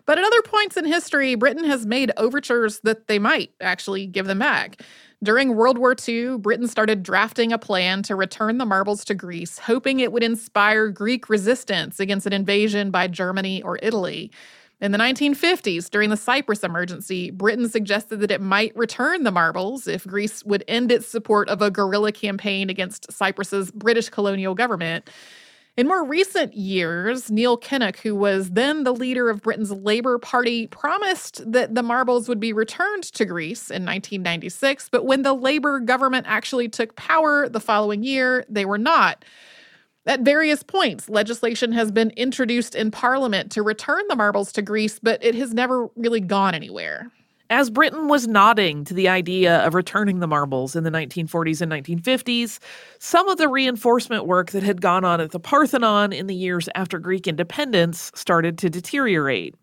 But 0.07 0.19
at 0.19 0.25
other 0.25 0.43
points 0.43 0.77
in 0.77 0.85
history, 0.85 1.37
Britain 1.37 1.65
has 1.65 1.87
made 1.87 2.11
overtures 2.17 2.81
that 2.81 3.07
they 3.07 3.21
might 3.21 3.53
actually 3.61 4.07
give 4.07 4.27
them 4.27 4.41
back. 4.41 4.83
During 5.23 5.55
World 5.55 5.79
War 5.79 5.95
II, 6.07 6.39
Britain 6.39 6.67
started 6.67 7.05
drafting 7.05 7.53
a 7.53 7.59
plan 7.59 8.03
to 8.05 8.17
return 8.17 8.59
the 8.59 8.67
marbles 8.67 9.05
to 9.05 9.15
Greece, 9.15 9.61
hoping 9.61 10.01
it 10.01 10.11
would 10.11 10.25
inspire 10.25 10.89
Greek 10.89 11.29
resistance 11.29 12.01
against 12.01 12.27
an 12.27 12.33
invasion 12.33 12.91
by 12.91 13.07
Germany 13.07 13.63
or 13.63 13.79
Italy. 13.83 14.33
In 14.79 14.93
the 14.93 14.99
1950s, 14.99 15.89
during 15.89 16.11
the 16.11 16.19
Cyprus 16.19 16.63
emergency, 16.63 17.31
Britain 17.31 17.67
suggested 17.67 18.19
that 18.19 18.31
it 18.31 18.43
might 18.43 18.77
return 18.77 19.25
the 19.25 19.31
marbles 19.31 19.87
if 19.87 20.07
Greece 20.07 20.45
would 20.45 20.65
end 20.69 20.93
its 20.93 21.09
support 21.09 21.49
of 21.49 21.63
a 21.63 21.71
guerrilla 21.71 22.13
campaign 22.13 22.69
against 22.69 23.11
Cyprus's 23.11 23.71
British 23.71 24.11
colonial 24.11 24.55
government. 24.55 25.09
In 25.79 25.89
more 25.89 26.05
recent 26.05 26.55
years, 26.55 27.31
Neil 27.31 27.57
Kinnock, 27.57 27.97
who 27.97 28.15
was 28.15 28.51
then 28.51 28.85
the 28.85 28.95
leader 28.95 29.31
of 29.31 29.43
Britain's 29.43 29.73
Labour 29.73 30.19
Party, 30.19 30.67
promised 30.67 31.51
that 31.51 31.75
the 31.75 31.83
marbles 31.83 32.29
would 32.29 32.41
be 32.41 32.53
returned 32.53 33.05
to 33.05 33.25
Greece 33.25 33.71
in 33.71 33.85
1996, 33.85 34.91
but 34.91 35.07
when 35.07 35.23
the 35.23 35.35
Labour 35.35 35.81
government 35.81 36.27
actually 36.29 36.69
took 36.69 36.97
power 36.97 37.49
the 37.49 37.61
following 37.61 38.03
year, 38.03 38.45
they 38.49 38.67
were 38.67 38.79
not. 38.79 39.25
At 40.07 40.21
various 40.21 40.63
points, 40.63 41.09
legislation 41.09 41.73
has 41.73 41.91
been 41.91 42.11
introduced 42.11 42.77
in 42.77 42.93
Parliament 42.93 43.51
to 43.53 43.63
return 43.63 44.05
the 44.09 44.15
marbles 44.15 44.53
to 44.53 44.63
Greece, 44.63 45.01
but 45.03 45.23
it 45.23 45.35
has 45.35 45.53
never 45.53 45.89
really 45.97 46.21
gone 46.21 46.55
anywhere. 46.55 47.11
As 47.51 47.71
Britain 47.71 48.09
was 48.09 48.27
nodding 48.27 48.85
to 48.85 48.95
the 48.95 49.09
idea 49.09 49.65
of 49.65 49.75
returning 49.75 50.21
the 50.21 50.27
marbles 50.27 50.75
in 50.75 50.85
the 50.85 50.91
1940s 50.91 51.61
and 51.61 51.73
1950s, 51.73 52.59
some 52.99 53.29
of 53.29 53.39
the 53.39 53.49
reinforcement 53.49 54.27
work 54.27 54.51
that 54.51 54.63
had 54.63 54.81
gone 54.81 55.05
on 55.05 55.21
at 55.21 55.31
the 55.31 55.41
Parthenon 55.41 56.13
in 56.13 56.27
the 56.27 56.35
years 56.35 56.69
after 56.75 56.99
Greek 56.99 57.27
independence 57.27 58.11
started 58.15 58.59
to 58.59 58.71
deteriorate. 58.71 59.55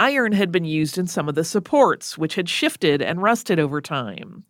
Iron 0.00 0.30
had 0.30 0.52
been 0.52 0.64
used 0.64 0.96
in 0.96 1.08
some 1.08 1.28
of 1.28 1.34
the 1.34 1.42
supports, 1.42 2.16
which 2.16 2.36
had 2.36 2.48
shifted 2.48 3.02
and 3.02 3.20
rusted 3.20 3.58
over 3.58 3.80
time. 3.80 4.44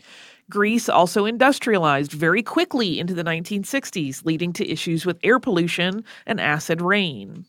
Greece 0.50 0.88
also 0.88 1.26
industrialized 1.26 2.12
very 2.12 2.42
quickly 2.42 2.98
into 2.98 3.14
the 3.14 3.24
1960s, 3.24 4.24
leading 4.24 4.52
to 4.54 4.68
issues 4.68 5.04
with 5.04 5.18
air 5.22 5.38
pollution 5.38 6.04
and 6.26 6.40
acid 6.40 6.80
rain. 6.80 7.44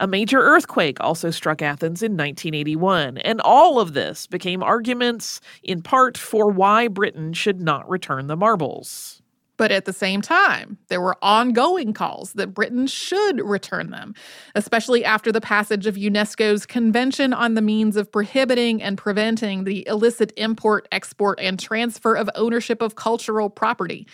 A 0.00 0.06
major 0.06 0.38
earthquake 0.38 0.98
also 1.00 1.30
struck 1.30 1.60
Athens 1.60 2.02
in 2.02 2.12
1981, 2.12 3.18
and 3.18 3.40
all 3.40 3.80
of 3.80 3.94
this 3.94 4.28
became 4.28 4.62
arguments, 4.62 5.40
in 5.64 5.82
part, 5.82 6.16
for 6.16 6.48
why 6.48 6.86
Britain 6.86 7.32
should 7.32 7.60
not 7.60 7.88
return 7.90 8.28
the 8.28 8.36
marbles. 8.36 9.17
But 9.58 9.72
at 9.72 9.84
the 9.84 9.92
same 9.92 10.22
time, 10.22 10.78
there 10.86 11.00
were 11.00 11.16
ongoing 11.20 11.92
calls 11.92 12.32
that 12.34 12.54
Britain 12.54 12.86
should 12.86 13.40
return 13.40 13.90
them, 13.90 14.14
especially 14.54 15.04
after 15.04 15.30
the 15.32 15.40
passage 15.40 15.86
of 15.86 15.96
UNESCO's 15.96 16.64
Convention 16.64 17.34
on 17.34 17.54
the 17.54 17.60
Means 17.60 17.96
of 17.96 18.10
Prohibiting 18.10 18.80
and 18.80 18.96
Preventing 18.96 19.64
the 19.64 19.86
Illicit 19.86 20.32
Import, 20.36 20.88
Export, 20.92 21.40
and 21.40 21.58
Transfer 21.58 22.14
of 22.14 22.30
Ownership 22.36 22.80
of 22.80 22.94
Cultural 22.94 23.50
Property. 23.50 24.06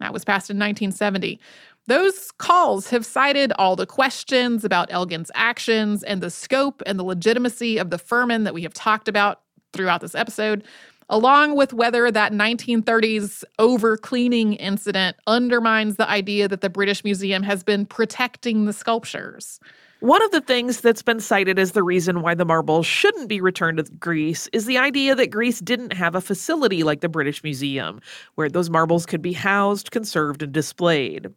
That 0.00 0.12
was 0.12 0.24
passed 0.24 0.50
in 0.50 0.56
1970. 0.56 1.38
Those 1.86 2.32
calls 2.32 2.90
have 2.90 3.06
cited 3.06 3.52
all 3.58 3.76
the 3.76 3.86
questions 3.86 4.64
about 4.64 4.90
Elgin's 4.90 5.30
actions 5.34 6.02
and 6.02 6.20
the 6.20 6.30
scope 6.30 6.82
and 6.84 6.98
the 6.98 7.04
legitimacy 7.04 7.78
of 7.78 7.90
the 7.90 7.98
firman 7.98 8.44
that 8.44 8.54
we 8.54 8.62
have 8.62 8.74
talked 8.74 9.08
about 9.08 9.40
throughout 9.72 10.00
this 10.00 10.14
episode, 10.14 10.64
along 11.10 11.56
with 11.56 11.74
whether 11.74 12.10
that 12.10 12.32
1930s 12.32 13.44
over 13.58 13.96
cleaning 13.96 14.54
incident 14.54 15.16
undermines 15.26 15.96
the 15.96 16.08
idea 16.08 16.48
that 16.48 16.62
the 16.62 16.70
British 16.70 17.04
Museum 17.04 17.42
has 17.42 17.62
been 17.62 17.84
protecting 17.84 18.64
the 18.64 18.72
sculptures. 18.72 19.60
One 19.98 20.22
of 20.22 20.30
the 20.30 20.40
things 20.40 20.80
that's 20.80 21.02
been 21.02 21.20
cited 21.20 21.58
as 21.58 21.72
the 21.72 21.82
reason 21.82 22.22
why 22.22 22.34
the 22.34 22.46
marbles 22.46 22.86
shouldn't 22.86 23.28
be 23.28 23.40
returned 23.42 23.76
to 23.76 23.92
Greece 23.98 24.48
is 24.54 24.64
the 24.64 24.78
idea 24.78 25.14
that 25.14 25.30
Greece 25.30 25.58
didn't 25.58 25.92
have 25.92 26.14
a 26.14 26.22
facility 26.22 26.82
like 26.84 27.02
the 27.02 27.08
British 27.08 27.44
Museum, 27.44 28.00
where 28.36 28.48
those 28.48 28.70
marbles 28.70 29.04
could 29.04 29.20
be 29.20 29.34
housed, 29.34 29.90
conserved, 29.90 30.42
and 30.42 30.52
displayed. 30.52 31.28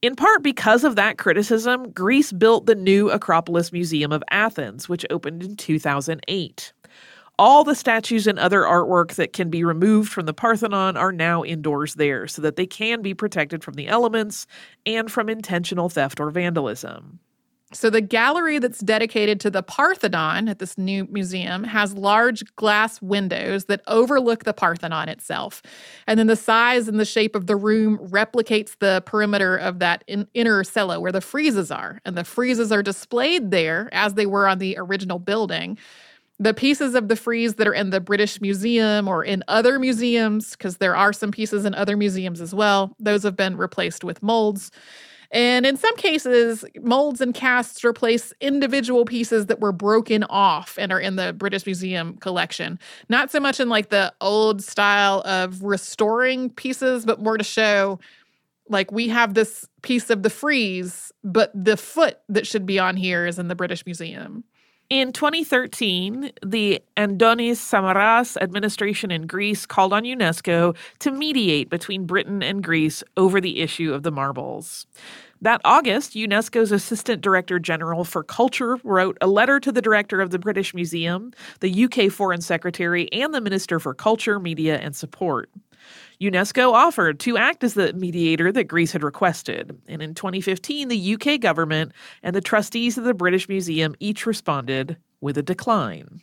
In 0.00 0.14
part 0.14 0.42
because 0.42 0.84
of 0.84 0.94
that 0.94 1.18
criticism, 1.18 1.90
Greece 1.90 2.32
built 2.32 2.66
the 2.66 2.76
new 2.76 3.10
Acropolis 3.10 3.72
Museum 3.72 4.12
of 4.12 4.22
Athens, 4.30 4.88
which 4.88 5.04
opened 5.10 5.42
in 5.42 5.56
2008. 5.56 6.72
All 7.38 7.62
the 7.62 7.76
statues 7.76 8.26
and 8.26 8.38
other 8.38 8.62
artwork 8.62 9.14
that 9.14 9.32
can 9.32 9.48
be 9.48 9.62
removed 9.62 10.10
from 10.10 10.26
the 10.26 10.34
Parthenon 10.34 10.96
are 10.96 11.12
now 11.12 11.44
indoors 11.44 11.94
there 11.94 12.26
so 12.26 12.42
that 12.42 12.56
they 12.56 12.66
can 12.66 13.00
be 13.00 13.14
protected 13.14 13.62
from 13.62 13.74
the 13.74 13.86
elements 13.86 14.46
and 14.84 15.10
from 15.10 15.28
intentional 15.28 15.88
theft 15.88 16.18
or 16.18 16.30
vandalism. 16.30 17.20
So, 17.74 17.90
the 17.90 18.00
gallery 18.00 18.58
that's 18.58 18.78
dedicated 18.78 19.40
to 19.40 19.50
the 19.50 19.62
Parthenon 19.62 20.48
at 20.48 20.58
this 20.58 20.78
new 20.78 21.04
museum 21.04 21.64
has 21.64 21.92
large 21.92 22.42
glass 22.56 23.02
windows 23.02 23.66
that 23.66 23.82
overlook 23.86 24.44
the 24.44 24.54
Parthenon 24.54 25.10
itself. 25.10 25.60
And 26.06 26.18
then 26.18 26.28
the 26.28 26.36
size 26.36 26.88
and 26.88 26.98
the 26.98 27.04
shape 27.04 27.36
of 27.36 27.46
the 27.46 27.56
room 27.56 27.98
replicates 27.98 28.74
the 28.78 29.02
perimeter 29.04 29.54
of 29.54 29.80
that 29.80 30.02
in- 30.06 30.28
inner 30.32 30.64
cella 30.64 30.98
where 30.98 31.12
the 31.12 31.20
friezes 31.20 31.74
are. 31.74 32.00
And 32.06 32.16
the 32.16 32.22
friezes 32.22 32.72
are 32.72 32.82
displayed 32.82 33.50
there 33.50 33.90
as 33.92 34.14
they 34.14 34.24
were 34.24 34.48
on 34.48 34.58
the 34.60 34.76
original 34.78 35.18
building. 35.18 35.76
The 36.40 36.54
pieces 36.54 36.94
of 36.94 37.08
the 37.08 37.16
frieze 37.16 37.54
that 37.54 37.66
are 37.66 37.74
in 37.74 37.90
the 37.90 38.00
British 38.00 38.40
Museum 38.40 39.08
or 39.08 39.24
in 39.24 39.42
other 39.48 39.78
museums, 39.78 40.52
because 40.52 40.76
there 40.76 40.94
are 40.94 41.12
some 41.12 41.32
pieces 41.32 41.64
in 41.64 41.74
other 41.74 41.96
museums 41.96 42.40
as 42.40 42.54
well, 42.54 42.94
those 43.00 43.24
have 43.24 43.36
been 43.36 43.56
replaced 43.56 44.04
with 44.04 44.22
molds. 44.22 44.70
And 45.30 45.66
in 45.66 45.76
some 45.76 45.94
cases, 45.96 46.64
molds 46.80 47.20
and 47.20 47.34
casts 47.34 47.84
replace 47.84 48.32
individual 48.40 49.04
pieces 49.04 49.46
that 49.46 49.60
were 49.60 49.72
broken 49.72 50.24
off 50.24 50.78
and 50.78 50.90
are 50.90 51.00
in 51.00 51.16
the 51.16 51.32
British 51.34 51.66
Museum 51.66 52.16
collection. 52.16 52.78
Not 53.08 53.30
so 53.30 53.40
much 53.40 53.60
in 53.60 53.68
like 53.68 53.90
the 53.90 54.14
old 54.20 54.62
style 54.62 55.20
of 55.26 55.62
restoring 55.62 56.50
pieces, 56.50 57.04
but 57.04 57.20
more 57.20 57.36
to 57.36 57.44
show 57.44 57.98
like 58.70 58.92
we 58.92 59.08
have 59.08 59.34
this 59.34 59.66
piece 59.82 60.08
of 60.10 60.22
the 60.22 60.30
frieze, 60.30 61.12
but 61.24 61.50
the 61.54 61.76
foot 61.76 62.18
that 62.28 62.46
should 62.46 62.64
be 62.64 62.78
on 62.78 62.96
here 62.96 63.26
is 63.26 63.38
in 63.38 63.48
the 63.48 63.54
British 63.54 63.84
Museum. 63.84 64.44
In 64.90 65.12
2013, 65.12 66.32
the 66.42 66.82
Andonis 66.96 67.58
Samaras 67.58 68.38
administration 68.40 69.10
in 69.10 69.26
Greece 69.26 69.66
called 69.66 69.92
on 69.92 70.04
UNESCO 70.04 70.74
to 71.00 71.10
mediate 71.10 71.68
between 71.68 72.06
Britain 72.06 72.42
and 72.42 72.64
Greece 72.64 73.04
over 73.14 73.38
the 73.38 73.60
issue 73.60 73.92
of 73.92 74.02
the 74.02 74.10
marbles. 74.10 74.86
That 75.40 75.60
August, 75.64 76.14
UNESCO's 76.14 76.72
Assistant 76.72 77.22
Director 77.22 77.60
General 77.60 78.04
for 78.04 78.24
Culture 78.24 78.78
wrote 78.82 79.16
a 79.20 79.28
letter 79.28 79.60
to 79.60 79.70
the 79.70 79.80
Director 79.80 80.20
of 80.20 80.30
the 80.30 80.38
British 80.38 80.74
Museum, 80.74 81.32
the 81.60 81.84
UK 81.84 82.10
Foreign 82.10 82.40
Secretary, 82.40 83.10
and 83.12 83.32
the 83.32 83.40
Minister 83.40 83.78
for 83.78 83.94
Culture, 83.94 84.40
Media, 84.40 84.78
and 84.78 84.96
Sport. 84.96 85.48
UNESCO 86.20 86.72
offered 86.72 87.20
to 87.20 87.36
act 87.36 87.62
as 87.62 87.74
the 87.74 87.92
mediator 87.92 88.50
that 88.50 88.64
Greece 88.64 88.90
had 88.90 89.04
requested, 89.04 89.80
and 89.86 90.02
in 90.02 90.12
2015, 90.12 90.88
the 90.88 91.14
UK 91.14 91.40
government 91.40 91.92
and 92.24 92.34
the 92.34 92.40
trustees 92.40 92.98
of 92.98 93.04
the 93.04 93.14
British 93.14 93.48
Museum 93.48 93.94
each 94.00 94.26
responded 94.26 94.96
with 95.20 95.38
a 95.38 95.42
decline. 95.42 96.20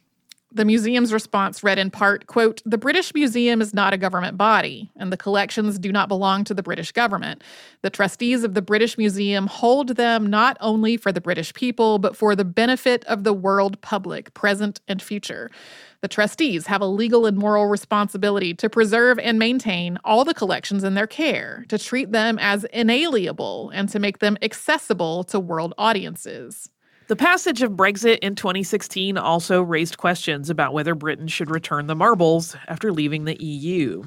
The 0.55 0.63
museum's 0.63 1.11
response 1.11 1.65
read 1.65 1.77
in 1.77 1.91
part, 1.91 2.27
quote, 2.27 2.61
"The 2.65 2.77
British 2.77 3.13
Museum 3.13 3.59
is 3.59 3.73
not 3.73 3.91
a 3.91 3.97
government 3.97 4.37
body, 4.37 4.89
and 4.95 5.11
the 5.11 5.17
collections 5.17 5.77
do 5.77 5.91
not 5.91 6.07
belong 6.07 6.45
to 6.45 6.53
the 6.53 6.63
British 6.63 6.93
government. 6.93 7.43
The 7.81 7.89
trustees 7.89 8.45
of 8.45 8.53
the 8.53 8.61
British 8.61 8.97
Museum 8.97 9.47
hold 9.47 9.97
them 9.97 10.27
not 10.27 10.55
only 10.61 10.95
for 10.95 11.11
the 11.11 11.19
British 11.19 11.53
people, 11.53 11.99
but 11.99 12.15
for 12.15 12.37
the 12.37 12.45
benefit 12.45 13.03
of 13.03 13.25
the 13.25 13.33
world 13.33 13.81
public, 13.81 14.33
present 14.33 14.79
and 14.87 15.01
future. 15.01 15.51
The 15.99 16.07
trustees 16.07 16.67
have 16.67 16.79
a 16.79 16.85
legal 16.85 17.25
and 17.25 17.35
moral 17.35 17.65
responsibility 17.65 18.53
to 18.53 18.69
preserve 18.69 19.19
and 19.19 19.37
maintain 19.37 19.99
all 20.05 20.23
the 20.23 20.33
collections 20.33 20.85
in 20.85 20.93
their 20.93 21.05
care, 21.05 21.65
to 21.67 21.77
treat 21.77 22.13
them 22.13 22.39
as 22.39 22.63
inalienable, 22.71 23.71
and 23.73 23.89
to 23.89 23.99
make 23.99 24.19
them 24.19 24.37
accessible 24.41 25.25
to 25.25 25.37
world 25.37 25.73
audiences." 25.77 26.69
The 27.07 27.15
passage 27.15 27.61
of 27.61 27.73
Brexit 27.73 28.17
in 28.23 28.33
2016 28.33 29.15
also 29.15 29.61
raised 29.61 29.99
questions 29.99 30.49
about 30.49 30.73
whether 30.73 30.95
Britain 30.95 31.27
should 31.27 31.51
return 31.51 31.85
the 31.85 31.93
marbles 31.93 32.55
after 32.67 32.91
leaving 32.91 33.25
the 33.25 33.39
EU. 33.39 34.05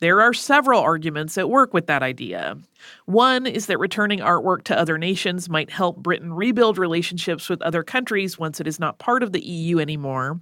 There 0.00 0.20
are 0.20 0.34
several 0.34 0.82
arguments 0.82 1.38
at 1.38 1.48
work 1.48 1.72
with 1.72 1.86
that 1.86 2.02
idea. 2.02 2.58
One 3.06 3.46
is 3.46 3.64
that 3.66 3.78
returning 3.78 4.18
artwork 4.18 4.64
to 4.64 4.78
other 4.78 4.98
nations 4.98 5.48
might 5.48 5.70
help 5.70 5.96
Britain 5.96 6.34
rebuild 6.34 6.76
relationships 6.76 7.48
with 7.48 7.62
other 7.62 7.82
countries 7.82 8.38
once 8.38 8.60
it 8.60 8.66
is 8.66 8.78
not 8.78 8.98
part 8.98 9.22
of 9.22 9.32
the 9.32 9.42
EU 9.42 9.78
anymore. 9.78 10.38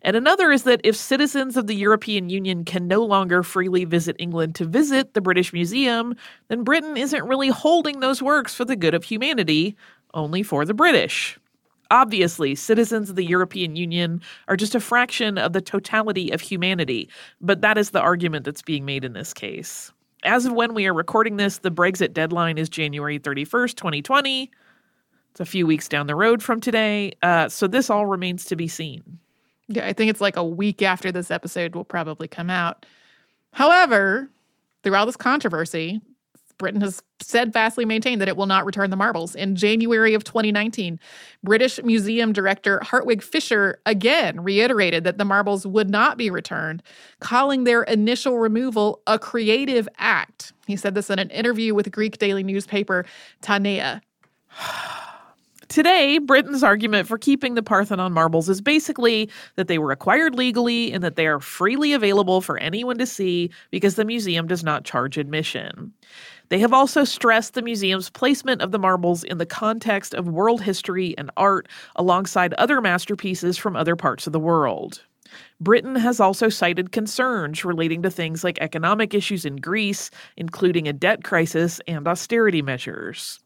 And 0.00 0.16
another 0.16 0.52
is 0.52 0.62
that 0.62 0.80
if 0.84 0.96
citizens 0.96 1.58
of 1.58 1.66
the 1.66 1.76
European 1.76 2.30
Union 2.30 2.64
can 2.64 2.88
no 2.88 3.04
longer 3.04 3.42
freely 3.42 3.84
visit 3.84 4.16
England 4.18 4.54
to 4.54 4.64
visit 4.64 5.12
the 5.12 5.20
British 5.20 5.52
Museum, 5.52 6.16
then 6.48 6.64
Britain 6.64 6.96
isn't 6.96 7.28
really 7.28 7.50
holding 7.50 8.00
those 8.00 8.22
works 8.22 8.54
for 8.54 8.64
the 8.64 8.74
good 8.74 8.94
of 8.94 9.04
humanity, 9.04 9.76
only 10.14 10.42
for 10.42 10.64
the 10.64 10.74
British. 10.74 11.38
Obviously, 11.92 12.54
citizens 12.54 13.10
of 13.10 13.16
the 13.16 13.24
European 13.24 13.76
Union 13.76 14.22
are 14.48 14.56
just 14.56 14.74
a 14.74 14.80
fraction 14.80 15.36
of 15.36 15.52
the 15.52 15.60
totality 15.60 16.30
of 16.30 16.40
humanity, 16.40 17.06
but 17.42 17.60
that 17.60 17.76
is 17.76 17.90
the 17.90 18.00
argument 18.00 18.46
that's 18.46 18.62
being 18.62 18.86
made 18.86 19.04
in 19.04 19.12
this 19.12 19.34
case. 19.34 19.92
As 20.24 20.46
of 20.46 20.54
when 20.54 20.72
we 20.72 20.86
are 20.86 20.94
recording 20.94 21.36
this, 21.36 21.58
the 21.58 21.70
Brexit 21.70 22.14
deadline 22.14 22.56
is 22.56 22.70
January 22.70 23.18
31st, 23.18 23.74
2020. 23.74 24.50
It's 25.32 25.40
a 25.40 25.44
few 25.44 25.66
weeks 25.66 25.86
down 25.86 26.06
the 26.06 26.14
road 26.14 26.42
from 26.42 26.62
today, 26.62 27.12
uh, 27.22 27.50
so 27.50 27.66
this 27.66 27.90
all 27.90 28.06
remains 28.06 28.46
to 28.46 28.56
be 28.56 28.68
seen. 28.68 29.18
Yeah, 29.68 29.86
I 29.86 29.92
think 29.92 30.08
it's 30.08 30.22
like 30.22 30.36
a 30.36 30.44
week 30.44 30.80
after 30.80 31.12
this 31.12 31.30
episode 31.30 31.74
will 31.74 31.84
probably 31.84 32.26
come 32.26 32.48
out. 32.48 32.86
However, 33.52 34.30
through 34.82 34.94
all 34.94 35.04
this 35.04 35.16
controversy, 35.16 36.00
Britain 36.58 36.80
has 36.80 37.02
steadfastly 37.20 37.84
maintained 37.84 38.20
that 38.20 38.28
it 38.28 38.36
will 38.36 38.46
not 38.46 38.64
return 38.64 38.90
the 38.90 38.96
marbles. 38.96 39.34
In 39.34 39.56
January 39.56 40.14
of 40.14 40.24
2019, 40.24 40.98
British 41.42 41.82
Museum 41.82 42.32
Director 42.32 42.80
Hartwig 42.82 43.22
Fischer 43.22 43.80
again 43.86 44.42
reiterated 44.42 45.04
that 45.04 45.18
the 45.18 45.24
marbles 45.24 45.66
would 45.66 45.90
not 45.90 46.16
be 46.16 46.30
returned, 46.30 46.82
calling 47.20 47.64
their 47.64 47.82
initial 47.82 48.38
removal 48.38 49.00
a 49.06 49.18
creative 49.18 49.88
act. 49.98 50.52
He 50.66 50.76
said 50.76 50.94
this 50.94 51.10
in 51.10 51.18
an 51.18 51.30
interview 51.30 51.74
with 51.74 51.90
Greek 51.90 52.18
daily 52.18 52.42
newspaper 52.42 53.04
Ta 53.40 53.58
Nea. 53.58 54.02
Today, 55.72 56.18
Britain's 56.18 56.62
argument 56.62 57.08
for 57.08 57.16
keeping 57.16 57.54
the 57.54 57.62
Parthenon 57.62 58.12
marbles 58.12 58.50
is 58.50 58.60
basically 58.60 59.30
that 59.56 59.68
they 59.68 59.78
were 59.78 59.90
acquired 59.90 60.34
legally 60.34 60.92
and 60.92 61.02
that 61.02 61.16
they 61.16 61.26
are 61.26 61.40
freely 61.40 61.94
available 61.94 62.42
for 62.42 62.58
anyone 62.58 62.98
to 62.98 63.06
see 63.06 63.50
because 63.70 63.94
the 63.94 64.04
museum 64.04 64.46
does 64.46 64.62
not 64.62 64.84
charge 64.84 65.16
admission. 65.16 65.94
They 66.52 66.58
have 66.58 66.74
also 66.74 67.04
stressed 67.04 67.54
the 67.54 67.62
museum's 67.62 68.10
placement 68.10 68.60
of 68.60 68.72
the 68.72 68.78
marbles 68.78 69.24
in 69.24 69.38
the 69.38 69.46
context 69.46 70.12
of 70.12 70.28
world 70.28 70.60
history 70.60 71.16
and 71.16 71.30
art 71.34 71.66
alongside 71.96 72.52
other 72.52 72.82
masterpieces 72.82 73.56
from 73.56 73.74
other 73.74 73.96
parts 73.96 74.26
of 74.26 74.34
the 74.34 74.38
world. 74.38 75.02
Britain 75.62 75.96
has 75.96 76.20
also 76.20 76.50
cited 76.50 76.92
concerns 76.92 77.64
relating 77.64 78.02
to 78.02 78.10
things 78.10 78.44
like 78.44 78.58
economic 78.60 79.14
issues 79.14 79.46
in 79.46 79.56
Greece, 79.56 80.10
including 80.36 80.86
a 80.86 80.92
debt 80.92 81.24
crisis 81.24 81.80
and 81.88 82.06
austerity 82.06 82.60
measures. 82.60 83.40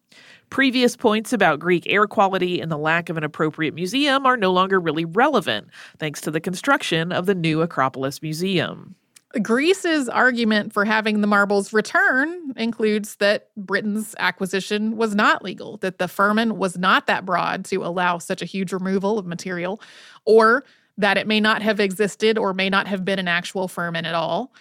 Previous 0.51 0.97
points 0.97 1.33
about 1.33 1.61
Greek 1.61 1.85
air 1.87 2.09
quality 2.09 2.61
and 2.61 2.73
the 2.73 2.77
lack 2.77 3.09
of 3.09 3.17
an 3.17 3.23
appropriate 3.23 3.75
museum 3.75 4.27
are 4.27 4.37
no 4.37 4.53
longer 4.53 4.81
really 4.81 5.05
relevant, 5.05 5.69
thanks 6.01 6.21
to 6.23 6.33
the 6.33 6.41
construction 6.41 7.13
of 7.13 7.27
the 7.27 7.37
new 7.37 7.63
Acropolis 7.63 8.21
Museum. 8.21 8.97
Greece's 9.43 10.09
argument 10.09 10.73
for 10.73 10.85
having 10.85 11.21
the 11.21 11.27
marbles 11.27 11.73
return 11.73 12.53
includes 12.57 13.17
that 13.17 13.49
Britain's 13.57 14.15
acquisition 14.19 14.97
was 14.97 15.15
not 15.15 15.45
legal, 15.45 15.77
that 15.79 15.99
the 15.99 16.09
firman 16.09 16.57
was 16.57 16.77
not 16.79 17.07
that 17.07 17.25
broad 17.25 17.65
to 17.67 17.85
allow 17.85 18.19
such 18.19 18.43
a 18.43 18.47
huge 18.47 18.73
removal 18.73 19.19
of 19.19 19.27
material, 19.27 19.81
or 20.25 20.65
that 20.99 21.19
it 21.19 21.27
may 21.27 21.41
not 21.41 21.63
have 21.63 21.81
existed 21.81 22.39
or 22.39 22.55
may 22.55 22.71
not 22.71 22.87
have 22.87 23.05
been 23.05 23.19
an 23.19 23.29
actual 23.29 23.69
firman 23.69 24.07
at 24.07 24.15
all. 24.15 24.53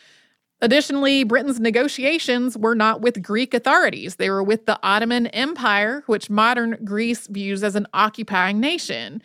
Additionally, 0.62 1.24
Britain's 1.24 1.60
negotiations 1.60 2.58
were 2.58 2.76
not 2.76 3.02
with 3.02 3.22
Greek 3.22 3.54
authorities. 3.54 4.16
They 4.16 4.30
were 4.30 4.44
with 4.44 4.66
the 4.66 4.80
Ottoman 4.82 5.28
Empire, 5.28 6.04
which 6.08 6.30
modern 6.30 6.78
Greece 6.84 7.28
views 7.28 7.64
as 7.64 7.76
an 7.76 7.88
occupying 7.94 8.60
nation. 8.60 9.22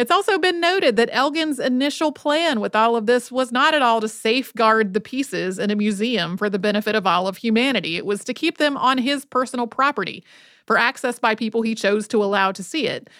It's 0.00 0.10
also 0.10 0.38
been 0.38 0.60
noted 0.60 0.96
that 0.96 1.10
Elgin's 1.12 1.58
initial 1.58 2.10
plan 2.10 2.60
with 2.60 2.74
all 2.74 2.96
of 2.96 3.04
this 3.04 3.30
was 3.30 3.52
not 3.52 3.74
at 3.74 3.82
all 3.82 4.00
to 4.00 4.08
safeguard 4.08 4.94
the 4.94 5.00
pieces 5.00 5.58
in 5.58 5.70
a 5.70 5.76
museum 5.76 6.38
for 6.38 6.48
the 6.48 6.58
benefit 6.58 6.94
of 6.94 7.06
all 7.06 7.28
of 7.28 7.36
humanity. 7.36 7.98
It 7.98 8.06
was 8.06 8.24
to 8.24 8.32
keep 8.32 8.56
them 8.56 8.78
on 8.78 8.96
his 8.96 9.26
personal 9.26 9.66
property 9.66 10.24
for 10.66 10.78
access 10.78 11.18
by 11.18 11.34
people 11.34 11.60
he 11.60 11.74
chose 11.74 12.08
to 12.08 12.24
allow 12.24 12.50
to 12.50 12.62
see 12.62 12.86
it. 12.86 13.10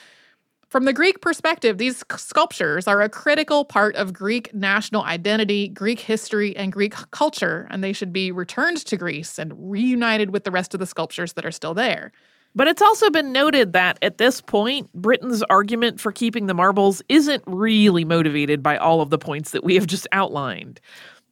From 0.68 0.86
the 0.86 0.94
Greek 0.94 1.20
perspective, 1.20 1.76
these 1.76 2.02
sculptures 2.16 2.88
are 2.88 3.02
a 3.02 3.10
critical 3.10 3.66
part 3.66 3.94
of 3.96 4.14
Greek 4.14 4.54
national 4.54 5.02
identity, 5.02 5.68
Greek 5.68 6.00
history, 6.00 6.56
and 6.56 6.72
Greek 6.72 6.94
culture, 7.10 7.68
and 7.70 7.84
they 7.84 7.92
should 7.92 8.10
be 8.10 8.32
returned 8.32 8.78
to 8.86 8.96
Greece 8.96 9.38
and 9.38 9.52
reunited 9.70 10.30
with 10.30 10.44
the 10.44 10.50
rest 10.50 10.72
of 10.72 10.80
the 10.80 10.86
sculptures 10.86 11.34
that 11.34 11.44
are 11.44 11.52
still 11.52 11.74
there. 11.74 12.10
But 12.54 12.66
it's 12.66 12.82
also 12.82 13.10
been 13.10 13.32
noted 13.32 13.72
that 13.74 13.98
at 14.02 14.18
this 14.18 14.40
point, 14.40 14.92
Britain's 14.92 15.42
argument 15.44 16.00
for 16.00 16.10
keeping 16.10 16.46
the 16.46 16.54
marbles 16.54 17.00
isn't 17.08 17.44
really 17.46 18.04
motivated 18.04 18.62
by 18.62 18.76
all 18.76 19.00
of 19.00 19.10
the 19.10 19.18
points 19.18 19.52
that 19.52 19.62
we 19.62 19.76
have 19.76 19.86
just 19.86 20.08
outlined. 20.10 20.80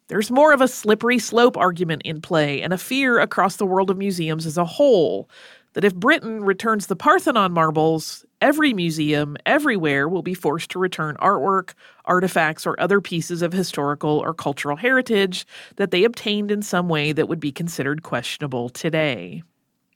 There's 0.06 0.30
more 0.30 0.52
of 0.52 0.60
a 0.60 0.68
slippery 0.68 1.18
slope 1.18 1.56
argument 1.56 2.02
in 2.04 2.20
play 2.22 2.62
and 2.62 2.72
a 2.72 2.78
fear 2.78 3.18
across 3.18 3.56
the 3.56 3.66
world 3.66 3.90
of 3.90 3.98
museums 3.98 4.46
as 4.46 4.56
a 4.56 4.64
whole 4.64 5.28
that 5.74 5.84
if 5.84 5.94
Britain 5.94 6.42
returns 6.44 6.86
the 6.86 6.96
Parthenon 6.96 7.52
marbles, 7.52 8.24
every 8.40 8.72
museum 8.72 9.36
everywhere 9.44 10.08
will 10.08 10.22
be 10.22 10.34
forced 10.34 10.70
to 10.70 10.78
return 10.78 11.16
artwork, 11.16 11.74
artifacts, 12.06 12.66
or 12.66 12.80
other 12.80 13.00
pieces 13.00 13.42
of 13.42 13.52
historical 13.52 14.18
or 14.18 14.32
cultural 14.32 14.76
heritage 14.76 15.46
that 15.76 15.90
they 15.90 16.04
obtained 16.04 16.50
in 16.50 16.62
some 16.62 16.88
way 16.88 17.12
that 17.12 17.28
would 17.28 17.40
be 17.40 17.52
considered 17.52 18.02
questionable 18.02 18.70
today. 18.70 19.42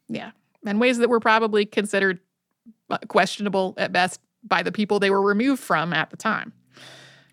Yeah 0.09 0.33
and 0.65 0.81
ways 0.81 0.99
that 0.99 1.09
were 1.09 1.21
probably 1.21 1.65
considered 1.65 2.21
uh, 2.91 2.99
questionable 3.09 3.75
at 3.77 3.93
best 3.93 4.21
by 4.45 4.63
the 4.63 4.73
people 4.73 4.99
they 4.99 5.11
were 5.11 5.23
removed 5.23 5.63
from 5.63 5.93
at 5.93 6.11
the 6.11 6.17
time. 6.17 6.53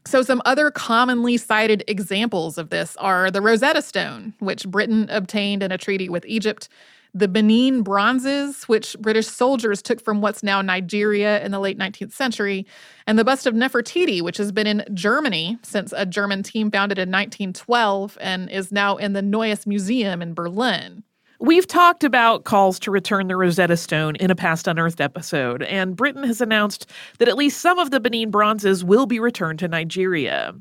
So, 0.05 0.21
some 0.21 0.41
other 0.45 0.71
commonly 0.71 1.37
cited 1.37 1.83
examples 1.87 2.57
of 2.57 2.69
this 2.69 2.95
are 2.97 3.29
the 3.29 3.41
Rosetta 3.41 3.81
Stone, 3.81 4.33
which 4.39 4.67
Britain 4.67 5.07
obtained 5.09 5.61
in 5.61 5.71
a 5.71 5.77
treaty 5.77 6.09
with 6.09 6.25
Egypt, 6.25 6.69
the 7.13 7.27
Benin 7.27 7.81
bronzes, 7.81 8.63
which 8.63 8.95
British 8.99 9.27
soldiers 9.27 9.81
took 9.81 10.01
from 10.01 10.21
what's 10.21 10.43
now 10.43 10.61
Nigeria 10.61 11.43
in 11.43 11.51
the 11.51 11.59
late 11.59 11.77
19th 11.77 12.13
century, 12.13 12.65
and 13.07 13.17
the 13.17 13.25
bust 13.25 13.45
of 13.45 13.53
Nefertiti, 13.53 14.21
which 14.21 14.37
has 14.37 14.51
been 14.51 14.67
in 14.67 14.83
Germany 14.93 15.57
since 15.63 15.93
a 15.95 16.05
German 16.05 16.43
team 16.43 16.71
founded 16.71 16.97
in 16.97 17.09
1912 17.09 18.17
and 18.21 18.49
is 18.49 18.71
now 18.71 18.95
in 18.97 19.13
the 19.13 19.21
Neues 19.21 19.65
Museum 19.65 20.21
in 20.21 20.33
Berlin. 20.33 21.03
We've 21.41 21.65
talked 21.65 22.03
about 22.03 22.43
calls 22.43 22.79
to 22.79 22.91
return 22.91 23.27
the 23.27 23.37
Rosetta 23.37 23.77
Stone 23.77 24.17
in 24.17 24.29
a 24.29 24.35
past 24.35 24.67
unearthed 24.67 24.99
episode, 24.99 25.63
and 25.63 25.95
Britain 25.95 26.23
has 26.23 26.41
announced 26.41 26.91
that 27.17 27.29
at 27.29 27.37
least 27.37 27.61
some 27.61 27.79
of 27.79 27.91
the 27.91 28.01
Benin 28.01 28.29
bronzes 28.29 28.83
will 28.83 29.05
be 29.05 29.21
returned 29.21 29.59
to 29.59 29.69
Nigeria. 29.69 30.53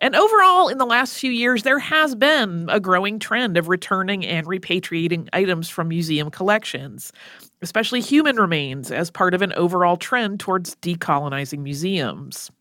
And 0.00 0.14
overall, 0.14 0.68
in 0.68 0.78
the 0.78 0.86
last 0.86 1.18
few 1.18 1.32
years, 1.32 1.64
there 1.64 1.80
has 1.80 2.14
been 2.14 2.68
a 2.70 2.78
growing 2.78 3.18
trend 3.18 3.56
of 3.56 3.66
returning 3.66 4.24
and 4.24 4.46
repatriating 4.46 5.28
items 5.32 5.68
from 5.68 5.88
museum 5.88 6.30
collections, 6.30 7.12
especially 7.60 8.00
human 8.00 8.36
remains, 8.36 8.92
as 8.92 9.10
part 9.10 9.34
of 9.34 9.42
an 9.42 9.52
overall 9.54 9.96
trend 9.96 10.38
towards 10.38 10.76
decolonizing 10.76 11.58
museums. 11.58 12.52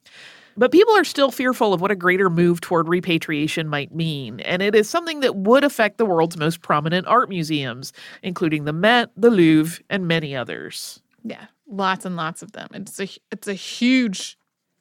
But 0.60 0.74
people 0.74 0.94
are 0.98 1.06
still 1.06 1.32
fearful 1.32 1.74
of 1.74 1.80
what 1.80 1.90
a 1.90 1.96
greater 1.96 2.30
move 2.30 2.60
toward 2.60 2.90
repatriation 2.90 3.70
might 3.70 3.96
mean, 3.96 4.42
and 4.42 4.62
it 4.62 4.76
is 4.76 4.90
something 4.90 5.22
that 5.22 5.38
would 5.38 5.64
affect 5.64 5.98
the 5.98 6.06
world's 6.06 6.36
most 6.36 6.62
prominent 6.62 7.08
art 7.08 7.30
museums, 7.30 7.94
including 8.24 8.66
the 8.66 8.74
Met, 8.74 9.10
the 9.16 9.30
Louvre, 9.30 9.82
and 9.90 10.06
many 10.06 10.36
others. 10.36 11.02
Yeah, 11.24 11.46
lots 11.66 12.04
and 12.04 12.18
lots 12.18 12.42
of 12.42 12.52
them. 12.52 12.68
It's 12.74 13.00
a 13.00 13.08
it's 13.32 13.48
a 13.48 13.54
huge 13.54 14.38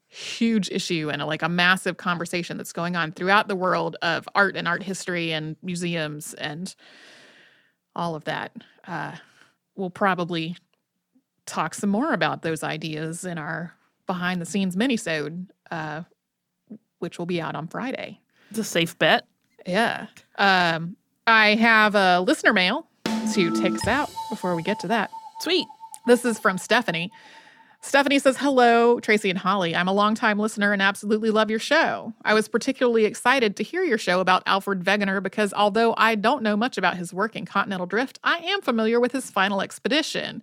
huge 0.09 0.68
issue 0.70 1.11
and 1.12 1.22
a, 1.22 1.26
like 1.26 1.43
a 1.43 1.49
massive 1.49 1.97
conversation 1.97 2.57
that's 2.57 2.72
going 2.72 2.97
on 2.97 3.12
throughout 3.12 3.47
the 3.47 3.55
world 3.55 3.95
of 4.03 4.29
art 4.35 4.57
and 4.57 4.66
art 4.66 4.83
history 4.83 5.33
and 5.33 5.55
museums 5.62 6.35
and 6.35 6.74
all 7.95 8.16
of 8.16 8.24
that. 8.24 8.51
Uh, 8.87 9.14
we'll 9.76 9.91
probably 9.91 10.57
talk 11.47 11.72
some 11.72 11.91
more 11.91 12.14
about 12.14 12.43
those 12.43 12.64
ideas 12.64 13.24
in 13.24 13.39
our 13.39 13.74
behind 14.09 14.41
the 14.41 14.47
scenes 14.47 14.74
minisode 14.74 15.47
uh, 15.71 16.03
which 16.99 17.19
will 17.19 17.27
be 17.27 17.41
out 17.41 17.55
on 17.55 17.69
Friday. 17.69 18.21
It's 18.51 18.59
a 18.59 18.64
safe 18.64 18.99
bet. 18.99 19.27
Yeah. 19.66 20.07
Um, 20.37 20.97
I 21.27 21.55
have 21.57 21.95
a 21.95 22.21
listener 22.21 22.53
mail 22.53 22.87
to 23.35 23.61
take 23.61 23.75
us 23.75 23.87
out 23.87 24.11
before 24.31 24.57
we 24.57 24.62
get 24.62 24.81
to 24.81 24.89
that. 24.89 25.11
Sweet. 25.41 25.66
This 26.07 26.25
is 26.25 26.39
from 26.39 26.57
Stephanie. 26.57 27.12
Stephanie 27.81 28.19
says, 28.19 28.37
Hello, 28.39 28.99
Tracy 28.99 29.31
and 29.31 29.39
Holly. 29.39 29.77
I'm 29.77 29.87
a 29.87 29.93
longtime 29.93 30.39
listener 30.39 30.73
and 30.73 30.83
absolutely 30.83 31.31
love 31.31 31.49
your 31.49 31.61
show. 31.61 32.12
I 32.25 32.35
was 32.35 32.49
particularly 32.49 33.05
excited 33.05 33.57
to 33.57 33.62
hear 33.62 33.85
your 33.85 33.99
show 33.99 34.21
about 34.21 34.43
Alfred 34.47 34.85
Wegener 34.85 35.23
because 35.23 35.55
although 35.55 35.95
I 35.97 36.16
don't 36.16 36.43
know 36.43 36.57
much 36.57 36.77
about 36.77 36.97
his 36.97 37.14
work 37.14 37.37
in 37.37 37.45
continental 37.45 37.87
drift, 37.87 38.19
I 38.25 38.39
am 38.39 38.62
familiar 38.62 38.99
with 38.99 39.12
his 39.12 39.31
final 39.31 39.61
expedition. 39.61 40.43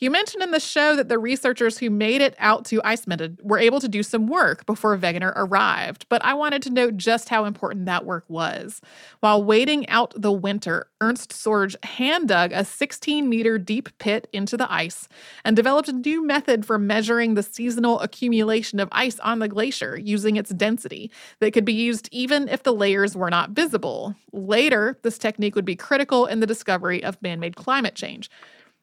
You 0.00 0.12
mentioned 0.12 0.44
in 0.44 0.52
the 0.52 0.60
show 0.60 0.94
that 0.94 1.08
the 1.08 1.18
researchers 1.18 1.78
who 1.78 1.90
made 1.90 2.20
it 2.20 2.36
out 2.38 2.64
to 2.66 2.80
Eismitte 2.82 3.42
were 3.42 3.58
able 3.58 3.80
to 3.80 3.88
do 3.88 4.04
some 4.04 4.28
work 4.28 4.64
before 4.64 4.96
Wegener 4.96 5.32
arrived, 5.34 6.06
but 6.08 6.24
I 6.24 6.34
wanted 6.34 6.62
to 6.62 6.70
note 6.70 6.96
just 6.96 7.30
how 7.30 7.44
important 7.44 7.86
that 7.86 8.04
work 8.04 8.24
was. 8.28 8.80
While 9.18 9.42
waiting 9.42 9.88
out 9.88 10.14
the 10.16 10.30
winter, 10.30 10.86
Ernst 11.00 11.30
Sorge 11.30 11.74
hand 11.84 12.28
dug 12.28 12.52
a 12.52 12.64
16 12.64 13.28
meter 13.28 13.58
deep 13.58 13.88
pit 13.98 14.28
into 14.32 14.56
the 14.56 14.72
ice 14.72 15.08
and 15.44 15.56
developed 15.56 15.88
a 15.88 15.92
new 15.92 16.24
method 16.24 16.64
for 16.64 16.78
measuring 16.78 17.34
the 17.34 17.42
seasonal 17.42 17.98
accumulation 17.98 18.78
of 18.78 18.88
ice 18.92 19.18
on 19.18 19.40
the 19.40 19.48
glacier 19.48 19.98
using 19.98 20.36
its 20.36 20.50
density 20.50 21.10
that 21.40 21.52
could 21.52 21.64
be 21.64 21.72
used 21.72 22.08
even 22.12 22.46
if 22.46 22.62
the 22.62 22.72
layers 22.72 23.16
were 23.16 23.30
not 23.30 23.50
visible. 23.50 24.14
Later, 24.32 24.96
this 25.02 25.18
technique 25.18 25.56
would 25.56 25.64
be 25.64 25.74
critical 25.74 26.26
in 26.26 26.38
the 26.38 26.46
discovery 26.46 27.02
of 27.02 27.20
man 27.20 27.40
made 27.40 27.56
climate 27.56 27.96
change. 27.96 28.30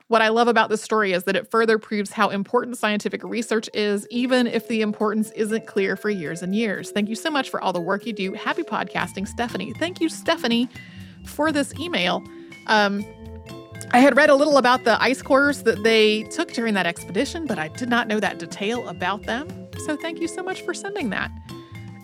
What 0.08 0.22
I 0.22 0.28
love 0.30 0.48
about 0.48 0.70
this 0.70 0.84
story 0.84 1.14
is 1.14 1.24
that 1.24 1.36
it 1.36 1.50
further 1.50 1.80
proves 1.80 2.12
how 2.12 2.30
important 2.30 2.78
scientific 2.78 3.24
research 3.24 3.68
is, 3.74 4.08
even 4.12 4.46
if 4.46 4.68
the 4.68 4.82
importance 4.82 5.32
isn't 5.32 5.66
clear 5.66 5.96
for 5.96 6.12
years 6.12 6.44
and 6.44 6.54
years. 6.54 6.92
Thank 6.92 7.10
you 7.10 7.16
so 7.16 7.32
much 7.32 7.50
for 7.50 7.60
all 7.60 7.74
the 7.74 7.82
work 7.82 8.06
you 8.06 8.14
do. 8.14 8.34
Happy 8.34 8.62
podcasting, 8.62 9.28
Stephanie. 9.28 9.74
Thank 9.74 10.00
you, 10.00 10.10
Stephanie, 10.10 10.70
for 11.26 11.52
this 11.52 11.74
email. 11.80 12.24
Um, 12.68 13.04
I 13.94 14.00
had 14.00 14.16
read 14.16 14.30
a 14.30 14.36
little 14.36 14.58
about 14.60 14.84
the 14.84 15.02
ice 15.02 15.24
cores 15.24 15.64
that 15.64 15.82
they 15.84 16.22
took 16.24 16.54
during 16.54 16.76
that 16.76 16.86
expedition, 16.86 17.48
but 17.48 17.58
I 17.58 17.70
did 17.70 17.90
not 17.90 18.08
know 18.08 18.20
that 18.20 18.38
detail 18.38 18.88
about 18.88 19.24
them. 19.24 19.48
So 19.86 19.98
thank 19.98 20.22
you 20.22 20.28
so 20.28 20.44
much 20.44 20.62
for 20.62 20.76
sending 20.76 21.10
that. 21.10 21.32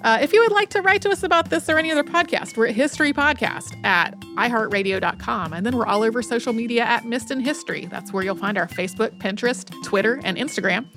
Uh, 0.04 0.18
if 0.22 0.34
you 0.34 0.42
would 0.42 0.52
like 0.52 0.70
to 0.70 0.82
write 0.82 1.02
to 1.04 1.10
us 1.10 1.24
about 1.24 1.50
this 1.50 1.70
or 1.70 1.78
any 1.78 1.92
other 1.92 2.04
podcast, 2.04 2.58
we're 2.58 2.68
at 2.68 2.76
History 2.76 3.14
Podcast 3.14 3.84
at 3.86 4.20
iHeartRadio.com. 4.38 5.54
And 5.54 5.66
then 5.66 5.78
we're 5.78 5.86
all 5.86 6.04
over 6.04 6.22
social 6.22 6.54
media 6.54 6.84
at 6.84 7.06
Missed 7.06 7.30
in 7.30 7.40
History. 7.40 7.86
That's 7.86 8.12
where 8.12 8.24
you'll 8.24 8.36
find 8.36 8.58
our 8.58 8.68
Facebook, 8.68 9.18
Pinterest, 9.20 9.72
Twitter, 9.84 10.20
and 10.24 10.38
Instagram. 10.38 10.88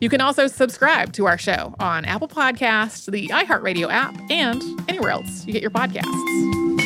You 0.00 0.10
can 0.10 0.20
also 0.20 0.46
subscribe 0.46 1.14
to 1.14 1.26
our 1.26 1.38
show 1.38 1.74
on 1.80 2.04
Apple 2.04 2.28
Podcasts, 2.28 3.10
the 3.10 3.28
iHeartRadio 3.28 3.90
app, 3.90 4.14
and 4.30 4.62
anywhere 4.88 5.10
else 5.10 5.46
you 5.46 5.54
get 5.54 5.62
your 5.62 5.70
podcasts. 5.70 6.85